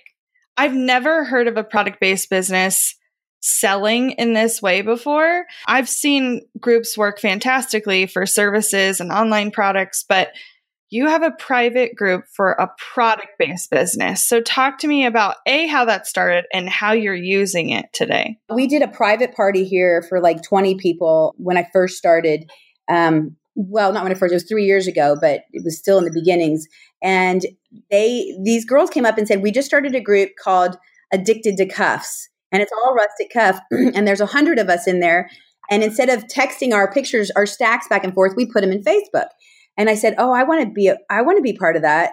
I've 0.59 0.75
never 0.75 1.23
heard 1.23 1.47
of 1.47 1.55
a 1.55 1.63
product 1.63 2.01
based 2.01 2.29
business 2.29 2.93
selling 3.39 4.11
in 4.11 4.33
this 4.33 4.61
way 4.61 4.81
before. 4.81 5.45
I've 5.65 5.87
seen 5.87 6.41
groups 6.59 6.97
work 6.97 7.21
fantastically 7.21 8.07
for 8.07 8.25
services 8.25 8.99
and 8.99 9.09
online 9.09 9.51
products, 9.51 10.03
but 10.03 10.33
you 10.89 11.07
have 11.07 11.23
a 11.23 11.31
private 11.31 11.95
group 11.95 12.25
for 12.35 12.51
a 12.51 12.69
product 12.77 13.37
based 13.39 13.71
business. 13.71 14.27
So, 14.27 14.41
talk 14.41 14.79
to 14.79 14.87
me 14.87 15.05
about 15.05 15.37
A, 15.45 15.67
how 15.67 15.85
that 15.85 16.07
started 16.07 16.43
and 16.53 16.67
how 16.67 16.91
you're 16.91 17.15
using 17.15 17.69
it 17.69 17.85
today. 17.93 18.37
We 18.53 18.67
did 18.67 18.81
a 18.81 18.89
private 18.89 19.33
party 19.33 19.63
here 19.63 20.01
for 20.01 20.19
like 20.19 20.43
20 20.43 20.75
people 20.75 21.35
when 21.37 21.55
I 21.55 21.69
first 21.71 21.97
started. 21.97 22.51
Um, 22.89 23.37
well, 23.55 23.93
not 23.93 24.03
when 24.03 24.11
I 24.11 24.15
first, 24.15 24.33
it 24.33 24.35
was 24.35 24.43
three 24.43 24.65
years 24.65 24.87
ago, 24.87 25.15
but 25.19 25.41
it 25.53 25.63
was 25.63 25.77
still 25.77 25.99
in 25.99 26.05
the 26.05 26.11
beginnings. 26.11 26.65
And 27.01 27.45
they, 27.89 28.37
these 28.43 28.65
girls 28.65 28.89
came 28.89 29.05
up 29.05 29.17
and 29.17 29.27
said, 29.27 29.41
We 29.41 29.51
just 29.51 29.67
started 29.67 29.95
a 29.95 30.01
group 30.01 30.31
called 30.41 30.77
Addicted 31.11 31.57
to 31.57 31.65
Cuffs 31.65 32.29
and 32.51 32.61
it's 32.61 32.71
all 32.71 32.95
rustic 32.95 33.31
cuff. 33.31 33.59
and 33.71 34.07
there's 34.07 34.21
a 34.21 34.25
hundred 34.25 34.59
of 34.59 34.69
us 34.69 34.87
in 34.87 34.99
there. 34.99 35.29
And 35.69 35.83
instead 35.83 36.09
of 36.09 36.25
texting 36.25 36.73
our 36.73 36.91
pictures, 36.91 37.31
our 37.35 37.45
stacks 37.45 37.87
back 37.87 38.03
and 38.03 38.13
forth, 38.13 38.33
we 38.35 38.51
put 38.51 38.61
them 38.61 38.71
in 38.71 38.83
Facebook. 38.83 39.27
And 39.77 39.89
I 39.89 39.95
said, 39.95 40.15
"Oh, 40.17 40.31
I 40.33 40.43
want 40.43 40.63
to 40.63 40.69
be, 40.69 40.91
I 41.09 41.21
want 41.21 41.37
to 41.37 41.43
be 41.43 41.53
part 41.53 41.75
of 41.75 41.83
that." 41.83 42.11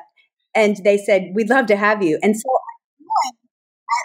And 0.54 0.76
they 0.84 0.98
said, 0.98 1.32
"We'd 1.34 1.50
love 1.50 1.66
to 1.66 1.76
have 1.76 2.02
you." 2.02 2.18
And 2.22 2.36
so 2.36 2.48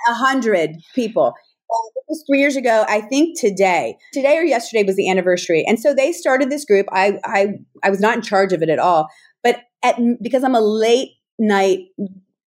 a 0.08 0.14
hundred 0.14 0.78
people. 0.96 1.34
it 1.70 2.04
was 2.08 2.24
three 2.28 2.40
years 2.40 2.56
ago. 2.56 2.86
I 2.88 3.02
think 3.02 3.40
today, 3.40 3.98
today 4.14 4.38
or 4.38 4.44
yesterday 4.44 4.84
was 4.84 4.96
the 4.96 5.10
anniversary. 5.10 5.64
And 5.68 5.80
so 5.80 5.94
they 5.94 6.12
started 6.12 6.50
this 6.50 6.66
group. 6.66 6.88
I, 6.92 7.20
I, 7.24 7.48
I 7.84 7.90
was 7.90 8.00
not 8.00 8.16
in 8.16 8.22
charge 8.22 8.52
of 8.54 8.62
it 8.62 8.70
at 8.70 8.80
all, 8.80 9.10
but 9.44 9.58
at 9.84 9.98
because 10.22 10.44
I'm 10.44 10.56
a 10.56 10.62
late 10.62 11.12
night 11.40 11.80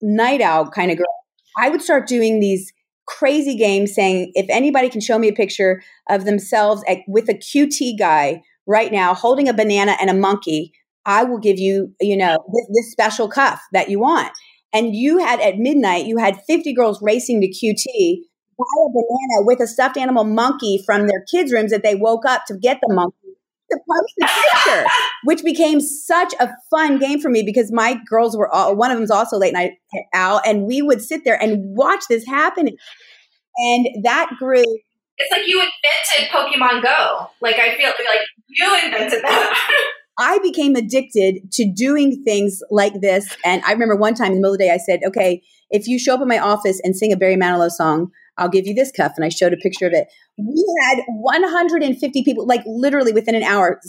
night 0.02 0.42
owl 0.42 0.70
kind 0.70 0.92
of 0.92 0.98
girl, 0.98 1.06
I 1.58 1.70
would 1.70 1.82
start 1.82 2.08
doing 2.08 2.40
these 2.40 2.72
crazy 3.08 3.56
games 3.56 3.94
saying 3.94 4.32
if 4.36 4.46
anybody 4.50 4.90
can 4.90 5.02
show 5.02 5.20
me 5.20 5.28
a 5.28 5.34
picture 5.34 5.82
of 6.10 6.26
themselves 6.26 6.84
at, 6.88 7.00
with 7.08 7.30
a 7.30 7.34
QT 7.34 7.98
guy 7.98 8.42
right 8.68 8.92
now 8.92 9.14
holding 9.14 9.50
a 9.50 9.54
banana 9.54 9.96
and 10.00 10.10
a 10.10 10.14
monkey, 10.14 10.72
I 11.06 11.24
will 11.24 11.40
give 11.40 11.60
you, 11.60 11.94
you 12.00 12.16
know, 12.16 12.38
this, 12.54 12.68
this 12.74 12.92
special 12.92 13.28
cuff 13.28 13.60
that 13.74 13.90
you 13.90 14.00
want. 14.00 14.32
And 14.74 14.96
you 14.96 15.18
had 15.18 15.42
at 15.42 15.58
midnight, 15.58 16.06
you 16.06 16.18
had 16.18 16.42
50 16.48 16.74
girls 16.74 17.02
racing 17.02 17.42
to 17.42 17.48
QT 17.48 18.22
buy 18.62 18.86
a 18.86 18.90
banana 18.90 19.46
with 19.46 19.60
a 19.60 19.68
stuffed 19.68 19.98
animal 19.98 20.24
monkey 20.24 20.82
from 20.86 21.08
their 21.08 21.24
kids' 21.32 21.52
rooms 21.52 21.72
that 21.72 21.84
they 21.84 21.96
woke 21.96 22.26
up 22.26 22.44
to 22.48 22.56
get 22.56 22.80
the 22.82 22.94
monkey 22.94 23.16
to 23.72 23.80
post 23.90 24.14
the 24.18 24.30
picture, 24.54 24.86
which 25.24 25.44
became 25.44 25.80
such 25.80 26.34
a 26.40 26.50
fun 26.70 27.00
game 27.00 27.20
for 27.20 27.30
me 27.30 27.44
because 27.44 27.72
my 27.72 28.00
girls 28.10 28.38
were 28.38 28.54
all, 28.54 28.76
one 28.76 28.92
of 28.92 28.98
them's 28.98 29.12
also 29.12 29.38
late 29.38 29.54
night 29.54 29.74
out, 30.14 30.46
and 30.46 30.64
we 30.64 30.82
would 30.82 31.02
sit 31.02 31.24
there 31.24 31.42
and 31.42 31.76
watch 31.76 32.04
this 32.10 32.26
happen. 32.26 32.70
And 33.58 33.88
that 34.04 34.32
grew. 34.38 34.64
It's 35.18 35.32
like 35.32 35.48
you 35.48 35.60
invented 35.60 36.32
Pokemon 36.32 36.84
Go. 36.84 37.30
Like 37.42 37.56
I 37.56 37.76
feel 37.76 37.88
like 37.88 38.22
you 38.50 38.80
invented 38.86 39.22
that. 39.24 39.88
I 40.20 40.40
became 40.40 40.76
addicted 40.76 41.52
to 41.54 41.72
doing 41.72 42.24
things 42.24 42.62
like 42.70 43.02
this. 43.02 43.36
And 43.44 43.64
I 43.66 43.72
remember 43.72 43.96
one 43.96 44.14
time 44.14 44.28
in 44.28 44.34
the 44.34 44.40
middle 44.42 44.54
of 44.54 44.60
the 44.60 44.66
day, 44.66 44.72
I 44.72 44.78
said, 44.78 45.00
okay, 45.08 45.42
if 45.70 45.88
you 45.88 45.98
show 45.98 46.14
up 46.16 46.22
in 46.22 46.28
my 46.28 46.38
office 46.38 46.80
and 46.84 46.96
sing 46.96 47.12
a 47.12 47.18
Barry 47.18 47.38
Manilow 47.38 47.72
song, 47.72 48.12
I'll 48.42 48.50
give 48.50 48.66
you 48.68 48.74
this 48.74 48.92
cuff. 48.92 49.14
And 49.16 49.24
I 49.24 49.30
showed 49.30 49.54
a 49.54 49.58
picture 49.58 49.86
of 49.86 49.94
it. 49.94 50.08
We 50.38 50.66
had 50.90 51.04
150 51.08 52.24
people, 52.24 52.46
like 52.46 52.64
literally 52.66 53.14
within 53.14 53.36
an 53.36 53.44
hour, 53.44 53.80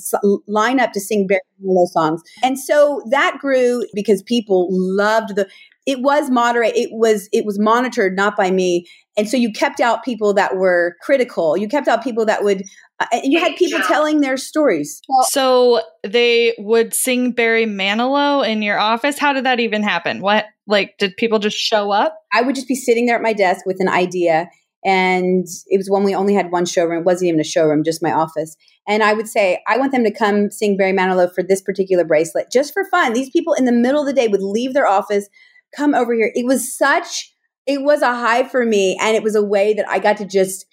line 0.46 0.78
up 0.78 0.92
to 0.92 1.00
sing 1.00 1.26
Barry 1.26 1.40
Manilow 1.64 1.86
songs. 1.88 2.22
And 2.42 2.58
so 2.58 3.02
that 3.10 3.38
grew 3.40 3.84
because 3.94 4.22
people 4.22 4.68
loved 4.70 5.36
the, 5.36 5.48
it 5.86 6.00
was 6.00 6.30
moderate 6.30 6.76
it 6.76 6.90
was 6.92 7.28
it 7.32 7.44
was 7.44 7.58
monitored 7.58 8.14
not 8.14 8.36
by 8.36 8.52
me 8.52 8.86
and 9.16 9.28
so 9.28 9.36
you 9.36 9.52
kept 9.52 9.80
out 9.80 10.04
people 10.04 10.32
that 10.32 10.56
were 10.56 10.96
critical 11.02 11.56
you 11.56 11.66
kept 11.66 11.88
out 11.88 12.04
people 12.04 12.24
that 12.24 12.44
would 12.44 12.62
Uh, 13.00 13.06
and 13.12 13.32
you 13.32 13.40
had 13.40 13.56
people 13.56 13.80
telling 13.80 14.20
their 14.20 14.36
stories. 14.36 15.00
So 15.28 15.80
they 16.04 16.54
would 16.58 16.94
sing 16.94 17.32
barry 17.32 17.66
manilow 17.66 18.46
in 18.46 18.62
your 18.62 18.78
office? 18.78 19.18
How 19.18 19.32
did 19.32 19.44
that 19.44 19.60
even 19.60 19.82
happen? 19.82 20.20
What 20.20 20.46
like 20.66 20.96
did 20.98 21.16
people 21.16 21.38
just 21.38 21.56
show 21.56 21.90
up? 21.90 22.16
I 22.32 22.42
would 22.42 22.54
just 22.54 22.68
be 22.68 22.74
sitting 22.74 23.06
there 23.06 23.16
at 23.16 23.22
my 23.22 23.32
desk 23.32 23.66
with 23.66 23.78
an 23.80 23.88
idea 23.88 24.48
and 24.84 25.46
it 25.66 25.76
was 25.76 25.88
when 25.88 26.02
we 26.02 26.14
only 26.14 26.34
had 26.34 26.50
one 26.50 26.64
showroom. 26.64 27.00
It 27.00 27.04
wasn't 27.04 27.28
even 27.28 27.40
a 27.40 27.44
showroom 27.44 27.84
just 27.84 28.02
my 28.02 28.12
office. 28.12 28.56
And 28.88 29.02
i 29.02 29.12
would 29.12 29.28
say 29.28 29.62
i 29.68 29.78
want 29.78 29.92
them 29.92 30.02
to 30.04 30.12
come 30.12 30.50
sing 30.50 30.76
barry 30.76 30.92
manilow 30.92 31.32
for 31.32 31.42
this 31.42 31.62
particular 31.62 32.04
bracelet 32.04 32.50
just 32.52 32.72
for 32.72 32.84
fun. 32.90 33.12
These 33.12 33.30
people 33.30 33.54
in 33.54 33.64
the 33.64 33.72
middle 33.72 34.00
of 34.00 34.06
the 34.06 34.12
day 34.12 34.28
would 34.28 34.42
leave 34.42 34.74
their 34.74 34.88
office 34.88 35.28
come 35.76 35.94
over 35.94 36.14
here. 36.14 36.30
It 36.34 36.46
was 36.46 36.76
such, 36.76 37.32
it 37.66 37.82
was 37.82 38.02
a 38.02 38.14
high 38.14 38.44
for 38.44 38.64
me. 38.64 38.98
And 39.00 39.16
it 39.16 39.22
was 39.22 39.34
a 39.34 39.44
way 39.44 39.74
that 39.74 39.88
I 39.88 39.98
got 39.98 40.16
to 40.18 40.26
just, 40.26 40.66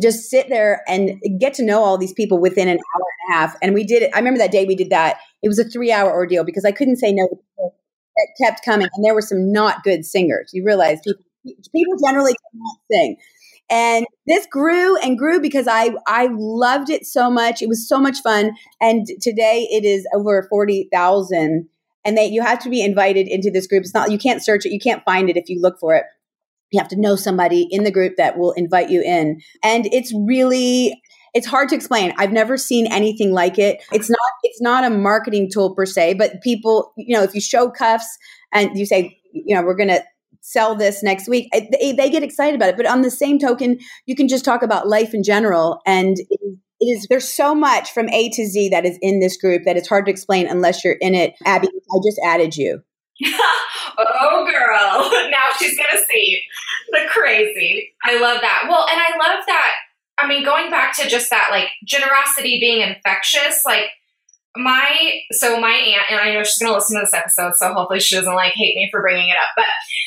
just 0.00 0.28
sit 0.28 0.48
there 0.48 0.82
and 0.86 1.20
get 1.38 1.54
to 1.54 1.64
know 1.64 1.82
all 1.82 1.96
these 1.96 2.12
people 2.12 2.38
within 2.38 2.68
an 2.68 2.76
hour 2.76 3.04
and 3.28 3.34
a 3.34 3.38
half. 3.38 3.56
And 3.62 3.74
we 3.74 3.84
did 3.84 4.02
it. 4.02 4.10
I 4.14 4.18
remember 4.18 4.38
that 4.38 4.52
day 4.52 4.64
we 4.64 4.76
did 4.76 4.90
that. 4.90 5.18
It 5.42 5.48
was 5.48 5.58
a 5.58 5.64
three 5.64 5.92
hour 5.92 6.10
ordeal 6.12 6.44
because 6.44 6.64
I 6.64 6.72
couldn't 6.72 6.96
say 6.96 7.12
no 7.12 7.26
to 7.26 7.36
people 7.36 7.74
that 8.16 8.28
kept 8.44 8.64
coming. 8.64 8.88
And 8.94 9.04
there 9.04 9.14
were 9.14 9.22
some 9.22 9.52
not 9.52 9.82
good 9.82 10.04
singers. 10.04 10.50
You 10.52 10.64
realize 10.64 11.00
people, 11.02 11.22
people 11.74 11.94
generally 12.04 12.34
cannot 12.52 12.76
sing. 12.92 13.16
And 13.70 14.06
this 14.26 14.46
grew 14.46 14.96
and 14.98 15.18
grew 15.18 15.40
because 15.40 15.66
I 15.68 15.90
I 16.06 16.28
loved 16.32 16.90
it 16.90 17.04
so 17.04 17.30
much. 17.30 17.60
It 17.62 17.68
was 17.68 17.86
so 17.86 17.98
much 17.98 18.18
fun. 18.20 18.52
And 18.80 19.06
today 19.20 19.68
it 19.70 19.84
is 19.84 20.06
over 20.14 20.46
40,000 20.48 21.68
and 22.04 22.16
that 22.16 22.30
you 22.30 22.42
have 22.42 22.58
to 22.60 22.70
be 22.70 22.82
invited 22.82 23.28
into 23.28 23.50
this 23.50 23.66
group. 23.66 23.82
It's 23.82 23.92
not, 23.92 24.10
you 24.10 24.18
can't 24.18 24.42
search 24.42 24.64
it, 24.64 24.72
you 24.72 24.80
can't 24.80 25.04
find 25.04 25.28
it 25.28 25.36
if 25.36 25.48
you 25.48 25.60
look 25.60 25.78
for 25.78 25.94
it. 25.94 26.04
You 26.70 26.80
have 26.80 26.88
to 26.88 27.00
know 27.00 27.16
somebody 27.16 27.66
in 27.70 27.84
the 27.84 27.90
group 27.90 28.16
that 28.16 28.38
will 28.38 28.52
invite 28.52 28.90
you 28.90 29.02
in. 29.02 29.40
And 29.62 29.86
it's 29.86 30.12
really, 30.14 31.00
it's 31.34 31.46
hard 31.46 31.68
to 31.70 31.74
explain. 31.74 32.12
I've 32.16 32.32
never 32.32 32.56
seen 32.56 32.86
anything 32.86 33.32
like 33.32 33.58
it. 33.58 33.82
It's 33.92 34.10
not, 34.10 34.18
it's 34.42 34.60
not 34.60 34.84
a 34.84 34.90
marketing 34.90 35.50
tool 35.52 35.74
per 35.74 35.86
se, 35.86 36.14
but 36.14 36.42
people, 36.42 36.92
you 36.96 37.16
know, 37.16 37.22
if 37.22 37.34
you 37.34 37.40
show 37.40 37.70
cuffs 37.70 38.18
and 38.52 38.76
you 38.78 38.86
say, 38.86 39.18
you 39.32 39.54
know, 39.54 39.62
we're 39.62 39.76
going 39.76 39.88
to 39.88 40.02
sell 40.40 40.74
this 40.74 41.02
next 41.02 41.28
week, 41.28 41.48
eh, 41.52 41.66
they, 41.72 41.92
they, 41.92 42.10
get 42.10 42.22
excited 42.22 42.54
about 42.54 42.70
it. 42.70 42.76
But 42.76 42.86
on 42.86 43.02
the 43.02 43.10
same 43.10 43.38
token, 43.38 43.78
you 44.06 44.14
can 44.14 44.28
just 44.28 44.44
talk 44.44 44.62
about 44.62 44.88
life 44.88 45.12
in 45.12 45.22
general 45.22 45.80
and 45.84 46.16
it 46.80 46.86
is 46.86 47.06
there's 47.08 47.28
so 47.28 47.54
much 47.54 47.92
from 47.92 48.08
A 48.10 48.30
to 48.30 48.46
Z 48.46 48.68
that 48.70 48.84
is 48.84 48.98
in 49.02 49.20
this 49.20 49.36
group 49.36 49.64
that 49.64 49.76
it's 49.76 49.88
hard 49.88 50.06
to 50.06 50.10
explain 50.10 50.46
unless 50.46 50.84
you're 50.84 50.96
in 51.00 51.14
it. 51.14 51.34
Abby, 51.44 51.68
I 51.68 51.96
just 52.06 52.20
added 52.24 52.56
you. 52.56 52.82
oh 53.98 54.46
girl. 54.46 55.10
Now 55.30 55.50
she's 55.58 55.76
gonna 55.76 56.00
see 56.08 56.40
the 56.92 57.08
crazy. 57.08 57.92
I 58.04 58.20
love 58.20 58.40
that. 58.40 58.64
Well, 58.68 58.86
and 58.90 59.00
I 59.00 59.10
love 59.18 59.44
that. 59.46 59.72
I 60.18 60.26
mean, 60.26 60.44
going 60.44 60.70
back 60.70 60.96
to 60.96 61.08
just 61.08 61.30
that 61.30 61.48
like 61.50 61.68
generosity 61.86 62.58
being 62.60 62.80
infectious, 62.80 63.62
like 63.64 63.84
my 64.56 65.20
so 65.30 65.60
my 65.60 65.72
aunt 65.72 66.10
and 66.10 66.20
I 66.20 66.34
know 66.34 66.42
she's 66.42 66.58
going 66.58 66.72
to 66.72 66.76
listen 66.76 66.98
to 66.98 67.04
this 67.04 67.14
episode, 67.14 67.52
so 67.56 67.72
hopefully 67.72 68.00
she 68.00 68.16
doesn't 68.16 68.34
like 68.34 68.52
hate 68.54 68.74
me 68.74 68.88
for 68.90 69.00
bringing 69.00 69.28
it 69.28 69.36
up. 69.36 69.50
But 69.56 69.66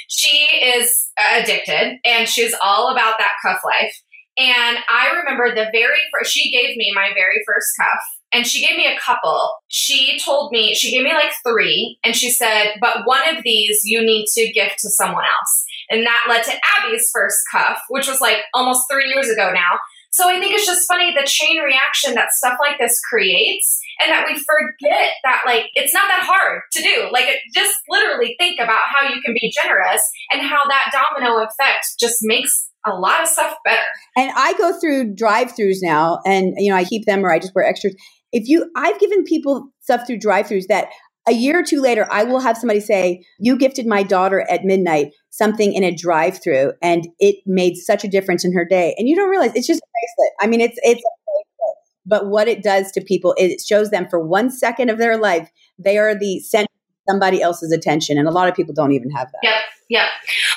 she 0.09 0.47
is 0.61 1.09
addicted, 1.35 1.99
and 2.05 2.27
she's 2.27 2.53
all 2.61 2.91
about 2.91 3.15
that 3.19 3.33
cuff 3.45 3.61
life. 3.63 3.93
And 4.37 4.77
I 4.89 5.11
remember 5.19 5.49
the 5.49 5.69
very 5.71 5.99
first, 6.11 6.31
she 6.31 6.51
gave 6.51 6.77
me 6.77 6.91
my 6.95 7.11
very 7.13 7.43
first 7.45 7.67
cuff 7.79 8.01
and 8.33 8.47
she 8.47 8.65
gave 8.65 8.77
me 8.77 8.87
a 8.87 8.99
couple. 8.99 9.51
She 9.67 10.19
told 10.19 10.51
me, 10.51 10.73
she 10.73 10.91
gave 10.91 11.03
me 11.03 11.13
like 11.13 11.33
three 11.45 11.99
and 12.03 12.15
she 12.15 12.31
said, 12.31 12.75
but 12.79 13.05
one 13.05 13.35
of 13.35 13.43
these 13.43 13.81
you 13.83 14.01
need 14.01 14.25
to 14.33 14.51
gift 14.53 14.79
to 14.79 14.89
someone 14.89 15.25
else. 15.25 15.65
And 15.91 16.05
that 16.05 16.25
led 16.27 16.43
to 16.45 16.51
Abby's 16.51 17.09
first 17.13 17.37
cuff, 17.51 17.79
which 17.89 18.07
was 18.07 18.21
like 18.21 18.37
almost 18.53 18.87
three 18.89 19.09
years 19.13 19.29
ago 19.29 19.51
now. 19.53 19.77
So 20.11 20.27
I 20.27 20.39
think 20.39 20.53
it's 20.53 20.65
just 20.65 20.87
funny 20.87 21.13
the 21.13 21.25
chain 21.25 21.61
reaction 21.61 22.15
that 22.15 22.31
stuff 22.31 22.57
like 22.59 22.77
this 22.79 22.99
creates 23.09 23.79
and 23.99 24.11
that 24.11 24.25
we 24.27 24.33
forget 24.33 25.11
that 25.23 25.43
like 25.45 25.65
it's 25.73 25.93
not 25.93 26.07
that 26.07 26.23
hard 26.23 26.61
to 26.73 26.81
do. 26.81 27.07
Like 27.11 27.27
just 27.53 27.73
literally 27.89 28.35
think 28.37 28.59
about 28.59 28.81
how 28.93 29.07
you 29.07 29.21
can 29.21 29.33
be 29.33 29.53
generous 29.63 30.01
and 30.31 30.41
how 30.41 30.63
that 30.67 30.91
domino 30.91 31.43
effect 31.43 31.85
just 31.99 32.17
makes 32.21 32.69
a 32.85 32.91
lot 32.91 33.21
of 33.21 33.27
stuff 33.27 33.55
better. 33.63 33.85
And 34.17 34.31
I 34.35 34.53
go 34.57 34.77
through 34.79 35.15
drive-throughs 35.15 35.77
now 35.81 36.19
and 36.25 36.53
you 36.57 36.71
know 36.71 36.77
I 36.77 36.83
keep 36.83 37.05
them 37.05 37.23
or 37.23 37.31
I 37.31 37.39
just 37.39 37.55
wear 37.55 37.65
extras. 37.65 37.95
If 38.33 38.47
you 38.47 38.69
I've 38.75 38.99
given 38.99 39.23
people 39.23 39.69
stuff 39.79 40.05
through 40.05 40.19
drive-throughs 40.19 40.67
that 40.67 40.89
a 41.27 41.33
year 41.33 41.59
or 41.59 41.63
two 41.63 41.81
later, 41.81 42.07
I 42.11 42.23
will 42.23 42.39
have 42.39 42.57
somebody 42.57 42.79
say, 42.79 43.25
You 43.39 43.57
gifted 43.57 43.85
my 43.85 44.03
daughter 44.03 44.41
at 44.49 44.63
midnight 44.63 45.13
something 45.29 45.73
in 45.73 45.83
a 45.83 45.95
drive 45.95 46.41
through, 46.43 46.73
and 46.81 47.07
it 47.19 47.37
made 47.45 47.75
such 47.77 48.03
a 48.03 48.07
difference 48.07 48.43
in 48.43 48.53
her 48.53 48.65
day. 48.65 48.95
And 48.97 49.07
you 49.07 49.15
don't 49.15 49.29
realize 49.29 49.51
it's 49.55 49.67
just 49.67 49.81
a 49.81 49.87
bracelet. 49.87 50.33
I 50.41 50.47
mean, 50.47 50.61
it's, 50.61 50.77
it's 50.83 51.01
a 51.01 51.13
bracelet. 51.25 51.75
But 52.05 52.27
what 52.27 52.47
it 52.47 52.63
does 52.63 52.91
to 52.93 53.01
people, 53.01 53.35
it 53.37 53.61
shows 53.61 53.89
them 53.91 54.07
for 54.09 54.19
one 54.19 54.49
second 54.49 54.89
of 54.89 54.97
their 54.97 55.17
life, 55.17 55.49
they 55.77 55.97
are 55.97 56.17
the 56.17 56.39
center 56.39 56.65
of 56.65 57.13
somebody 57.13 57.41
else's 57.41 57.71
attention. 57.71 58.17
And 58.17 58.27
a 58.27 58.31
lot 58.31 58.49
of 58.49 58.55
people 58.55 58.73
don't 58.73 58.91
even 58.91 59.11
have 59.11 59.27
that. 59.31 59.39
Yep. 59.43 59.61
Yep. 59.89 60.07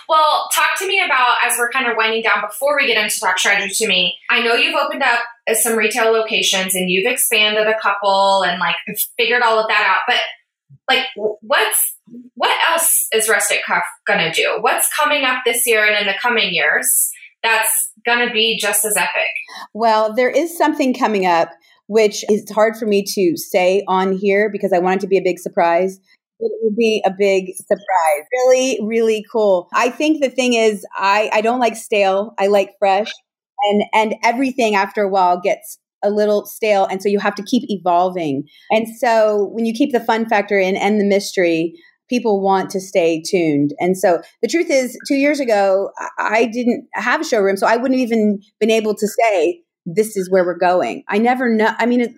Well, 0.08 0.48
talk 0.54 0.78
to 0.78 0.86
me 0.86 1.02
about 1.04 1.36
as 1.44 1.58
we're 1.58 1.70
kind 1.70 1.86
of 1.86 1.96
winding 1.96 2.22
down 2.22 2.40
before 2.40 2.76
we 2.80 2.86
get 2.86 3.02
into 3.02 3.18
talk 3.18 3.38
strategy 3.38 3.74
to 3.74 3.88
me. 3.88 4.16
I 4.30 4.42
know 4.42 4.54
you've 4.54 4.76
opened 4.76 5.02
up 5.02 5.20
uh, 5.48 5.54
some 5.54 5.76
retail 5.76 6.12
locations 6.12 6.74
and 6.74 6.88
you've 6.88 7.10
expanded 7.10 7.66
a 7.66 7.78
couple 7.80 8.42
and 8.42 8.60
like 8.60 8.76
figured 9.16 9.42
all 9.42 9.58
of 9.58 9.68
that 9.68 9.84
out. 9.84 10.02
But 10.06 10.20
like 10.88 11.06
what's 11.16 11.98
what 12.34 12.56
else 12.70 13.06
is 13.12 13.28
rustic 13.28 13.60
cuff 13.66 13.84
gonna 14.06 14.32
do? 14.32 14.58
What's 14.60 14.88
coming 14.98 15.24
up 15.24 15.42
this 15.44 15.66
year 15.66 15.84
and 15.84 15.96
in 15.96 16.06
the 16.06 16.18
coming 16.20 16.52
years 16.52 16.86
that's 17.42 17.90
gonna 18.06 18.32
be 18.32 18.58
just 18.60 18.84
as 18.84 18.96
epic? 18.96 19.30
Well 19.72 20.14
there 20.14 20.30
is 20.30 20.56
something 20.56 20.94
coming 20.94 21.26
up 21.26 21.50
which 21.86 22.24
is 22.30 22.50
hard 22.50 22.76
for 22.76 22.86
me 22.86 23.04
to 23.06 23.36
say 23.36 23.84
on 23.86 24.16
here 24.16 24.48
because 24.50 24.72
i 24.72 24.78
want 24.78 24.96
it 24.96 25.00
to 25.00 25.06
be 25.06 25.18
a 25.18 25.22
big 25.22 25.38
surprise. 25.38 26.00
It 26.40 26.50
would 26.62 26.76
be 26.76 27.02
a 27.06 27.10
big 27.16 27.54
surprise. 27.56 28.26
Really 28.32 28.78
really 28.82 29.24
cool. 29.30 29.68
I 29.72 29.90
think 29.90 30.22
the 30.22 30.30
thing 30.30 30.54
is 30.54 30.84
i 30.96 31.30
i 31.32 31.40
don't 31.40 31.60
like 31.60 31.76
stale. 31.76 32.34
I 32.38 32.48
like 32.48 32.70
fresh. 32.78 33.12
And 33.62 33.84
and 33.94 34.14
everything 34.22 34.74
after 34.74 35.02
a 35.02 35.08
while 35.08 35.40
gets 35.40 35.78
a 36.04 36.10
little 36.10 36.46
stale 36.46 36.86
and 36.86 37.02
so 37.02 37.08
you 37.08 37.18
have 37.18 37.34
to 37.34 37.42
keep 37.42 37.62
evolving 37.68 38.44
and 38.70 38.86
so 38.98 39.48
when 39.52 39.64
you 39.64 39.72
keep 39.72 39.92
the 39.92 40.00
fun 40.00 40.26
factor 40.26 40.58
in 40.58 40.76
and 40.76 41.00
the 41.00 41.04
mystery 41.04 41.74
people 42.08 42.40
want 42.40 42.70
to 42.70 42.80
stay 42.80 43.22
tuned 43.26 43.72
and 43.80 43.96
so 43.96 44.20
the 44.42 44.48
truth 44.48 44.70
is 44.70 44.96
two 45.08 45.16
years 45.16 45.40
ago 45.40 45.90
i 46.18 46.44
didn't 46.52 46.86
have 46.92 47.20
a 47.20 47.24
showroom 47.24 47.56
so 47.56 47.66
i 47.66 47.76
wouldn't 47.76 48.00
even 48.00 48.38
been 48.60 48.70
able 48.70 48.94
to 48.94 49.08
say 49.08 49.60
this 49.86 50.16
is 50.16 50.30
where 50.30 50.44
we're 50.44 50.56
going 50.56 51.02
i 51.08 51.18
never 51.18 51.48
know 51.48 51.74
i 51.78 51.86
mean 51.86 52.00
it, 52.02 52.12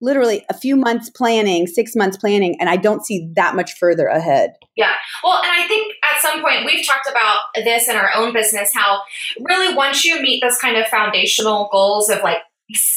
literally 0.00 0.44
a 0.48 0.54
few 0.54 0.76
months 0.76 1.10
planning, 1.10 1.66
six 1.66 1.94
months 1.94 2.16
planning, 2.16 2.56
and 2.60 2.68
I 2.68 2.76
don't 2.76 3.04
see 3.04 3.30
that 3.34 3.54
much 3.54 3.74
further 3.74 4.06
ahead. 4.06 4.52
Yeah. 4.76 4.92
Well, 5.22 5.42
and 5.42 5.52
I 5.52 5.66
think 5.66 5.92
at 6.12 6.20
some 6.20 6.40
point 6.40 6.64
we've 6.64 6.86
talked 6.86 7.08
about 7.10 7.38
this 7.54 7.88
in 7.88 7.96
our 7.96 8.10
own 8.14 8.32
business 8.32 8.70
how 8.74 9.00
really 9.40 9.74
once 9.74 10.04
you 10.04 10.20
meet 10.22 10.42
those 10.42 10.56
kind 10.56 10.76
of 10.76 10.86
foundational 10.88 11.68
goals 11.70 12.08
of 12.08 12.22
like 12.22 12.38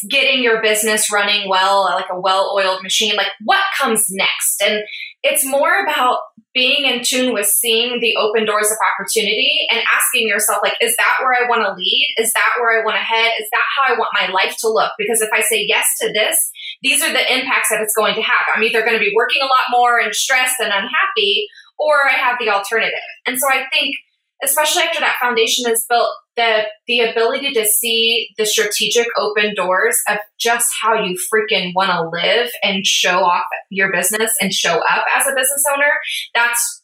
getting 0.10 0.44
your 0.44 0.62
business 0.62 1.12
running 1.12 1.50
well, 1.50 1.84
like 1.84 2.06
a 2.12 2.20
well 2.20 2.54
oiled 2.56 2.84
machine, 2.84 3.16
like 3.16 3.32
what 3.44 3.62
comes 3.80 4.06
next? 4.10 4.62
And 4.62 4.84
it's 5.24 5.46
more 5.46 5.84
about 5.84 6.20
being 6.54 6.86
in 6.86 7.02
tune 7.04 7.34
with 7.34 7.48
seeing 7.48 8.00
the 8.00 8.16
open 8.16 8.46
doors 8.46 8.70
of 8.70 8.78
opportunity 8.94 9.66
and 9.72 9.82
asking 9.92 10.28
yourself, 10.28 10.60
like, 10.62 10.76
is 10.82 10.96
that 10.98 11.18
where 11.22 11.34
I 11.34 11.50
want 11.50 11.64
to 11.64 11.74
lead? 11.74 12.14
Is 12.18 12.32
that 12.34 12.60
where 12.60 12.80
I 12.80 12.86
want 12.86 12.96
to 12.96 13.02
head? 13.02 13.32
Is 13.40 13.48
that 13.52 13.64
how 13.76 13.94
I 13.94 13.98
want 13.98 14.14
my 14.14 14.32
life 14.32 14.56
to 14.60 14.70
look? 14.70 14.92
Because 14.98 15.22
if 15.22 15.30
I 15.34 15.42
say 15.42 15.66
yes 15.68 15.88
to 16.02 16.14
this, 16.14 16.36
these 16.84 17.02
are 17.02 17.12
the 17.12 17.34
impacts 17.34 17.70
that 17.70 17.82
it's 17.82 17.96
going 17.96 18.14
to 18.16 18.22
have. 18.22 18.46
I'm 18.54 18.64
either 18.64 18.82
going 18.82 18.94
to 18.94 19.00
be 19.00 19.14
working 19.16 19.42
a 19.42 19.46
lot 19.46 19.72
more 19.72 19.98
and 19.98 20.14
stressed 20.14 20.60
and 20.60 20.72
unhappy, 20.72 21.48
or 21.80 22.08
I 22.08 22.14
have 22.14 22.38
the 22.40 22.50
alternative. 22.50 22.94
And 23.26 23.40
so 23.40 23.48
I 23.50 23.66
think 23.74 23.96
especially 24.44 24.84
after 24.84 25.00
that 25.00 25.18
foundation 25.22 25.72
is 25.72 25.86
built, 25.90 26.12
the 26.36 26.64
the 26.88 27.02
ability 27.02 27.54
to 27.54 27.66
see 27.66 28.30
the 28.38 28.46
strategic 28.46 29.08
open 29.18 29.54
doors 29.56 29.98
of 30.08 30.18
just 30.40 30.68
how 30.82 31.04
you 31.04 31.18
freaking 31.34 31.74
want 31.76 31.92
to 31.92 32.10
live 32.10 32.50
and 32.64 32.86
show 32.86 33.20
off 33.24 33.46
your 33.70 33.92
business 33.92 34.34
and 34.42 34.54
show 34.54 34.80
up 34.80 35.06
as 35.16 35.28
a 35.28 35.36
business 35.36 35.64
owner, 35.74 35.92
that's 36.34 36.84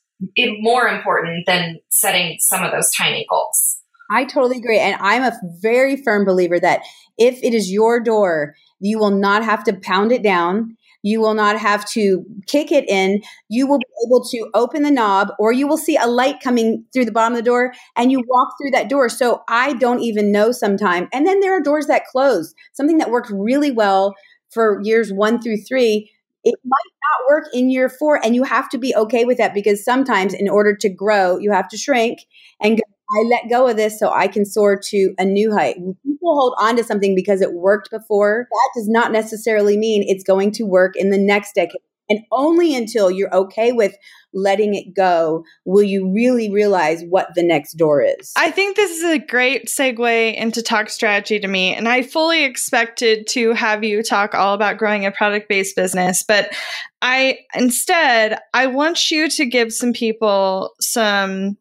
more 0.60 0.88
important 0.88 1.46
than 1.48 1.80
setting 1.90 2.38
some 2.40 2.64
of 2.64 2.72
those 2.72 2.90
tiny 2.98 3.26
goals. 3.30 3.78
I 4.12 4.26
totally 4.26 4.58
agree. 4.58 4.80
And 4.80 4.98
I'm 5.00 5.24
a 5.24 5.40
very 5.62 5.96
firm 5.96 6.26
believer 6.26 6.60
that 6.60 6.82
if 7.18 7.42
it 7.44 7.54
is 7.54 7.72
your 7.72 8.00
door, 8.00 8.56
you 8.80 8.98
will 8.98 9.12
not 9.12 9.44
have 9.44 9.64
to 9.66 9.74
pound 9.74 10.12
it 10.12 10.24
down 10.24 10.76
You 11.02 11.22
will 11.22 11.34
not 11.34 11.58
have 11.60 11.86
to 11.92 12.26
kick 12.48 12.72
it 12.72 12.88
in. 12.90 13.22
You 13.48 13.68
will 13.68 13.80
be 13.80 13.86
able 14.06 14.24
to 14.26 14.50
open 14.54 14.84
the 14.84 14.92
knob 14.92 15.30
or 15.40 15.52
you 15.52 15.68
will 15.68 15.78
see 15.78 15.96
a 15.96 16.08
light 16.08 16.42
coming 16.42 16.86
through 16.94 17.06
the 17.06 17.12
bottom 17.12 17.34
of 17.34 17.38
the 17.38 17.50
door 17.50 17.74
and 17.96 18.12
you 18.12 18.24
walk 18.28 18.56
through 18.60 18.72
that 18.72 18.90
door. 18.90 19.10
So 19.10 19.44
I 19.48 19.74
don't 19.74 20.02
even 20.02 20.32
know 20.32 20.52
sometime. 20.52 21.08
And 21.14 21.26
then 21.26 21.40
there 21.40 21.54
are 21.54 21.62
doors 21.62 21.88
that 21.88 22.06
close. 22.06 22.54
Something 22.74 22.98
that 22.98 23.12
worked 23.12 23.30
really 23.30 23.72
well 23.72 24.14
for 24.50 24.82
years 24.84 25.14
one 25.14 25.42
through 25.42 25.58
three 25.58 26.12
it 26.44 26.56
might 26.64 26.94
not 27.20 27.28
work 27.30 27.46
in 27.54 27.70
year 27.70 27.90
four 27.90 28.24
and 28.24 28.34
you 28.34 28.44
have 28.44 28.70
to 28.70 28.78
be 28.78 28.96
okay 28.96 29.26
with 29.26 29.38
that 29.38 29.54
because 29.54 29.84
sometimes 29.84 30.34
in 30.34 30.48
order 30.50 30.76
to 30.76 30.90
grow 30.90 31.38
you 31.38 31.52
have 31.52 31.68
to 31.68 31.78
shrink 31.78 32.20
and 32.62 32.78
go, 32.78 32.84
i 33.12 33.24
let 33.30 33.50
go 33.50 33.68
of 33.68 33.78
this 33.78 34.00
so 34.00 34.10
i 34.12 34.28
can 34.28 34.46
soar 34.46 34.80
to 34.80 35.14
a 35.18 35.26
new 35.26 35.52
height 35.52 35.76
when 35.80 35.96
people 36.04 36.36
hold 36.36 36.54
on 36.60 36.76
to 36.76 36.84
something 36.84 37.16
because 37.16 37.42
it 37.42 37.54
worked 37.54 37.90
before 37.92 38.48
that 38.50 38.70
does 38.76 38.88
not 38.88 39.12
necessarily 39.12 39.78
mean 39.78 40.04
it's 40.08 40.24
going 40.24 40.52
to 40.52 40.64
work 40.64 40.96
in 40.96 41.10
the 41.10 41.18
next 41.18 41.54
decade 41.54 41.82
and 42.10 42.22
only 42.32 42.76
until 42.76 43.12
you're 43.12 43.34
okay 43.34 43.72
with 43.72 43.96
letting 44.34 44.76
it 44.76 44.94
go 44.96 45.44
will 45.66 45.84
you 45.84 46.12
really 46.12 46.52
realize 46.52 47.04
what 47.10 47.30
the 47.36 47.44
next 47.44 47.74
door 47.74 48.02
is. 48.02 48.32
I 48.36 48.52
think 48.52 48.76
this 48.76 48.92
is 48.92 49.04
a 49.04 49.20
great 49.20 49.68
segue 49.68 50.36
into 50.36 50.62
talk 50.62 50.90
strategy 50.90 51.40
to 51.40 51.48
me. 51.48 51.74
And 51.74 51.88
I 51.88 52.04
fully 52.04 52.44
expected 52.44 53.28
to 53.28 53.54
have 53.54 53.84
you 53.84 54.04
talk 54.04 54.34
all 54.36 54.54
about 54.54 54.78
growing 54.78 55.06
a 55.06 55.12
product 55.12 55.50
based 55.50 55.76
business. 55.76 56.24
But 56.24 56.54
I 57.02 57.40
instead, 57.56 58.40
I 58.54 58.68
want 58.68 59.10
you 59.10 59.30
to 59.30 59.46
give 59.46 59.72
some 59.72 59.94
people 59.94 60.74
some 60.80 61.58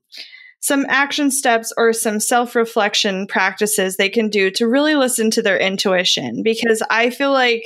some 0.61 0.87
action 0.89 1.31
steps 1.31 1.73
or 1.77 1.93
some 1.93 2.21
self 2.21 2.55
reflection 2.55 3.27
practices 3.27 3.97
they 3.97 4.09
can 4.09 4.29
do 4.29 4.51
to 4.53 4.67
really 4.69 4.95
listen 4.95 5.31
to 5.33 5.43
their 5.43 5.59
intuition. 5.59 6.43
Because 6.43 6.83
I 6.91 7.11
feel 7.11 7.33
like 7.33 7.65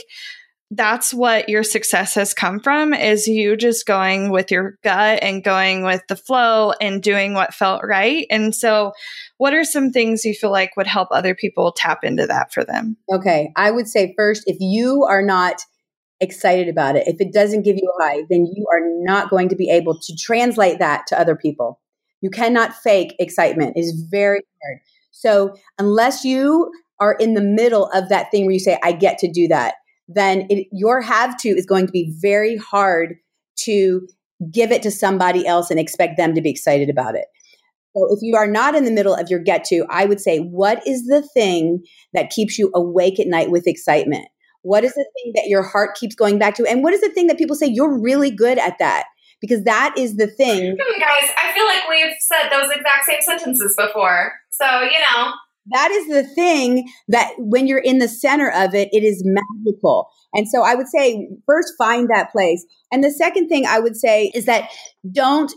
that's 0.75 1.13
what 1.13 1.51
your 1.51 1.63
success 1.63 2.15
has 2.15 2.33
come 2.33 2.59
from 2.59 2.95
is 2.95 3.29
you 3.29 3.57
just 3.57 3.87
going 3.87 4.31
with 4.31 4.51
your 4.51 4.79
gut 4.83 5.19
and 5.23 5.45
going 5.45 5.85
with 5.85 6.01
the 6.09 6.17
flow 6.17 6.73
and 6.81 7.03
doing 7.03 7.35
what 7.35 7.53
felt 7.53 7.83
right. 7.85 8.27
And 8.31 8.55
so 8.55 8.93
what 9.37 9.55
are 9.55 9.65
some 9.65 9.91
things 9.91 10.25
you 10.25 10.35
feel 10.35 10.53
like 10.53 10.77
would 10.77 10.87
help 10.87 11.09
other 11.11 11.35
people 11.35 11.73
tap 11.73 12.05
into 12.05 12.27
that 12.29 12.53
for 12.53 12.65
them? 12.65 12.97
Okay 13.13 13.53
i 13.57 13.71
would 13.71 13.89
say 13.89 14.15
first 14.17 14.45
if 14.47 14.57
you 14.61 15.05
are 15.05 15.23
not 15.23 15.57
excited 16.21 16.69
about 16.69 16.95
it 16.95 17.09
if 17.09 17.21
it 17.21 17.33
doesn't 17.33 17.63
give 17.63 17.77
you 17.77 17.93
a 17.99 18.03
high 18.05 18.23
then 18.31 18.47
you 18.47 18.65
are 18.73 18.81
not 19.05 19.29
going 19.29 19.49
to 19.49 19.57
be 19.57 19.69
able 19.69 19.99
to 19.99 20.17
translate 20.17 20.79
that 20.79 21.05
to 21.09 21.19
other 21.19 21.35
people 21.35 21.81
you 22.23 22.31
cannot 22.31 22.75
fake 22.75 23.15
excitement 23.19 23.77
it 23.77 23.81
is 23.81 24.07
very 24.11 24.41
hard 24.63 24.81
so 25.11 25.55
unless 25.79 26.25
you 26.25 26.71
are 26.99 27.15
in 27.15 27.35
the 27.35 27.43
middle 27.43 27.91
of 27.93 28.09
that 28.09 28.31
thing 28.31 28.47
where 28.47 28.53
you 28.53 28.61
say 28.61 28.79
i 28.83 28.93
get 28.93 29.19
to 29.19 29.31
do 29.31 29.47
that 29.47 29.75
then 30.09 30.47
it, 30.49 30.67
your 30.73 31.01
have 31.01 31.37
to 31.39 31.49
is 31.49 31.67
going 31.67 31.87
to 31.87 31.93
be 31.93 32.15
very 32.21 32.57
hard 32.57 33.17
to 33.57 34.07
give 34.51 34.73
it 34.73 34.83
to 34.83 34.91
somebody 34.91 35.47
else 35.47 35.71
and 35.71 35.79
expect 35.79 36.17
them 36.17 36.35
to 36.35 36.41
be 36.41 36.51
excited 36.51 36.89
about 36.89 37.15
it. 37.15 37.27
So 37.95 38.09
if 38.11 38.21
you 38.23 38.37
are 38.37 38.47
not 38.47 38.75
in 38.75 38.85
the 38.85 38.91
middle 38.91 39.15
of 39.15 39.29
your 39.29 39.41
get 39.41 39.65
to, 39.65 39.85
I 39.91 40.07
would 40.07 40.21
say, 40.21 40.39
what 40.39 40.87
is 40.87 41.07
the 41.07 41.23
thing 41.35 41.85
that 42.15 42.31
keeps 42.31 42.59
you 42.59 42.71
awake 42.75 43.21
at 43.21 43.27
night 43.27 43.51
with 43.51 43.67
excitement? 43.67 44.27
What 44.63 44.83
is 44.83 44.95
the 44.95 45.07
thing 45.15 45.33
that 45.35 45.49
your 45.49 45.63
heart 45.63 45.97
keeps 45.97 46.15
going 46.15 46.39
back 46.39 46.55
to? 46.55 46.67
And 46.67 46.83
what 46.83 46.95
is 46.95 47.03
the 47.03 47.11
thing 47.11 47.27
that 47.27 47.37
people 47.37 47.57
say 47.57 47.67
you're 47.67 48.01
really 48.01 48.31
good 48.31 48.59
at 48.59 48.79
that? 48.79 49.05
Because 49.43 49.65
that 49.65 49.95
is 49.99 50.17
the 50.17 50.29
thing. 50.29 50.77
Guys, 50.77 51.31
I 51.43 51.53
feel 51.53 51.67
like 51.67 51.87
we've 51.91 52.15
said 52.21 52.49
those 52.49 52.71
exact 52.71 53.05
same 53.07 53.21
sentences 53.21 53.77
before. 53.77 54.33
So, 54.51 54.65
you 54.83 54.99
know, 55.01 55.33
that 55.67 55.91
is 55.93 56.09
the 56.09 56.25
thing 56.35 56.91
that 57.09 57.33
when 57.39 57.67
you're 57.67 57.79
in 57.79 57.99
the 57.99 58.09
center 58.09 58.51
of 58.51 58.75
it, 58.75 58.89
it 58.93 59.05
is 59.05 59.23
magical. 59.25 60.09
And 60.35 60.49
so 60.49 60.63
I 60.63 60.75
would 60.75 60.89
say 60.89 61.29
first 61.47 61.75
find 61.79 62.09
that 62.09 62.33
place. 62.33 62.65
And 62.91 63.05
the 63.05 63.11
second 63.11 63.49
thing 63.49 63.65
I 63.67 63.79
would 63.79 63.97
say 63.97 64.33
is 64.35 64.47
that 64.47 64.71
don't 65.13 65.53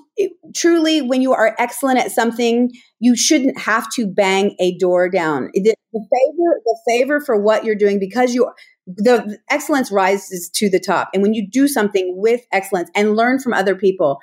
truly, 0.54 1.02
when 1.02 1.22
you 1.22 1.34
are 1.34 1.56
excellent 1.58 2.00
at 2.00 2.12
something, 2.12 2.72
you 3.00 3.16
shouldn't 3.16 3.58
have 3.60 3.88
to 3.96 4.06
bang 4.06 4.56
a 4.60 4.78
door 4.78 5.10
down. 5.10 5.50
The, 5.54 5.74
the 5.94 6.00
favor, 6.00 6.62
the 6.66 6.80
favor 6.88 7.20
for 7.20 7.42
what 7.42 7.64
you're 7.64 7.76
doing 7.76 8.00
because 8.00 8.36
you 8.36 8.52
the 8.88 9.40
excellence 9.50 9.92
rises 9.92 10.50
to 10.56 10.70
the 10.70 10.80
top. 10.80 11.10
And 11.14 11.24
when 11.24 11.34
you 11.34 11.48
do 11.48 11.68
something 11.68 12.14
with 12.18 12.42
excellence 12.52 12.90
and 12.96 13.16
learn 13.16 13.40
from 13.40 13.54
other 13.54 13.76
people, 13.76 14.20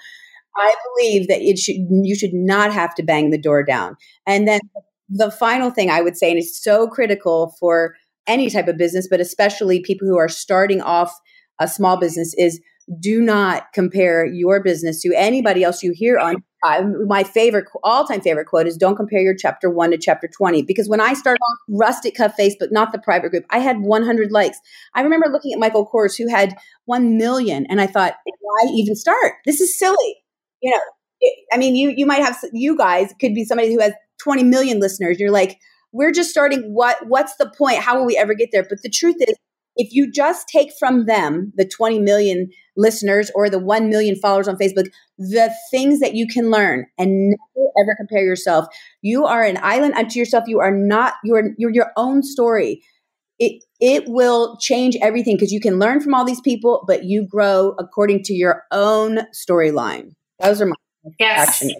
I 0.57 0.75
believe 0.85 1.29
that 1.29 1.41
it 1.41 1.59
should 1.59 1.77
you 1.91 2.15
should 2.15 2.35
not 2.35 2.73
have 2.73 2.95
to 2.97 3.03
bang 3.03 3.31
the 3.31 3.39
door 3.39 3.65
down. 3.65 3.97
And 4.27 4.47
then 4.47 4.61
the 5.09 5.31
final 5.31 5.71
thing 5.71 5.91
I 5.91 6.03
would 6.03 6.17
say, 6.17 6.31
and 6.31 6.39
it's 6.39 6.63
so 6.63 6.87
critical 6.87 7.55
for 7.59 7.95
any 8.27 8.51
type 8.51 8.69
of 8.69 8.77
business, 8.79 9.09
but 9.09 9.21
especially 9.21 9.81
people 9.81 10.07
who 10.07 10.19
are 10.19 10.29
starting 10.29 10.81
off 10.81 11.13
a 11.59 11.67
small 11.69 11.99
business, 11.99 12.35
is 12.39 12.61
do 13.01 13.21
not 13.21 13.73
compare 13.73 14.25
your 14.25 14.63
business 14.63 15.01
to 15.03 15.15
anybody 15.17 15.65
else 15.65 15.83
you 15.83 15.93
hear 15.95 16.19
on. 16.19 16.37
Uh, 16.65 16.85
my 17.07 17.25
favorite, 17.25 17.67
all 17.83 18.07
time 18.07 18.21
favorite 18.21 18.47
quote 18.47 18.67
is 18.67 18.77
don't 18.77 18.97
compare 18.97 19.21
your 19.21 19.35
chapter 19.35 19.69
one 19.69 19.91
to 19.91 19.99
chapter 19.99 20.29
20. 20.29 20.63
Because 20.63 20.89
when 20.89 21.01
I 21.01 21.15
started 21.15 21.41
on 21.41 21.77
Rustic 21.77 22.15
Cuff 22.15 22.35
Facebook, 22.39 22.71
not 22.71 22.93
the 22.93 22.99
private 22.99 23.31
group, 23.31 23.45
I 23.51 23.59
had 23.59 23.81
100 23.81 24.31
likes. 24.31 24.59
I 24.95 25.03
remember 25.03 25.29
looking 25.29 25.53
at 25.53 25.59
Michael 25.59 25.89
Kors, 25.93 26.17
who 26.17 26.29
had 26.29 26.55
1 26.85 27.19
million, 27.19 27.67
and 27.69 27.81
I 27.81 27.87
thought, 27.87 28.15
why 28.25 28.71
even 28.75 28.95
start? 28.95 29.35
This 29.45 29.61
is 29.61 29.77
silly. 29.79 30.17
You 30.63 30.71
know, 30.71 30.81
I 31.53 31.57
mean, 31.57 31.75
you 31.75 31.91
you 31.97 32.07
might 32.07 32.23
have 32.23 32.39
you 32.53 32.77
guys 32.77 33.13
could 33.21 33.35
be 33.35 33.45
somebody 33.45 33.73
who 33.73 33.81
has 33.81 33.93
20 34.23 34.45
million 34.45 34.81
listeners. 34.81 35.19
You're 35.19 35.31
like, 35.31 35.59
we're 35.93 36.13
just 36.13 36.31
starting. 36.31 36.63
What 36.73 36.97
what's 37.07 37.37
the 37.37 37.53
point? 37.57 37.79
How 37.79 37.99
will 37.99 38.07
we 38.07 38.17
ever 38.17 38.35
get 38.35 38.51
there? 38.53 38.65
But 38.69 38.83
the 38.83 38.91
truth 38.91 39.17
is, 39.21 39.35
if 39.77 39.93
you 39.93 40.11
just 40.11 40.49
take 40.49 40.70
from 40.79 41.07
them 41.07 41.53
the 41.57 41.66
20 41.66 42.01
million 42.01 42.51
listeners 42.77 43.31
or 43.35 43.49
the 43.49 43.59
1 43.59 43.89
million 43.89 44.16
followers 44.16 44.49
on 44.49 44.57
Facebook, 44.57 44.91
the 45.18 45.53
things 45.70 46.01
that 46.01 46.14
you 46.14 46.27
can 46.27 46.51
learn 46.51 46.87
and 46.99 47.31
never 47.31 47.68
ever 47.81 47.95
compare 47.97 48.25
yourself. 48.25 48.66
You 49.01 49.25
are 49.25 49.43
an 49.43 49.59
island 49.62 49.95
unto 49.95 50.18
yourself. 50.18 50.45
You 50.47 50.61
are 50.61 50.75
not 50.75 51.14
you're 51.25 51.51
you're 51.59 51.73
your 51.73 51.93
own 51.97 52.23
story. 52.23 52.83
It 53.39 53.64
it 53.81 54.05
will 54.07 54.57
change 54.59 54.97
everything 55.01 55.37
because 55.37 55.53
you 55.53 55.61
can 55.61 55.79
learn 55.79 56.01
from 56.01 56.14
all 56.14 56.25
these 56.25 56.41
people, 56.41 56.85
but 56.87 57.05
you 57.05 57.27
grow 57.27 57.75
according 57.79 58.23
to 58.25 58.35
your 58.35 58.64
own 58.70 59.20
storyline. 59.35 60.14
Those 60.41 60.61
are 60.61 60.66
my 60.66 60.75
yes. 61.18 61.49
Actions. 61.49 61.75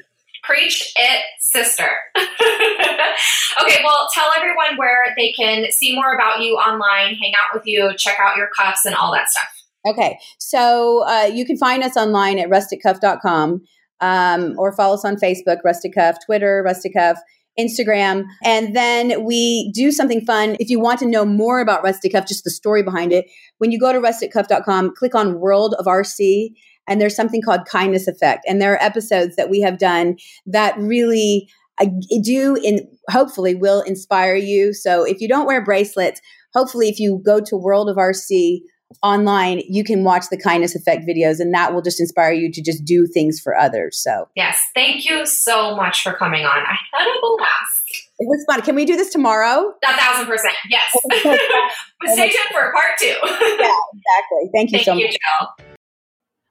Preach 0.45 0.93
it, 0.97 1.21
sister. 1.53 1.89
okay, 2.17 3.81
well, 3.85 4.09
tell 4.15 4.31
everyone 4.37 4.77
where 4.77 5.15
they 5.17 5.33
can 5.33 5.71
see 5.71 5.95
more 5.95 6.15
about 6.15 6.41
you 6.41 6.55
online, 6.55 7.15
hang 7.17 7.33
out 7.35 7.55
with 7.55 7.63
you, 7.67 7.93
check 7.97 8.19
out 8.21 8.37
your 8.37 8.49
cuffs, 8.59 8.85
and 8.85 8.95
all 8.95 9.13
that 9.13 9.29
stuff. 9.29 9.49
Okay, 9.87 10.19
so 10.39 11.05
uh, 11.07 11.25
you 11.25 11.45
can 11.45 11.57
find 11.57 11.83
us 11.83 11.97
online 11.97 12.39
at 12.39 12.49
rusticcuff.com 12.49 13.63
um, 14.01 14.55
or 14.59 14.73
follow 14.75 14.95
us 14.95 15.05
on 15.05 15.17
Facebook, 15.17 15.59
Rustic 15.65 15.95
Cuff, 15.95 16.17
Twitter, 16.25 16.63
Rustic 16.65 16.95
Cuff. 16.95 17.19
Instagram. 17.61 18.25
And 18.43 18.75
then 18.75 19.25
we 19.25 19.71
do 19.73 19.93
something 19.93 20.25
fun. 20.25 20.57
If 20.59 20.71
you 20.71 20.81
want 20.81 20.99
to 21.01 21.07
know 21.07 21.27
more 21.27 21.61
about 21.61 21.83
Rustic 21.83 22.13
Cuff, 22.13 22.27
just 22.27 22.45
the 22.45 22.51
story 22.51 22.83
behind 22.83 23.13
it, 23.13 23.27
when 23.59 23.71
you 23.71 23.79
go 23.79 23.93
to 23.93 24.01
rusticcuff.com, 24.01 24.95
click 24.97 25.15
on 25.15 25.39
World 25.39 25.75
of 25.79 25.85
RC 25.85 26.55
and 26.93 27.01
there's 27.01 27.17
something 27.17 27.41
called 27.43 27.63
kindness 27.71 28.07
effect. 28.07 28.45
And 28.47 28.61
there 28.61 28.75
are 28.75 28.83
episodes 28.83 29.37
that 29.37 29.49
we 29.49 29.61
have 29.63 29.79
done 29.79 30.17
that 30.47 30.77
really 30.77 31.49
uh, 31.81 31.87
do 32.23 32.57
in 32.63 32.87
hopefully 33.09 33.55
will 33.55 33.81
inspire 33.81 34.37
you. 34.37 34.75
So 34.75 35.05
if 35.05 35.21
you 35.21 35.29
don't 35.29 35.47
wear 35.47 35.65
bracelets 35.65 36.21
hopefully 36.55 36.89
if 36.89 36.99
you 36.99 37.21
go 37.25 37.41
to 37.41 37.57
world 37.57 37.89
of 37.89 37.97
rc 37.97 38.61
online 39.03 39.63
you 39.69 39.83
can 39.83 40.05
watch 40.05 40.25
the 40.31 40.37
kindness 40.37 40.75
effect 40.75 41.09
videos 41.09 41.41
and 41.41 41.55
that 41.55 41.73
will 41.73 41.81
just 41.81 41.99
inspire 41.99 42.33
you 42.33 42.53
to 42.53 42.63
just 42.63 42.85
do 42.85 43.07
things 43.07 43.41
for 43.41 43.57
others. 43.57 43.99
So 44.03 44.29
yes 44.37 44.61
thank 44.75 45.09
you 45.09 45.25
so 45.25 45.75
much 45.75 46.03
for 46.03 46.13
coming 46.13 46.45
on. 46.45 46.59
I 46.59 46.77
had 46.93 47.09
a 47.09 47.21
blast. 47.39 48.09
It 48.19 48.27
was 48.27 48.45
fun. 48.47 48.61
Can 48.61 48.75
we 48.75 48.85
do 48.85 48.97
this 48.97 49.11
tomorrow? 49.11 49.73
A 49.83 49.97
thousand 49.97 50.27
percent 50.27 50.55
yes. 50.69 50.93
But 52.01 52.11
stay 52.11 52.29
tuned 52.29 52.45
for 52.53 52.71
part 52.73 52.99
two. 52.99 53.07
Yeah 53.07 53.79
exactly. 53.95 54.51
Thank 54.55 54.73
you 54.73 54.79
thank 54.79 54.85
so 54.85 54.95
you, 54.95 55.07
much. 55.07 55.17
Jill. 55.59 55.72